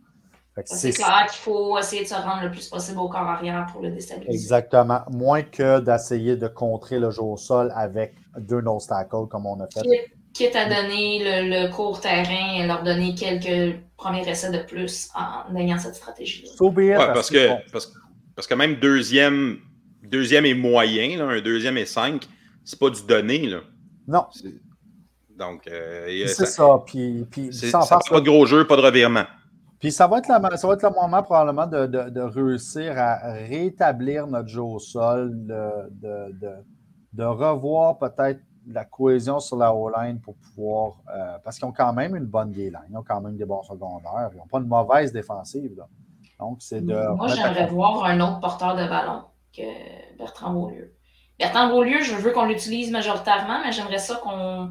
C'est 0.65 0.91
clair 0.91 1.26
qu'il 1.30 1.39
faut 1.39 1.78
essayer 1.78 2.04
de 2.04 2.08
se 2.08 2.15
rendre 2.15 2.43
le 2.43 2.52
plus 2.52 2.67
possible 2.67 3.00
au 3.00 3.10
corps 3.10 3.28
arrière 3.28 3.65
pour 3.71 3.82
le 3.82 3.91
déstabiliser. 3.91 4.34
Exactement. 4.34 5.02
Moins 5.10 5.43
que 5.43 5.80
d'essayer 5.80 6.36
de 6.36 6.48
contrer 6.48 7.00
le 7.00 7.12
jeu 7.12 7.21
au 7.21 7.38
sol 7.38 7.71
avec 7.76 8.15
deux 8.38 8.62
no 8.62 8.78
tackles 8.80 9.28
comme 9.30 9.45
on 9.45 9.60
a 9.62 9.67
fait. 9.67 9.82
Quitte 10.34 10.56
à 10.56 10.65
donner 10.65 11.21
le, 11.43 11.71
court 11.71 12.02
terrain 12.02 12.62
et 12.62 12.67
leur 12.67 12.84
donner 12.84 13.15
quelques 13.15 13.78
premiers 13.95 14.28
essais 14.28 14.52
de 14.52 14.63
plus 14.63 15.10
en 15.15 15.56
ayant 15.56 15.78
cette 15.78 15.95
stratégie-là. 15.95 16.52
Ouais, 16.62 16.95
parce, 17.13 17.30
que, 17.30 17.71
parce, 18.36 18.48
que 18.48 18.54
même 18.54 18.76
deuxième, 18.76 19.60
deuxième 20.04 20.45
et 20.45 20.54
moyen, 20.54 21.21
un 21.21 21.39
deuxième 21.39 21.78
et 21.78 21.86
cinq, 21.86 22.28
c'est 22.65 22.80
pas 22.80 22.89
du 22.89 23.04
donné. 23.04 23.48
Là. 23.48 23.60
Non. 24.08 24.26
Donc, 25.38 25.68
euh, 25.68 26.28
c'est 26.28 26.46
ça. 26.46 26.82
Puis, 26.86 27.26
puis 27.30 27.54
ça 27.54 27.82
pas 28.10 28.20
de 28.20 28.26
gros 28.26 28.46
jeu, 28.46 28.65
pas 28.65 28.78
de 28.78 28.82
revirement. 28.82 29.26
Puis 29.80 29.91
ça 29.91 30.08
va, 30.08 30.20
être 30.20 30.28
ça 30.28 30.39
va 30.39 30.74
être 30.74 30.84
le 30.84 31.02
moment 31.02 31.22
probablement 31.22 31.68
de, 31.68 31.86
de, 31.86 32.22
réussir 32.22 32.98
à 32.98 33.34
rétablir 33.34 34.26
notre 34.26 34.48
jeu 34.48 34.62
au 34.62 34.80
sol, 34.80 35.32
de, 35.34 36.32
de 37.13 37.24
revoir 37.24 37.98
peut-être 37.98 38.39
la 38.68 38.84
cohésion 38.86 39.39
sur 39.39 39.58
la 39.58 39.74
O-line 39.74 40.20
pour 40.20 40.36
pouvoir. 40.36 40.94
Euh, 41.13 41.38
parce 41.44 41.58
qu'ils 41.58 41.65
ont 41.65 41.72
quand 41.72 41.94
même 41.94 42.15
une 42.15 42.26
bonne 42.26 42.52
D-line, 42.52 42.82
ils 42.89 42.98
ont 42.98 43.04
quand 43.04 43.22
même 43.22 43.38
des 43.38 43.46
bons 43.46 43.63
secondaires, 43.63 44.30
ils 44.34 44.38
n'ont 44.38 44.48
pas 44.48 44.60
une 44.60 44.68
mauvaise 44.68 45.12
défensive. 45.12 45.72
Donc, 46.39 46.58
c'est 46.62 46.82
de. 46.82 47.15
Moi, 47.15 47.28
j'aimerais 47.28 47.68
voir 47.68 48.04
un 48.06 48.20
autre 48.20 48.39
porteur 48.39 48.76
de 48.76 48.88
ballon 48.88 49.24
que 49.56 50.18
Bertrand 50.18 50.54
Beaulieu. 50.54 50.94
Bertrand 51.39 51.69
Beaulieu, 51.69 52.02
je 52.02 52.15
veux 52.15 52.32
qu'on 52.32 52.45
l'utilise 52.45 52.91
majoritairement, 52.91 53.60
mais 53.63 53.71
j'aimerais 53.71 53.98
ça 53.98 54.15
qu'on 54.15 54.69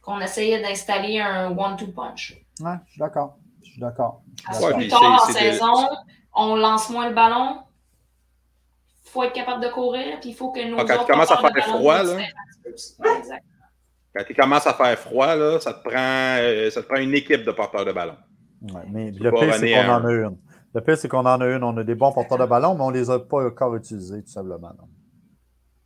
qu'on 0.00 0.20
essayait 0.20 0.60
d'installer 0.60 1.20
un 1.20 1.56
one-two 1.56 1.92
punch. 1.92 2.36
Ouais, 2.60 2.74
je 2.86 2.90
suis 2.92 2.98
d'accord. 2.98 3.36
Je 3.62 3.70
suis 3.70 3.80
d'accord. 3.80 4.22
plus 4.74 4.88
tard 4.88 5.22
en 5.28 5.32
saison, 5.32 5.88
on 6.34 6.56
lance 6.56 6.90
moins 6.90 7.08
le 7.08 7.14
ballon. 7.14 7.60
Il 9.04 9.10
faut 9.10 9.22
être 9.22 9.32
capable 9.32 9.62
de 9.62 9.68
courir, 9.68 10.18
puis 10.20 10.30
il 10.30 10.34
faut 10.34 10.50
que 10.50 10.68
nous. 10.68 10.76
Ah, 10.78 10.84
quand 10.84 11.04
tu 11.04 11.12
commences 11.12 11.30
à 11.30 11.36
faire 11.36 11.66
froid, 11.66 12.02
là. 12.02 12.16
Quand 14.14 14.24
tu 14.26 14.34
commences 14.34 14.66
à 14.66 14.74
faire 14.74 14.98
froid, 14.98 15.36
là, 15.36 15.60
ça, 15.60 15.72
te 15.72 15.88
prend, 15.88 16.36
euh, 16.40 16.70
ça 16.70 16.82
te 16.82 16.88
prend 16.88 17.00
une 17.00 17.14
équipe 17.14 17.44
de 17.44 17.50
porteurs 17.50 17.84
de 17.84 17.92
ballon. 17.92 18.16
Ouais, 18.62 18.82
mais 18.90 19.10
le 19.10 19.30
pire, 19.32 19.54
c'est 19.54 19.72
qu'on 19.72 19.90
en 19.90 20.04
a 20.04 20.12
une. 20.12 20.36
Le 20.74 20.80
pire, 20.80 20.98
c'est 20.98 21.08
qu'on 21.08 21.26
en 21.26 21.40
a 21.40 21.46
une. 21.46 21.62
On 21.62 21.76
a 21.76 21.84
des 21.84 21.94
bons 21.94 22.12
porteurs 22.12 22.38
de 22.38 22.46
ballon, 22.46 22.74
mais 22.74 22.82
on 22.82 22.90
ne 22.90 22.98
les 22.98 23.10
a 23.10 23.18
pas 23.18 23.46
encore 23.46 23.74
utilisés, 23.74 24.22
tout 24.22 24.30
simplement. 24.30 24.72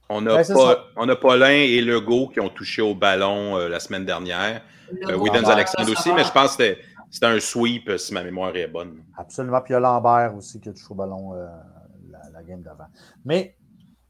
On 0.08 0.24
a, 0.26 0.44
pas, 0.44 0.84
on 0.96 1.08
a 1.08 1.16
Paulin 1.16 1.50
et 1.50 1.80
Legault 1.80 2.28
qui 2.28 2.40
ont 2.40 2.48
touché 2.48 2.80
au 2.80 2.94
ballon 2.94 3.56
euh, 3.56 3.68
la 3.68 3.80
semaine 3.80 4.04
dernière. 4.04 4.62
Euh, 5.08 5.16
Widens 5.16 5.48
Alexandre 5.48 5.90
aussi, 5.90 6.12
mais 6.12 6.22
je 6.22 6.30
pense 6.30 6.56
que 6.56 6.76
c'était 7.10 7.26
un 7.26 7.40
sweep, 7.40 7.90
si 7.98 8.14
ma 8.14 8.22
mémoire 8.22 8.54
est 8.56 8.68
bonne. 8.68 9.02
Absolument. 9.16 9.60
Puis 9.60 9.72
il 9.72 9.74
y 9.74 9.76
a 9.76 9.80
Lambert 9.80 10.36
aussi 10.36 10.60
qui 10.60 10.68
a 10.68 10.72
touché 10.72 10.86
au 10.90 10.94
ballon 10.94 11.34
la, 11.34 12.20
la, 12.32 12.42
game 12.44 12.62
d'avant. 12.62 12.86
Mais 13.24 13.56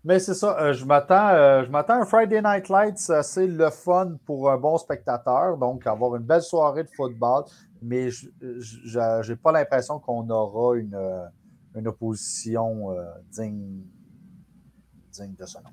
mais 0.07 0.21
c'est 0.21 0.35
ça, 0.35 0.57
euh, 0.61 0.73
je 0.73 0.85
m'attends 0.85 1.31
euh, 1.31 1.65
je 1.65 1.71
m'attends 1.73 1.95
à 1.95 2.03
un 2.03 2.05
Friday 2.05 2.41
Night 2.41 2.69
Lights 2.69 3.11
assez 3.11 3.49
le 3.49 3.71
fun 3.71 4.17
pour 4.25 4.49
un 4.53 4.57
bon 4.57 4.79
spectateur, 4.79 5.59
donc 5.59 5.85
avoir 5.85 6.15
une 6.15 6.23
belle 6.23 6.43
soirée 6.43 6.85
de 6.85 6.91
football, 6.91 7.43
mais 7.83 8.11
je 8.11 9.29
n'ai 9.29 9.35
pas 9.35 9.51
l'impression 9.51 9.99
qu'on 9.99 10.31
aura 10.31 10.77
une, 10.77 10.95
euh, 10.95 11.27
une 11.75 11.89
opposition 11.89 12.95
digne, 13.33 13.83
digne 15.11 15.35
de 15.35 15.45
ce 15.45 15.59
nom. 15.59 15.71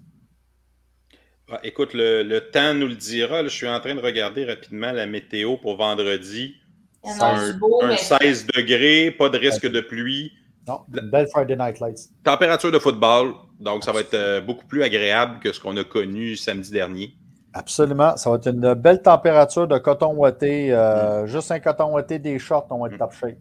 Ah, 1.53 1.59
écoute, 1.63 1.91
le, 1.93 2.39
temps 2.39 2.73
nous 2.73 2.87
le 2.87 2.95
dira. 2.95 3.43
je 3.43 3.49
suis 3.49 3.67
en 3.67 3.79
train 3.79 3.93
de 3.93 4.01
regarder 4.01 4.43
rapidement 4.43 4.91
la 4.91 5.05
météo 5.05 5.55
pour 5.57 5.77
vendredi. 5.77 6.55
Un, 7.03 7.51
un 7.83 7.95
16 7.95 8.47
degrés, 8.47 9.11
pas 9.11 9.29
de 9.29 9.37
risque 9.37 9.69
de 9.69 9.81
pluie. 9.81 10.31
Non, 10.67 10.79
une 10.91 11.09
belle 11.11 11.27
Friday 11.27 11.55
Night 11.55 11.79
Lights. 11.79 12.09
Température 12.23 12.71
de 12.71 12.79
football, 12.79 13.33
donc 13.59 13.83
ça 13.83 13.91
va 13.91 13.99
être 13.99 14.15
euh, 14.15 14.41
beaucoup 14.41 14.65
plus 14.65 14.81
agréable 14.81 15.39
que 15.41 15.53
ce 15.53 15.59
qu'on 15.59 15.77
a 15.77 15.83
connu 15.83 16.35
samedi 16.35 16.71
dernier. 16.71 17.13
Absolument. 17.53 18.17
Ça 18.17 18.31
va 18.31 18.37
être 18.37 18.47
une 18.47 18.73
belle 18.73 19.03
température 19.03 19.67
de 19.67 19.77
coton 19.77 20.15
ouaté. 20.15 20.73
Euh, 20.73 21.23
mm. 21.23 21.27
Juste 21.27 21.51
un 21.51 21.59
coton 21.59 21.93
ouaté, 21.93 22.17
des 22.17 22.39
shorts, 22.39 22.65
on 22.71 22.79
va 22.79 22.87
être 22.87 22.95
mm. 22.95 22.97
top 22.97 23.13
shape. 23.13 23.37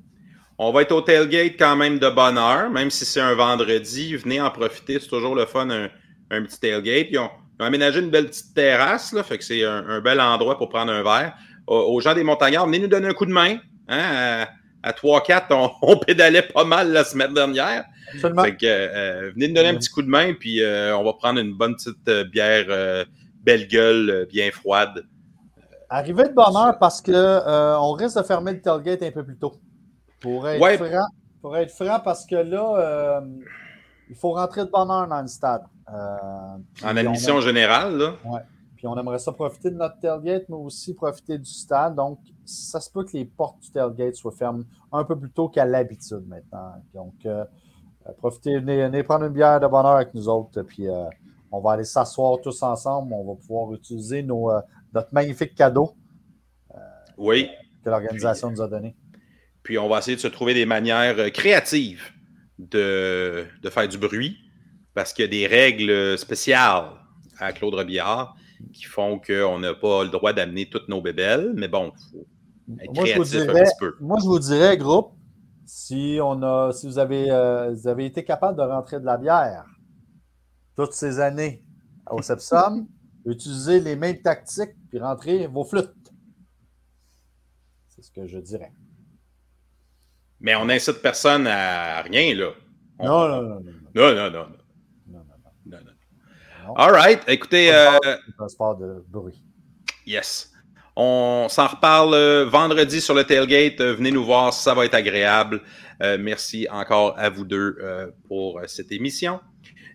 On 0.59 0.71
va 0.71 0.83
être 0.83 0.93
au 0.93 1.01
tailgate 1.01 1.55
quand 1.59 1.77
même 1.77 1.99
de 1.99 2.11
bonne 2.11 2.37
heure, 2.37 2.69
même 2.69 2.91
si 2.91 3.07
c'est 3.07 3.21
un 3.21 3.35
vendredi. 3.35 4.15
Venez 4.17 4.39
en 4.39 4.51
profiter, 4.51 5.01
c'est 5.01 5.09
toujours 5.09 5.35
le 5.35 5.47
fun, 5.47 5.71
un, 5.71 6.43
petit 6.43 6.61
tailgate. 6.61 7.07
Ils 7.11 7.19
ont, 7.19 7.31
aménagé 7.63 8.01
une 8.01 8.11
belle 8.11 8.27
petite 8.27 8.55
terrasse, 8.55 9.13
là, 9.13 9.23
fait 9.23 9.39
que 9.39 9.45
c'est 9.45 9.65
un, 9.65 10.01
bel 10.01 10.21
endroit 10.21 10.59
pour 10.59 10.69
prendre 10.69 10.93
un 10.93 11.03
verre. 11.03 11.35
Aux, 11.67 12.01
gens 12.01 12.15
des 12.15 12.25
montagnards, 12.25 12.67
venez 12.67 12.81
nous 12.81 12.89
donner 12.89 13.09
un 13.09 13.15
coup 13.15 13.27
de 13.27 13.33
main. 13.33 13.59
Hein, 13.89 14.47
à 14.83 14.93
3-4, 14.93 15.73
on, 15.83 15.97
pédalait 15.97 16.43
pas 16.43 16.65
mal 16.65 16.93
la 16.93 17.05
semaine 17.05 17.35
dernière. 17.35 17.85
Fait 18.21 18.57
que, 18.57 18.67
euh, 18.67 19.33
venez 19.35 19.49
nous 19.49 19.55
donner 19.55 19.69
un 19.69 19.77
petit 19.77 19.91
coup 19.91 20.03
de 20.03 20.09
main, 20.09 20.35
puis 20.35 20.63
euh, 20.63 20.97
on 20.97 21.05
va 21.05 21.13
prendre 21.15 21.41
une 21.41 21.55
bonne 21.55 21.75
petite 21.77 22.09
euh, 22.09 22.25
bière 22.25 23.07
belle 23.43 23.67
gueule, 23.67 24.27
bien 24.31 24.51
froide. 24.53 25.05
Arrivez 25.89 26.29
de 26.29 26.33
bonne 26.33 26.57
heure 26.57 26.79
parce 26.79 27.01
qu'on 27.01 27.93
risque 27.93 28.17
de 28.17 28.23
fermer 28.23 28.53
le 28.53 28.61
tailgate 28.61 29.03
un 29.03 29.11
peu 29.11 29.25
plus 29.25 29.37
tôt. 29.37 29.55
Pour 30.21 30.49
être, 30.49 30.77
franc, 30.77 31.07
pour 31.41 31.57
être 31.57 31.73
franc, 31.73 32.01
parce 32.01 32.25
que 32.25 32.37
là, 32.37 33.23
il 34.09 34.15
faut 34.15 34.33
rentrer 34.33 34.65
de 34.65 34.71
bonne 34.71 34.91
heure 34.91 35.09
dans 35.09 35.21
le 35.21 35.27
stade. 35.27 35.63
En 35.89 36.97
admission 36.97 37.41
générale, 37.41 37.97
là? 37.97 38.15
Oui. 38.25 38.41
Puis 38.83 38.89
on 38.89 38.99
aimerait 38.99 39.21
ça 39.21 39.31
profiter 39.31 39.71
de 39.71 39.77
notre 39.77 40.01
tailgate, 40.01 40.49
mais 40.49 40.57
aussi 40.57 40.93
profiter 40.93 41.39
du 41.39 41.49
stade. 41.49 41.95
Donc, 41.95 42.19
ça 42.45 42.81
se 42.81 42.91
peut 42.91 43.05
que 43.05 43.13
les 43.13 43.25
portes 43.25 43.61
du 43.61 43.71
tailgate 43.71 44.17
soient 44.17 44.33
fermées 44.33 44.65
un 44.91 45.05
peu 45.05 45.17
plus 45.17 45.31
tôt 45.31 45.49
qu'à 45.49 45.65
l'habitude 45.65 46.25
maintenant. 46.27 46.83
Donc, 46.93 47.15
euh, 47.25 47.45
euh, 48.09 48.13
profitez, 48.19 48.59
venez, 48.59 49.05
prendre 49.05 49.27
une 49.27 49.33
bière 49.33 49.61
de 49.61 49.69
bonheur 49.69 49.93
avec 49.93 50.13
nous 50.15 50.29
autres. 50.29 50.63
Puis, 50.63 50.89
euh, 50.89 51.05
on 51.53 51.61
va 51.61 51.75
aller 51.75 51.85
s'asseoir 51.85 52.41
tous 52.41 52.61
ensemble. 52.65 53.13
On 53.13 53.25
va 53.25 53.41
pouvoir 53.41 53.73
utiliser 53.73 54.25
nos, 54.25 54.51
notre 54.93 55.15
magnifique 55.15 55.55
cadeau 55.55 55.93
oui. 57.17 57.51
que 57.85 57.89
l'organisation 57.89 58.51
nous 58.51 58.63
a 58.63 58.67
donné. 58.67 58.97
Puis, 59.63 59.79
on 59.79 59.89
va 59.89 59.99
essayer 59.99 60.17
de 60.17 60.21
se 60.21 60.27
trouver 60.27 60.55
des 60.55 60.67
manières 60.67 61.31
créatives 61.31 62.03
de, 62.59 63.47
de 63.63 63.71
faire 63.71 63.87
du 63.87 63.99
bruit 63.99 64.42
parce 64.95 65.13
qu'il 65.13 65.25
y 65.25 65.29
a 65.29 65.31
des 65.31 65.47
règles 65.47 66.19
spéciales 66.19 66.91
à 67.39 67.53
Claude 67.53 67.75
Robillard 67.75 68.37
qui 68.73 68.85
font 68.85 69.19
qu'on 69.19 69.59
n'a 69.59 69.75
pas 69.75 70.05
le 70.05 70.11
droit 70.11 70.33
d'amener 70.33 70.69
toutes 70.69 70.89
nos 70.89 71.01
bébelles. 71.01 71.53
Mais 71.55 71.69
bon, 71.69 71.93
il 71.97 72.11
faut 72.11 72.27
être 72.81 72.95
moi, 72.95 73.05
créatif 73.05 73.49
un 73.49 73.65
petit 73.65 73.73
peu. 73.79 73.97
Moi, 74.01 74.19
je 74.21 74.27
vous 74.27 74.39
dirais, 74.39 74.77
groupe, 74.77 75.13
si, 75.65 76.19
on 76.23 76.43
a, 76.43 76.73
si 76.73 76.87
vous, 76.87 76.99
avez, 76.99 77.31
euh, 77.31 77.73
vous 77.73 77.89
avez 77.89 78.07
été 78.07 78.25
capable 78.25 78.59
de 78.59 78.63
rentrer 78.63 79.01
de 79.01 79.07
la 79.07 79.17
bière 79.17 79.65
toutes 80.77 80.93
ces 80.93 81.21
années 81.21 81.65
au 82.11 82.23
Sepsum, 82.23 82.87
utilisez 83.25 83.81
les 83.81 83.97
mêmes 83.97 84.21
tactiques 84.21 84.75
puis 84.89 84.99
rentrez 84.99 85.47
vos 85.47 85.65
flûtes. 85.65 85.91
C'est 87.89 88.03
ce 88.03 88.11
que 88.11 88.27
je 88.27 88.39
dirais. 88.39 88.73
Mais 90.41 90.57
on 90.57 90.65
n'incite 90.65 91.01
personne 91.01 91.47
à 91.47 92.03
rien, 92.03 92.35
là. 92.35 92.51
non, 92.99 93.29
non, 93.29 93.43
non, 93.43 93.61
non. 93.61 93.73
Non, 93.95 94.15
non, 94.15 94.31
non. 94.31 94.47
All 96.77 96.93
right. 96.93 97.23
Écoutez. 97.29 97.73
Euh, 97.73 97.99
de 97.99 99.05
bruit. 99.09 99.43
Yes. 100.07 100.53
On 100.95 101.47
s'en 101.49 101.67
reparle 101.67 102.15
euh, 102.15 102.45
vendredi 102.45 103.01
sur 103.01 103.15
le 103.15 103.25
tailgate. 103.25 103.81
Euh, 103.81 103.95
venez 103.95 104.11
nous 104.11 104.25
voir, 104.25 104.53
ça 104.53 104.75
va 104.75 104.85
être 104.85 104.95
agréable. 104.95 105.61
merci 106.19 106.67
encore 106.71 107.15
à 107.17 107.31
vous 107.31 107.45
deux 107.45 107.77
pour 108.27 108.61
cette 108.67 108.91
émission. 108.91 109.41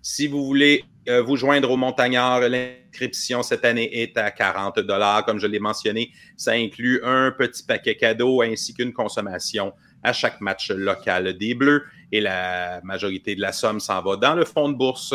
Si 0.01 0.28
vous 0.28 0.45
voulez 0.45 0.86
vous 1.26 1.36
joindre 1.36 1.72
aux 1.72 1.78
montagnards. 1.78 2.41
L'inscription 2.47 3.43
cette 3.43 3.65
année 3.65 4.01
est 4.01 4.18
à 4.18 4.32
40 4.32 4.80
Comme 5.26 5.39
je 5.39 5.47
l'ai 5.47 5.59
mentionné, 5.59 6.11
ça 6.38 6.51
inclut 6.51 7.01
un 7.03 7.32
petit 7.32 7.63
paquet 7.63 7.95
cadeau 7.95 8.41
ainsi 8.41 8.74
qu'une 8.74 8.93
consommation 8.93 9.74
à 10.03 10.13
chaque 10.13 10.39
match 10.39 10.72
local 10.72 11.38
des 11.38 11.53
Bleus. 11.53 11.84
Et 12.13 12.22
la 12.22 12.80
majorité 12.84 13.36
de 13.36 13.41
la 13.41 13.51
somme 13.51 13.82
s'en 13.82 14.01
va 14.01 14.15
dans 14.15 14.36
le 14.36 14.45
fonds 14.45 14.70
de 14.70 14.76
bourse 14.76 15.13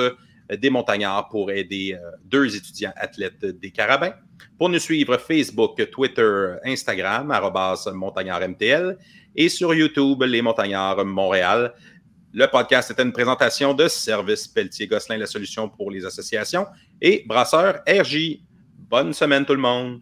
des 0.51 0.71
montagnards 0.71 1.29
pour 1.29 1.51
aider 1.51 1.95
euh, 1.95 2.11
deux 2.25 2.55
étudiants 2.57 2.93
athlètes 2.97 3.45
des 3.45 3.71
Carabins. 3.71 4.15
Pour 4.59 4.69
nous 4.69 4.79
suivre, 4.79 5.17
Facebook, 5.19 5.91
Twitter, 5.91 6.55
Instagram, 6.65 7.33
montagnardmtl 7.95 8.97
et 9.35 9.49
sur 9.49 9.75
YouTube, 9.75 10.23
les 10.23 10.43
montagnards 10.43 11.05
Montréal. 11.05 11.73
Le 12.35 12.47
podcast 12.47 12.91
était 12.91 13.03
une 13.03 13.13
présentation 13.13 13.75
de 13.75 13.89
Service 13.89 14.49
Pelletier-Gosselin, 14.49 15.19
la 15.19 15.27
solution 15.27 15.69
pour 15.69 15.91
les 15.91 16.05
associations, 16.05 16.67
et 17.01 17.25
Brasseur 17.27 17.81
RJ. 17.87 18.39
Bonne 18.79 19.13
semaine 19.13 19.45
tout 19.45 19.55
le 19.55 19.61
monde. 19.61 20.01